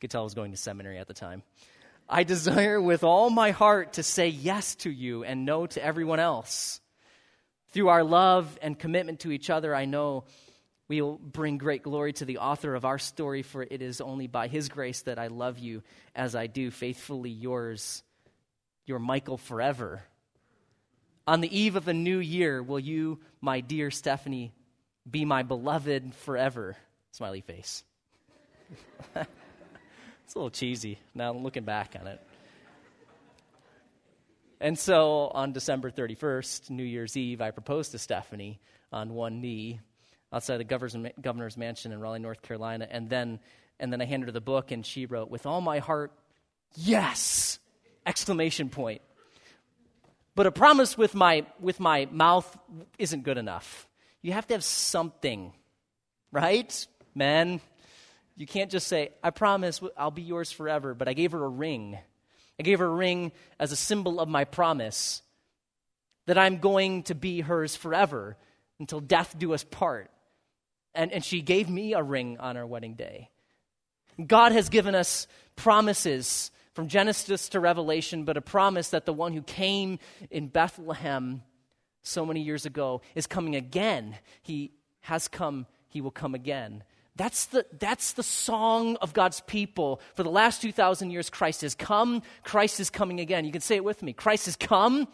Could 0.00 0.12
tell 0.12 0.20
I 0.20 0.24
was 0.24 0.34
going 0.34 0.52
to 0.52 0.56
seminary 0.56 0.98
at 0.98 1.08
the 1.08 1.14
time. 1.14 1.42
I 2.08 2.22
desire 2.22 2.80
with 2.80 3.02
all 3.02 3.28
my 3.28 3.50
heart 3.50 3.94
to 3.94 4.04
say 4.04 4.28
yes 4.28 4.76
to 4.76 4.90
you 4.90 5.24
and 5.24 5.44
no 5.44 5.66
to 5.66 5.84
everyone 5.84 6.20
else. 6.20 6.80
Through 7.72 7.88
our 7.88 8.04
love 8.04 8.56
and 8.62 8.78
commitment 8.78 9.20
to 9.20 9.32
each 9.32 9.50
other, 9.50 9.74
I 9.74 9.84
know 9.84 10.26
we 10.86 11.02
will 11.02 11.18
bring 11.18 11.58
great 11.58 11.82
glory 11.82 12.12
to 12.14 12.24
the 12.24 12.38
author 12.38 12.76
of 12.76 12.84
our 12.84 13.00
story, 13.00 13.42
for 13.42 13.64
it 13.64 13.82
is 13.82 14.00
only 14.00 14.28
by 14.28 14.46
his 14.46 14.68
grace 14.68 15.02
that 15.02 15.18
I 15.18 15.26
love 15.26 15.58
you 15.58 15.82
as 16.14 16.36
I 16.36 16.46
do. 16.46 16.70
Faithfully 16.70 17.30
yours, 17.30 18.04
your 18.84 19.00
Michael 19.00 19.38
forever. 19.38 20.04
On 21.26 21.40
the 21.40 21.58
eve 21.58 21.74
of 21.74 21.88
a 21.88 21.94
new 21.94 22.18
year, 22.18 22.62
will 22.62 22.78
you, 22.78 23.18
my 23.40 23.60
dear 23.60 23.90
Stephanie, 23.90 24.52
be 25.10 25.24
my 25.24 25.42
beloved 25.42 26.14
forever? 26.14 26.76
Smiley 27.10 27.40
face. 27.40 27.82
it's 29.16 30.34
a 30.34 30.38
little 30.38 30.50
cheesy 30.50 30.98
now 31.14 31.32
looking 31.32 31.64
back 31.64 31.96
on 32.00 32.06
it. 32.06 32.20
And 34.60 34.78
so 34.78 35.30
on 35.34 35.52
December 35.52 35.90
31st, 35.90 36.70
New 36.70 36.84
Year's 36.84 37.16
Eve, 37.16 37.40
I 37.40 37.50
proposed 37.50 37.90
to 37.90 37.98
Stephanie 37.98 38.60
on 38.92 39.12
one 39.12 39.40
knee 39.40 39.80
outside 40.32 40.58
the 40.58 40.64
governor's, 41.20 41.56
mansion 41.56 41.92
in 41.92 42.00
Raleigh, 42.00 42.20
North 42.20 42.40
Carolina. 42.40 42.86
And 42.88 43.10
then, 43.10 43.40
and 43.80 43.92
then 43.92 44.00
I 44.00 44.04
handed 44.04 44.26
her 44.26 44.32
the 44.32 44.40
book, 44.40 44.70
and 44.70 44.86
she 44.86 45.06
wrote, 45.06 45.28
With 45.28 45.44
all 45.44 45.60
my 45.60 45.80
heart, 45.80 46.12
yes! 46.74 47.58
Exclamation 48.06 48.70
point. 48.70 49.02
But 50.36 50.46
a 50.46 50.52
promise 50.52 50.96
with 50.96 51.14
my, 51.14 51.46
with 51.58 51.80
my 51.80 52.06
mouth 52.12 52.56
isn't 52.98 53.24
good 53.24 53.38
enough. 53.38 53.88
You 54.20 54.32
have 54.32 54.46
to 54.48 54.54
have 54.54 54.62
something, 54.62 55.52
right? 56.30 56.86
Men, 57.14 57.60
You 58.36 58.46
can't 58.46 58.70
just 58.70 58.86
say, 58.86 59.12
I 59.22 59.30
promise 59.30 59.80
I'll 59.96 60.10
be 60.10 60.22
yours 60.22 60.52
forever, 60.52 60.94
but 60.94 61.08
I 61.08 61.14
gave 61.14 61.32
her 61.32 61.42
a 61.42 61.48
ring. 61.48 61.98
I 62.60 62.62
gave 62.62 62.80
her 62.80 62.84
a 62.86 62.90
ring 62.90 63.32
as 63.58 63.72
a 63.72 63.76
symbol 63.76 64.20
of 64.20 64.28
my 64.28 64.44
promise 64.44 65.22
that 66.26 66.36
I'm 66.36 66.58
going 66.58 67.04
to 67.04 67.14
be 67.14 67.40
hers 67.40 67.74
forever 67.74 68.36
until 68.78 69.00
death 69.00 69.34
do 69.38 69.54
us 69.54 69.64
part. 69.64 70.10
And, 70.94 71.12
and 71.12 71.24
she 71.24 71.40
gave 71.40 71.70
me 71.70 71.94
a 71.94 72.02
ring 72.02 72.38
on 72.38 72.58
our 72.58 72.66
wedding 72.66 72.94
day. 72.94 73.30
God 74.24 74.52
has 74.52 74.68
given 74.68 74.94
us 74.94 75.26
promises 75.56 76.50
from 76.76 76.88
Genesis 76.88 77.48
to 77.48 77.58
Revelation, 77.58 78.24
but 78.24 78.36
a 78.36 78.42
promise 78.42 78.90
that 78.90 79.06
the 79.06 79.12
one 79.14 79.32
who 79.32 79.40
came 79.40 79.98
in 80.30 80.48
Bethlehem 80.48 81.42
so 82.02 82.26
many 82.26 82.42
years 82.42 82.66
ago 82.66 83.00
is 83.14 83.26
coming 83.26 83.56
again. 83.56 84.14
He 84.42 84.72
has 85.00 85.26
come, 85.26 85.64
he 85.88 86.02
will 86.02 86.10
come 86.10 86.34
again. 86.34 86.84
That's 87.16 87.46
the, 87.46 87.64
that's 87.78 88.12
the 88.12 88.22
song 88.22 88.96
of 88.96 89.14
God's 89.14 89.40
people. 89.40 90.02
For 90.16 90.22
the 90.22 90.30
last 90.30 90.60
2,000 90.60 91.10
years, 91.10 91.30
Christ 91.30 91.62
has 91.62 91.74
come, 91.74 92.20
Christ 92.44 92.78
is 92.78 92.90
coming 92.90 93.20
again. 93.20 93.46
You 93.46 93.52
can 93.52 93.62
say 93.62 93.76
it 93.76 93.84
with 93.84 94.02
me 94.02 94.12
Christ 94.12 94.44
has 94.44 94.56
come, 94.56 95.08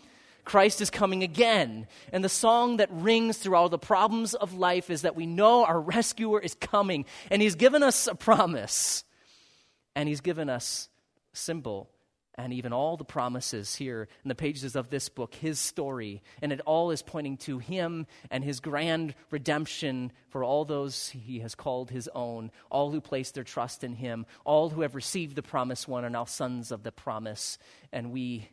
Christ 0.45 0.81
is 0.81 0.91
coming 0.91 1.23
again. 1.23 1.87
And 2.13 2.25
the 2.25 2.29
song 2.29 2.79
that 2.79 2.89
rings 2.91 3.39
through 3.39 3.55
all 3.55 3.69
the 3.69 3.79
problems 3.79 4.35
of 4.35 4.53
life 4.53 4.91
is 4.91 5.03
that 5.03 5.15
we 5.15 5.27
know 5.27 5.65
our 5.65 5.81
rescuer 5.81 6.41
is 6.41 6.57
coming, 6.57 7.05
and 7.31 7.41
he's 7.41 7.55
given 7.55 7.85
us 7.85 8.09
a 8.09 8.17
promise, 8.17 9.05
and 9.95 10.09
he's 10.09 10.21
given 10.21 10.51
us 10.51 10.89
symbol 11.33 11.91
and 12.35 12.53
even 12.53 12.73
all 12.73 12.97
the 12.97 13.05
promises 13.05 13.75
here 13.75 14.09
in 14.25 14.29
the 14.29 14.35
pages 14.35 14.75
of 14.75 14.89
this 14.89 15.09
book, 15.09 15.35
his 15.35 15.59
story. 15.61 16.23
And 16.41 16.51
it 16.51 16.61
all 16.61 16.91
is 16.91 17.03
pointing 17.03 17.37
to 17.39 17.59
him 17.59 18.07
and 18.31 18.43
his 18.43 18.61
grand 18.61 19.15
redemption 19.31 20.13
for 20.31 20.43
all 20.43 20.65
those 20.65 21.11
he 21.11 21.41
has 21.41 21.55
called 21.55 21.91
his 21.91 22.09
own, 22.15 22.51
all 22.71 22.91
who 22.91 23.01
place 23.01 23.33
their 23.33 23.45
trust 23.45 23.85
in 23.85 23.95
him, 23.95 24.25
all 24.45 24.71
who 24.71 24.81
have 24.81 24.95
received 24.95 25.37
the 25.37 25.43
promised 25.43 25.87
one 25.87 26.05
are 26.05 26.11
now 26.11 26.25
sons 26.25 26.73
of 26.73 26.83
the 26.83 26.93
promise. 26.93 27.59
And 27.93 28.13
we 28.13 28.49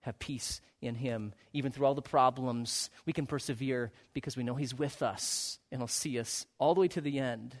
have 0.00 0.18
peace 0.18 0.62
in 0.80 0.94
him. 0.94 1.34
Even 1.52 1.70
through 1.70 1.86
all 1.86 1.94
the 1.94 2.00
problems, 2.00 2.88
we 3.04 3.12
can 3.12 3.26
persevere 3.26 3.92
because 4.14 4.38
we 4.38 4.42
know 4.42 4.54
he's 4.54 4.74
with 4.74 5.02
us 5.02 5.58
and 5.70 5.80
he'll 5.80 5.88
see 5.88 6.18
us 6.18 6.46
all 6.58 6.74
the 6.74 6.80
way 6.80 6.88
to 6.88 7.02
the 7.02 7.18
end. 7.18 7.56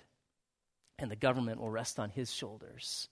And 0.98 1.10
the 1.10 1.16
government 1.16 1.60
will 1.60 1.70
rest 1.70 2.00
on 2.00 2.08
his 2.08 2.32
shoulders. 2.32 3.08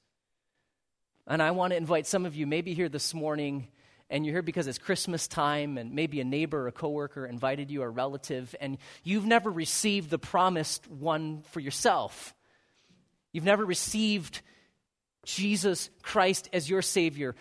And 1.29 1.43
I 1.43 1.51
want 1.51 1.73
to 1.73 1.77
invite 1.77 2.07
some 2.07 2.25
of 2.25 2.37
you, 2.37 2.47
maybe 2.47 2.73
here 2.73 2.89
this 2.89 3.13
morning, 3.13 3.67
and 4.09 4.25
you're 4.25 4.35
here 4.35 4.43
because 4.43 4.69
it's 4.69 4.79
Christmas 4.79 5.27
time, 5.27 5.77
and 5.77 5.93
maybe 5.93 6.21
a 6.21 6.25
neighbor 6.25 6.63
or 6.63 6.69
a 6.69 6.73
coworker 6.73 7.27
invited 7.27 7.69
you, 7.69 7.83
or 7.83 7.89
a 7.89 7.91
relative, 7.91 8.55
and 8.61 8.79
you've 9.03 9.27
never 9.27 9.51
received 9.51 10.09
the 10.09 10.21
promised 10.21 10.89
one 10.89 11.43
for 11.51 11.59
yourself. 11.59 12.33
You've 13.33 13.45
never 13.45 13.65
received 13.65 14.41
Jesus 15.25 15.91
Christ 16.03 16.49
as 16.53 16.71
your 16.71 16.81
Savior. 16.81 17.35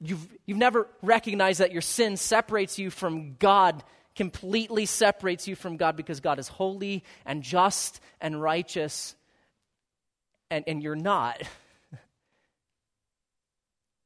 You've, 0.00 0.26
you've 0.44 0.58
never 0.58 0.88
recognized 1.00 1.60
that 1.60 1.70
your 1.70 1.82
sin 1.82 2.16
separates 2.16 2.80
you 2.80 2.90
from 2.90 3.36
God, 3.36 3.84
completely 4.16 4.86
separates 4.86 5.46
you 5.46 5.54
from 5.54 5.76
God 5.76 5.94
because 5.94 6.18
God 6.18 6.40
is 6.40 6.48
holy 6.48 7.04
and 7.24 7.44
just 7.44 8.00
and 8.20 8.42
righteous, 8.42 9.14
and, 10.50 10.64
and 10.66 10.82
you're 10.82 10.96
not. 10.96 11.40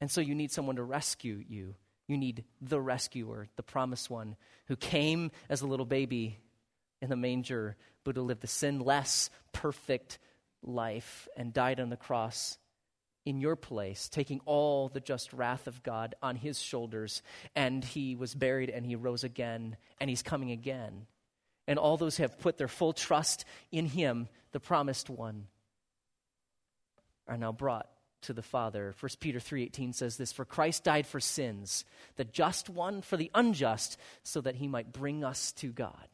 And 0.05 0.11
so 0.11 0.21
you 0.21 0.35
need 0.35 0.51
someone 0.51 0.75
to 0.75 0.83
rescue 0.83 1.43
you. 1.49 1.73
You 2.07 2.15
need 2.15 2.43
the 2.61 2.79
rescuer, 2.79 3.47
the 3.55 3.63
promised 3.63 4.07
one, 4.07 4.35
who 4.67 4.75
came 4.75 5.31
as 5.49 5.63
a 5.63 5.65
little 5.67 5.87
baby 5.87 6.37
in 7.01 7.09
the 7.09 7.15
manger, 7.15 7.75
but 8.03 8.15
who 8.15 8.21
lived 8.21 8.41
the 8.41 8.47
sinless, 8.47 9.31
perfect 9.51 10.19
life 10.61 11.27
and 11.35 11.51
died 11.51 11.79
on 11.79 11.89
the 11.89 11.97
cross 11.97 12.59
in 13.25 13.39
your 13.39 13.55
place, 13.55 14.07
taking 14.07 14.41
all 14.45 14.89
the 14.89 14.99
just 14.99 15.33
wrath 15.33 15.65
of 15.65 15.81
God 15.81 16.13
on 16.21 16.35
his 16.35 16.61
shoulders. 16.61 17.23
And 17.55 17.83
he 17.83 18.15
was 18.15 18.35
buried 18.35 18.69
and 18.69 18.85
he 18.85 18.95
rose 18.95 19.23
again, 19.23 19.75
and 19.99 20.07
he's 20.07 20.21
coming 20.21 20.51
again. 20.51 21.07
And 21.67 21.79
all 21.79 21.97
those 21.97 22.15
who 22.17 22.21
have 22.21 22.37
put 22.37 22.59
their 22.59 22.67
full 22.67 22.93
trust 22.93 23.43
in 23.71 23.87
him, 23.87 24.27
the 24.51 24.59
promised 24.59 25.09
one, 25.09 25.47
are 27.27 27.37
now 27.37 27.51
brought 27.51 27.89
to 28.25 28.33
the 28.33 28.41
Father. 28.41 28.93
1 28.99 29.19
Peter 29.19 29.39
3:18 29.39 29.93
says 29.93 30.17
this, 30.17 30.31
"For 30.31 30.45
Christ 30.45 30.83
died 30.83 31.07
for 31.07 31.19
sins, 31.19 31.85
the 32.15 32.25
just 32.25 32.69
one 32.69 33.01
for 33.01 33.17
the 33.17 33.31
unjust, 33.33 33.97
so 34.23 34.41
that 34.41 34.55
he 34.55 34.67
might 34.67 34.91
bring 34.91 35.23
us 35.23 35.51
to 35.53 35.71
God." 35.71 36.09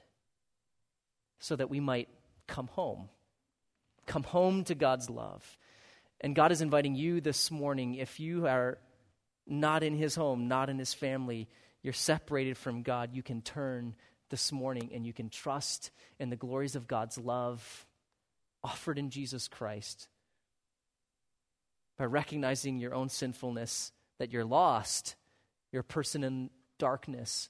So 1.39 1.55
that 1.55 1.69
we 1.69 1.79
might 1.79 2.09
come 2.47 2.67
home. 2.67 3.09
Come 4.05 4.23
home 4.23 4.63
to 4.65 4.75
God's 4.75 5.09
love. 5.09 5.57
And 6.19 6.35
God 6.35 6.51
is 6.51 6.61
inviting 6.61 6.95
you 6.95 7.21
this 7.21 7.49
morning 7.49 7.95
if 7.95 8.19
you 8.19 8.47
are 8.47 8.77
not 9.47 9.81
in 9.81 9.95
his 9.95 10.15
home, 10.15 10.47
not 10.47 10.69
in 10.69 10.77
his 10.77 10.93
family, 10.93 11.49
you're 11.81 11.93
separated 11.93 12.57
from 12.57 12.83
God, 12.83 13.15
you 13.15 13.23
can 13.23 13.41
turn 13.41 13.95
this 14.29 14.51
morning 14.51 14.93
and 14.93 15.05
you 15.05 15.13
can 15.13 15.29
trust 15.29 15.91
in 16.19 16.29
the 16.29 16.35
glories 16.35 16.75
of 16.75 16.87
God's 16.87 17.17
love 17.17 17.87
offered 18.63 18.99
in 18.99 19.09
Jesus 19.09 19.47
Christ 19.47 20.07
by 22.01 22.07
recognizing 22.07 22.79
your 22.79 22.95
own 22.95 23.09
sinfulness, 23.09 23.91
that 24.17 24.31
you're 24.31 24.43
lost, 24.43 25.15
you're 25.71 25.81
a 25.81 25.83
person 25.83 26.23
in 26.23 26.49
darkness, 26.79 27.47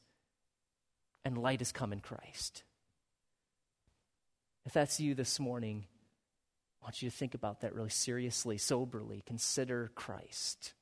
and 1.24 1.38
light 1.38 1.62
has 1.62 1.72
come 1.72 1.94
in 1.94 2.02
Christ. 2.02 2.64
If 4.66 4.74
that's 4.74 5.00
you 5.00 5.16
this 5.16 5.40
morning, 5.40 5.86
I 6.82 6.86
want 6.86 7.02
you 7.02 7.10
to 7.10 7.16
think 7.16 7.34
about 7.34 7.62
that 7.62 7.74
really 7.74 7.92
seriously, 7.92 8.58
soberly. 8.58 9.24
Consider 9.26 9.90
Christ. 9.96 10.74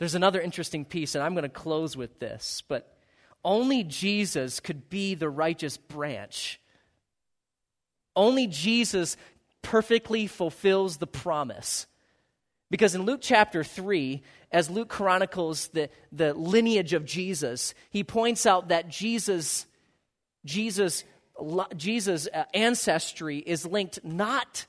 There's 0.00 0.16
another 0.16 0.40
interesting 0.40 0.84
piece, 0.84 1.14
and 1.14 1.22
I'm 1.22 1.34
going 1.34 1.44
to 1.44 1.48
close 1.48 1.96
with 1.96 2.18
this, 2.18 2.64
but 2.66 2.92
only 3.44 3.84
Jesus 3.84 4.58
could 4.58 4.90
be 4.90 5.14
the 5.14 5.30
righteous 5.30 5.76
branch. 5.76 6.60
Only 8.16 8.48
Jesus 8.48 9.16
perfectly 9.62 10.26
fulfills 10.26 10.96
the 10.96 11.06
promise 11.06 11.86
because 12.70 12.94
in 12.94 13.02
Luke 13.02 13.20
chapter 13.22 13.64
3, 13.64 14.22
as 14.52 14.68
Luke 14.68 14.88
chronicles 14.88 15.68
the, 15.68 15.88
the 16.12 16.34
lineage 16.34 16.92
of 16.92 17.04
Jesus, 17.04 17.74
he 17.90 18.04
points 18.04 18.46
out 18.46 18.68
that 18.68 18.88
Jesus, 18.88 19.66
Jesus, 20.44 21.04
Jesus' 21.76 22.28
uh, 22.32 22.44
ancestry 22.52 23.38
is 23.38 23.66
linked 23.66 24.04
not 24.04 24.66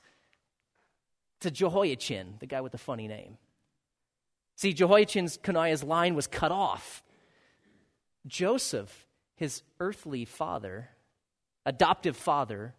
to 1.40 1.50
Jehoiachin, 1.50 2.34
the 2.38 2.46
guy 2.46 2.60
with 2.60 2.72
the 2.72 2.78
funny 2.78 3.08
name. 3.08 3.38
See, 4.56 4.72
Jehoiachin's 4.72 5.38
Coniah's 5.38 5.82
line 5.82 6.14
was 6.14 6.26
cut 6.26 6.52
off. 6.52 7.02
Joseph, 8.26 9.06
his 9.36 9.62
earthly 9.78 10.26
father, 10.26 10.90
adoptive 11.64 12.16
father, 12.16 12.74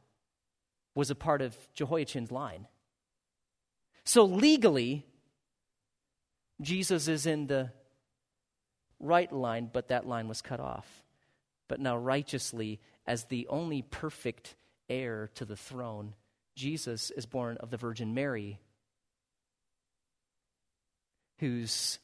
was 0.93 1.09
a 1.09 1.15
part 1.15 1.41
of 1.41 1.57
Jehoiachin's 1.73 2.31
line. 2.31 2.67
So 4.03 4.25
legally, 4.25 5.05
Jesus 6.61 7.07
is 7.07 7.25
in 7.25 7.47
the 7.47 7.71
right 8.99 9.31
line, 9.31 9.69
but 9.71 9.87
that 9.87 10.07
line 10.07 10.27
was 10.27 10.41
cut 10.41 10.59
off. 10.59 11.03
But 11.67 11.79
now, 11.79 11.97
righteously, 11.97 12.79
as 13.07 13.25
the 13.25 13.47
only 13.47 13.81
perfect 13.81 14.55
heir 14.89 15.29
to 15.35 15.45
the 15.45 15.55
throne, 15.55 16.15
Jesus 16.55 17.09
is 17.11 17.25
born 17.25 17.57
of 17.57 17.71
the 17.71 17.77
Virgin 17.77 18.13
Mary, 18.13 18.59
whose 21.39 21.97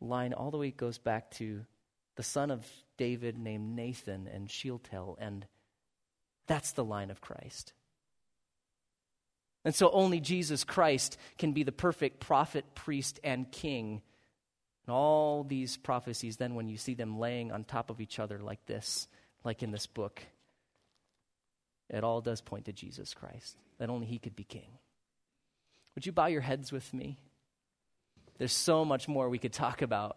line 0.00 0.32
all 0.32 0.50
the 0.50 0.58
way 0.58 0.70
goes 0.70 0.98
back 0.98 1.30
to 1.32 1.64
the 2.16 2.22
son 2.22 2.50
of 2.50 2.66
David 2.96 3.38
named 3.38 3.76
Nathan 3.76 4.26
and 4.26 4.50
Shealtiel, 4.50 5.16
and 5.20 5.46
that's 6.46 6.72
the 6.72 6.84
line 6.84 7.10
of 7.10 7.20
Christ. 7.20 7.72
And 9.66 9.74
so 9.74 9.90
only 9.90 10.20
Jesus 10.20 10.62
Christ 10.62 11.18
can 11.38 11.52
be 11.52 11.64
the 11.64 11.72
perfect 11.72 12.20
prophet, 12.20 12.64
priest, 12.76 13.18
and 13.24 13.50
king. 13.50 14.00
And 14.86 14.94
all 14.94 15.42
these 15.42 15.76
prophecies, 15.76 16.36
then, 16.36 16.54
when 16.54 16.68
you 16.68 16.76
see 16.76 16.94
them 16.94 17.18
laying 17.18 17.50
on 17.50 17.64
top 17.64 17.90
of 17.90 18.00
each 18.00 18.20
other 18.20 18.38
like 18.38 18.64
this, 18.66 19.08
like 19.42 19.64
in 19.64 19.72
this 19.72 19.88
book, 19.88 20.22
it 21.90 22.04
all 22.04 22.20
does 22.20 22.40
point 22.40 22.66
to 22.66 22.72
Jesus 22.72 23.12
Christ, 23.12 23.56
that 23.78 23.90
only 23.90 24.06
He 24.06 24.20
could 24.20 24.36
be 24.36 24.44
king. 24.44 24.78
Would 25.96 26.06
you 26.06 26.12
bow 26.12 26.26
your 26.26 26.42
heads 26.42 26.70
with 26.70 26.94
me? 26.94 27.18
There's 28.38 28.52
so 28.52 28.84
much 28.84 29.08
more 29.08 29.28
we 29.28 29.40
could 29.40 29.52
talk 29.52 29.82
about. 29.82 30.16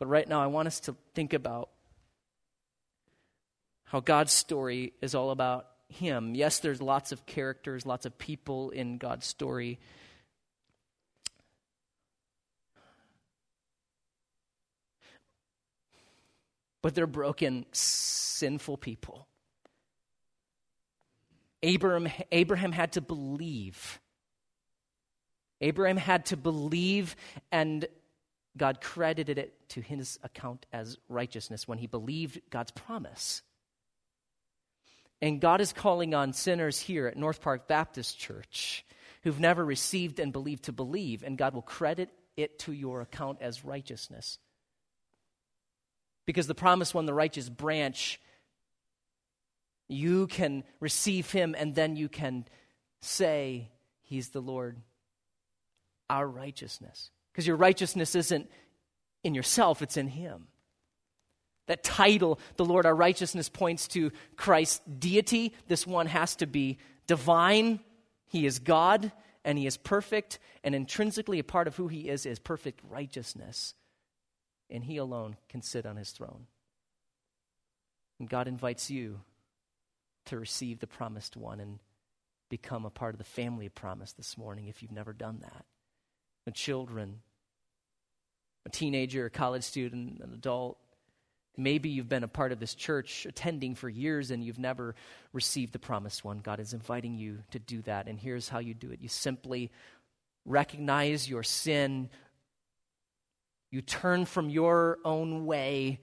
But 0.00 0.08
right 0.08 0.28
now, 0.28 0.42
I 0.42 0.48
want 0.48 0.66
us 0.66 0.80
to 0.80 0.96
think 1.14 1.34
about 1.34 1.70
how 3.84 4.00
God's 4.00 4.32
story 4.32 4.92
is 5.00 5.14
all 5.14 5.30
about 5.30 5.68
him. 5.88 6.34
Yes, 6.34 6.58
there's 6.60 6.82
lots 6.82 7.12
of 7.12 7.26
characters, 7.26 7.86
lots 7.86 8.06
of 8.06 8.18
people 8.18 8.70
in 8.70 8.98
God's 8.98 9.26
story. 9.26 9.78
But 16.82 16.94
they're 16.94 17.06
broken, 17.06 17.66
sinful 17.72 18.78
people. 18.78 19.26
Abraham, 21.62 22.08
Abraham 22.30 22.72
had 22.72 22.92
to 22.92 23.00
believe 23.00 24.00
Abraham 25.60 25.96
had 25.96 26.26
to 26.26 26.36
believe, 26.36 27.16
and 27.50 27.86
God 28.56 28.80
credited 28.80 29.38
it 29.38 29.68
to 29.70 29.80
his 29.80 30.18
account 30.22 30.66
as 30.72 30.98
righteousness 31.08 31.66
when 31.66 31.78
he 31.78 31.86
believed 31.86 32.40
God's 32.50 32.70
promise. 32.70 33.42
And 35.20 35.40
God 35.40 35.60
is 35.60 35.72
calling 35.72 36.14
on 36.14 36.32
sinners 36.32 36.78
here 36.78 37.06
at 37.06 37.16
North 37.16 37.40
Park 37.40 37.66
Baptist 37.66 38.18
Church 38.18 38.84
who've 39.22 39.40
never 39.40 39.64
received 39.64 40.20
and 40.20 40.32
believed 40.32 40.64
to 40.64 40.72
believe, 40.72 41.22
and 41.22 41.36
God 41.36 41.54
will 41.54 41.62
credit 41.62 42.10
it 42.36 42.58
to 42.60 42.72
your 42.72 43.00
account 43.00 43.38
as 43.40 43.64
righteousness. 43.64 44.38
Because 46.24 46.46
the 46.46 46.54
promised 46.54 46.94
one, 46.94 47.06
the 47.06 47.14
righteous 47.14 47.48
branch, 47.48 48.20
you 49.88 50.26
can 50.28 50.62
receive 50.80 51.30
him 51.30 51.54
and 51.58 51.74
then 51.74 51.96
you 51.96 52.08
can 52.08 52.44
say, 53.00 53.70
He's 54.02 54.30
the 54.30 54.40
Lord, 54.40 54.78
our 56.08 56.26
righteousness. 56.26 57.10
Because 57.32 57.46
your 57.46 57.56
righteousness 57.56 58.14
isn't 58.14 58.50
in 59.22 59.34
yourself, 59.34 59.82
it's 59.82 59.96
in 59.96 60.08
Him. 60.08 60.48
That 61.68 61.84
title, 61.84 62.40
the 62.56 62.64
Lord 62.64 62.84
our 62.84 62.94
righteousness, 62.94 63.48
points 63.48 63.88
to 63.88 64.10
Christ's 64.36 64.80
deity. 64.98 65.54
This 65.68 65.86
one 65.86 66.06
has 66.06 66.36
to 66.36 66.46
be 66.46 66.78
divine. 67.06 67.80
He 68.26 68.44
is 68.44 68.58
God 68.58 69.12
and 69.44 69.56
He 69.56 69.66
is 69.66 69.78
perfect, 69.78 70.38
and 70.62 70.74
intrinsically 70.74 71.38
a 71.38 71.44
part 71.44 71.68
of 71.68 71.76
who 71.76 71.88
He 71.88 72.10
is 72.10 72.26
is 72.26 72.38
perfect 72.38 72.80
righteousness. 72.86 73.74
And 74.68 74.84
He 74.84 74.98
alone 74.98 75.36
can 75.48 75.62
sit 75.62 75.86
on 75.86 75.96
His 75.96 76.10
throne. 76.10 76.46
And 78.18 78.28
God 78.28 78.46
invites 78.46 78.90
you 78.90 79.20
to 80.26 80.38
receive 80.38 80.80
the 80.80 80.86
promised 80.86 81.36
one 81.36 81.60
and 81.60 81.78
become 82.50 82.84
a 82.84 82.90
part 82.90 83.14
of 83.14 83.18
the 83.18 83.24
family 83.24 83.66
of 83.66 83.74
promise 83.74 84.12
this 84.12 84.36
morning 84.36 84.68
if 84.68 84.82
you've 84.82 84.92
never 84.92 85.14
done 85.14 85.38
that. 85.40 85.64
The 86.44 86.52
children, 86.52 87.20
a 88.66 88.70
teenager, 88.70 89.26
a 89.26 89.30
college 89.30 89.64
student, 89.64 90.20
an 90.20 90.34
adult, 90.34 90.78
maybe 91.58 91.88
you've 91.88 92.08
been 92.08 92.24
a 92.24 92.28
part 92.28 92.52
of 92.52 92.60
this 92.60 92.74
church 92.74 93.26
attending 93.26 93.74
for 93.74 93.88
years 93.88 94.30
and 94.30 94.42
you've 94.44 94.58
never 94.58 94.94
received 95.32 95.72
the 95.72 95.78
promised 95.78 96.24
one. 96.24 96.38
God 96.38 96.60
is 96.60 96.72
inviting 96.72 97.18
you 97.18 97.38
to 97.50 97.58
do 97.58 97.82
that. 97.82 98.06
And 98.06 98.18
here's 98.18 98.48
how 98.48 98.60
you 98.60 98.74
do 98.74 98.90
it 98.90 99.00
you 99.00 99.08
simply 99.08 99.70
recognize 100.44 101.28
your 101.28 101.42
sin, 101.42 102.08
you 103.70 103.82
turn 103.82 104.24
from 104.24 104.48
your 104.48 104.98
own 105.04 105.44
way. 105.44 106.00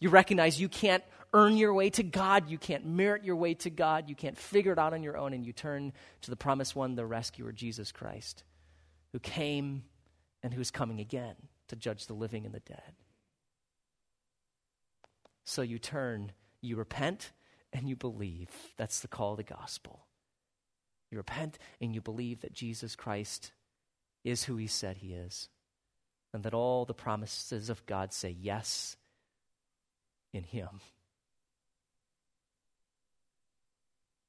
You 0.00 0.08
recognize 0.08 0.60
you 0.60 0.68
can't 0.68 1.04
earn 1.32 1.56
your 1.56 1.72
way 1.72 1.90
to 1.90 2.02
God. 2.02 2.50
You 2.50 2.58
can't 2.58 2.84
merit 2.84 3.24
your 3.24 3.36
way 3.36 3.54
to 3.54 3.70
God. 3.70 4.08
You 4.08 4.16
can't 4.16 4.36
figure 4.36 4.72
it 4.72 4.78
out 4.78 4.92
on 4.92 5.02
your 5.02 5.16
own. 5.16 5.32
And 5.32 5.46
you 5.46 5.52
turn 5.52 5.92
to 6.22 6.30
the 6.30 6.36
promised 6.36 6.74
one, 6.74 6.94
the 6.94 7.06
rescuer, 7.06 7.52
Jesus 7.52 7.92
Christ, 7.92 8.42
who 9.12 9.20
came 9.20 9.84
and 10.42 10.52
who's 10.52 10.70
coming 10.70 10.98
again 10.98 11.36
to 11.68 11.76
judge 11.76 12.06
the 12.06 12.14
living 12.14 12.44
and 12.44 12.54
the 12.54 12.60
dead. 12.60 12.92
So 15.44 15.62
you 15.62 15.78
turn, 15.78 16.32
you 16.60 16.76
repent, 16.76 17.32
and 17.72 17.88
you 17.88 17.96
believe. 17.96 18.50
That's 18.76 19.00
the 19.00 19.08
call 19.08 19.32
of 19.32 19.38
the 19.38 19.42
gospel. 19.42 20.06
You 21.10 21.18
repent 21.18 21.58
and 21.80 21.94
you 21.94 22.00
believe 22.00 22.40
that 22.40 22.52
Jesus 22.52 22.96
Christ 22.96 23.52
is 24.24 24.44
who 24.44 24.56
he 24.56 24.66
said 24.66 24.98
he 24.98 25.12
is, 25.12 25.48
and 26.32 26.44
that 26.44 26.54
all 26.54 26.84
the 26.84 26.94
promises 26.94 27.68
of 27.68 27.84
God 27.86 28.12
say 28.12 28.30
yes 28.30 28.96
in 30.32 30.44
him. 30.44 30.68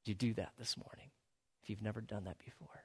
You 0.05 0.13
do 0.13 0.33
that 0.33 0.51
this 0.57 0.75
morning 0.75 1.11
if 1.61 1.69
you've 1.69 1.81
never 1.81 2.01
done 2.01 2.25
that 2.25 2.39
before? 2.43 2.83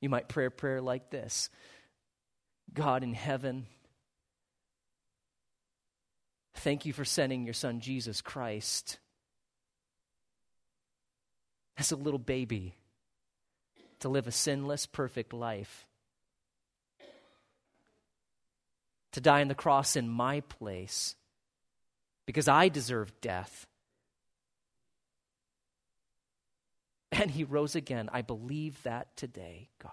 You 0.00 0.08
might 0.08 0.28
pray 0.28 0.46
a 0.46 0.50
prayer 0.50 0.80
like 0.80 1.10
this 1.10 1.50
God 2.72 3.02
in 3.02 3.14
heaven, 3.14 3.66
thank 6.58 6.86
you 6.86 6.92
for 6.92 7.04
sending 7.04 7.44
your 7.44 7.54
son 7.54 7.80
Jesus 7.80 8.20
Christ 8.20 8.98
as 11.76 11.92
a 11.92 11.96
little 11.96 12.18
baby 12.18 12.74
to 14.00 14.08
live 14.08 14.26
a 14.26 14.32
sinless, 14.32 14.86
perfect 14.86 15.32
life, 15.32 15.86
to 19.12 19.20
die 19.20 19.40
on 19.40 19.48
the 19.48 19.54
cross 19.54 19.96
in 19.96 20.08
my 20.08 20.40
place 20.40 21.14
because 22.26 22.48
I 22.48 22.68
deserve 22.68 23.12
death. 23.20 23.66
And 27.12 27.30
he 27.30 27.44
rose 27.44 27.74
again. 27.74 28.10
I 28.12 28.20
believe 28.20 28.82
that 28.82 29.16
today, 29.16 29.70
God. 29.82 29.92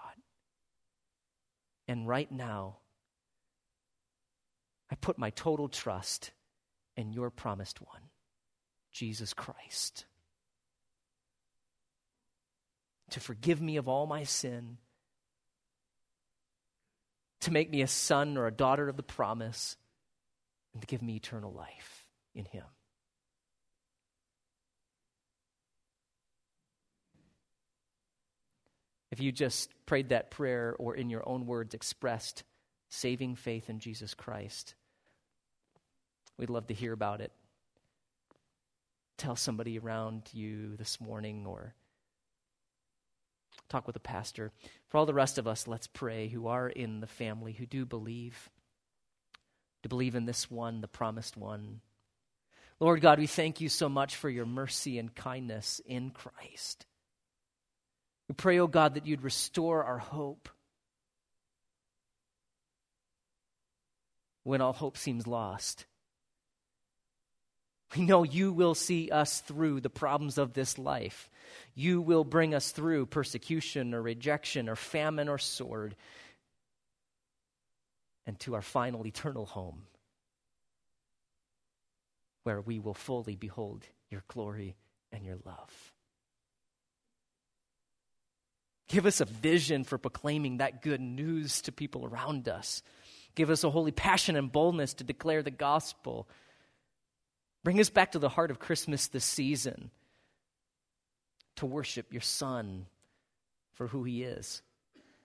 And 1.88 2.06
right 2.06 2.30
now, 2.30 2.76
I 4.90 4.96
put 4.96 5.16
my 5.16 5.30
total 5.30 5.68
trust 5.68 6.32
in 6.96 7.12
your 7.12 7.30
promised 7.30 7.80
one, 7.80 8.02
Jesus 8.92 9.34
Christ, 9.34 10.06
to 13.10 13.20
forgive 13.20 13.60
me 13.60 13.76
of 13.76 13.88
all 13.88 14.06
my 14.06 14.24
sin, 14.24 14.78
to 17.40 17.50
make 17.50 17.70
me 17.70 17.82
a 17.82 17.86
son 17.86 18.36
or 18.36 18.46
a 18.46 18.52
daughter 18.52 18.88
of 18.88 18.96
the 18.96 19.02
promise, 19.02 19.76
and 20.72 20.82
to 20.82 20.86
give 20.86 21.02
me 21.02 21.16
eternal 21.16 21.52
life 21.52 22.06
in 22.34 22.44
him. 22.44 22.64
If 29.10 29.20
you 29.20 29.30
just 29.30 29.70
prayed 29.86 30.08
that 30.08 30.32
prayer 30.32 30.74
or 30.76 30.96
in 30.96 31.08
your 31.08 31.28
own 31.28 31.46
words 31.46 31.72
expressed 31.72 32.42
saving 32.88 33.36
faith 33.36 33.70
in 33.70 33.78
Jesus 33.78 34.12
Christ, 34.12 34.74
we'd 36.38 36.50
love 36.50 36.66
to 36.68 36.74
hear 36.74 36.92
about 36.92 37.20
it. 37.20 37.32
Tell 39.16 39.36
somebody 39.36 39.78
around 39.78 40.22
you 40.32 40.76
this 40.76 41.00
morning 41.00 41.46
or 41.46 41.74
talk 43.68 43.86
with 43.86 43.96
a 43.96 44.00
pastor. 44.00 44.52
For 44.88 44.98
all 44.98 45.06
the 45.06 45.14
rest 45.14 45.38
of 45.38 45.46
us, 45.46 45.66
let's 45.66 45.86
pray 45.86 46.28
who 46.28 46.48
are 46.48 46.68
in 46.68 47.00
the 47.00 47.06
family, 47.06 47.52
who 47.52 47.66
do 47.66 47.86
believe, 47.86 48.50
to 49.82 49.88
believe 49.88 50.14
in 50.14 50.26
this 50.26 50.50
one, 50.50 50.80
the 50.80 50.88
promised 50.88 51.36
one. 51.36 51.80
Lord 52.80 53.00
God, 53.00 53.18
we 53.18 53.26
thank 53.26 53.60
you 53.60 53.68
so 53.68 53.88
much 53.88 54.16
for 54.16 54.28
your 54.28 54.46
mercy 54.46 54.98
and 54.98 55.14
kindness 55.14 55.80
in 55.86 56.10
Christ. 56.10 56.86
We 58.28 58.34
pray, 58.34 58.58
O 58.58 58.64
oh 58.64 58.66
God, 58.66 58.94
that 58.94 59.06
you'd 59.06 59.22
restore 59.22 59.84
our 59.84 59.98
hope 59.98 60.48
when 64.42 64.60
all 64.60 64.72
hope 64.72 64.96
seems 64.96 65.26
lost. 65.26 65.86
We 67.96 68.02
know 68.02 68.22
you 68.22 68.52
will 68.52 68.74
see 68.74 69.10
us 69.10 69.40
through 69.40 69.80
the 69.80 69.90
problems 69.90 70.38
of 70.38 70.52
this 70.52 70.78
life. 70.78 71.30
You 71.74 72.00
will 72.00 72.24
bring 72.24 72.54
us 72.54 72.70
through 72.70 73.06
persecution 73.06 73.94
or 73.94 74.02
rejection 74.02 74.68
or 74.68 74.76
famine 74.76 75.28
or 75.28 75.38
sword 75.38 75.94
and 78.26 78.38
to 78.40 78.54
our 78.54 78.62
final 78.62 79.06
eternal 79.06 79.46
home 79.46 79.82
where 82.44 82.60
we 82.60 82.78
will 82.78 82.94
fully 82.94 83.36
behold 83.36 83.86
your 84.10 84.22
glory 84.28 84.76
and 85.10 85.24
your 85.24 85.38
love. 85.44 85.92
Give 88.86 89.06
us 89.06 89.20
a 89.20 89.24
vision 89.24 89.82
for 89.82 89.98
proclaiming 89.98 90.58
that 90.58 90.82
good 90.82 91.00
news 91.00 91.62
to 91.62 91.72
people 91.72 92.04
around 92.04 92.48
us. 92.48 92.82
Give 93.34 93.50
us 93.50 93.64
a 93.64 93.70
holy 93.70 93.92
passion 93.92 94.36
and 94.36 94.52
boldness 94.52 94.94
to 94.94 95.04
declare 95.04 95.42
the 95.42 95.50
gospel. 95.50 96.28
Bring 97.64 97.80
us 97.80 97.88
back 97.90 98.12
to 98.12 98.18
the 98.18 98.28
heart 98.28 98.50
of 98.50 98.58
Christmas 98.58 99.08
this 99.08 99.24
season 99.24 99.90
to 101.56 101.66
worship 101.66 102.12
your 102.12 102.20
Son 102.20 102.86
for 103.72 103.86
who 103.86 104.04
he 104.04 104.22
is 104.22 104.62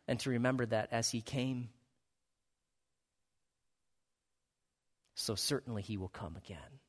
and 0.07 0.19
to 0.21 0.29
remember 0.31 0.65
that 0.65 0.87
as 0.91 1.11
he 1.11 1.21
came, 1.21 1.69
so 5.15 5.35
certainly 5.35 5.81
he 5.81 5.97
will 5.97 6.07
come 6.07 6.37
again. 6.37 6.79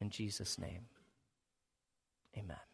In 0.00 0.10
Jesus' 0.10 0.58
name, 0.58 0.84
amen. 2.36 2.69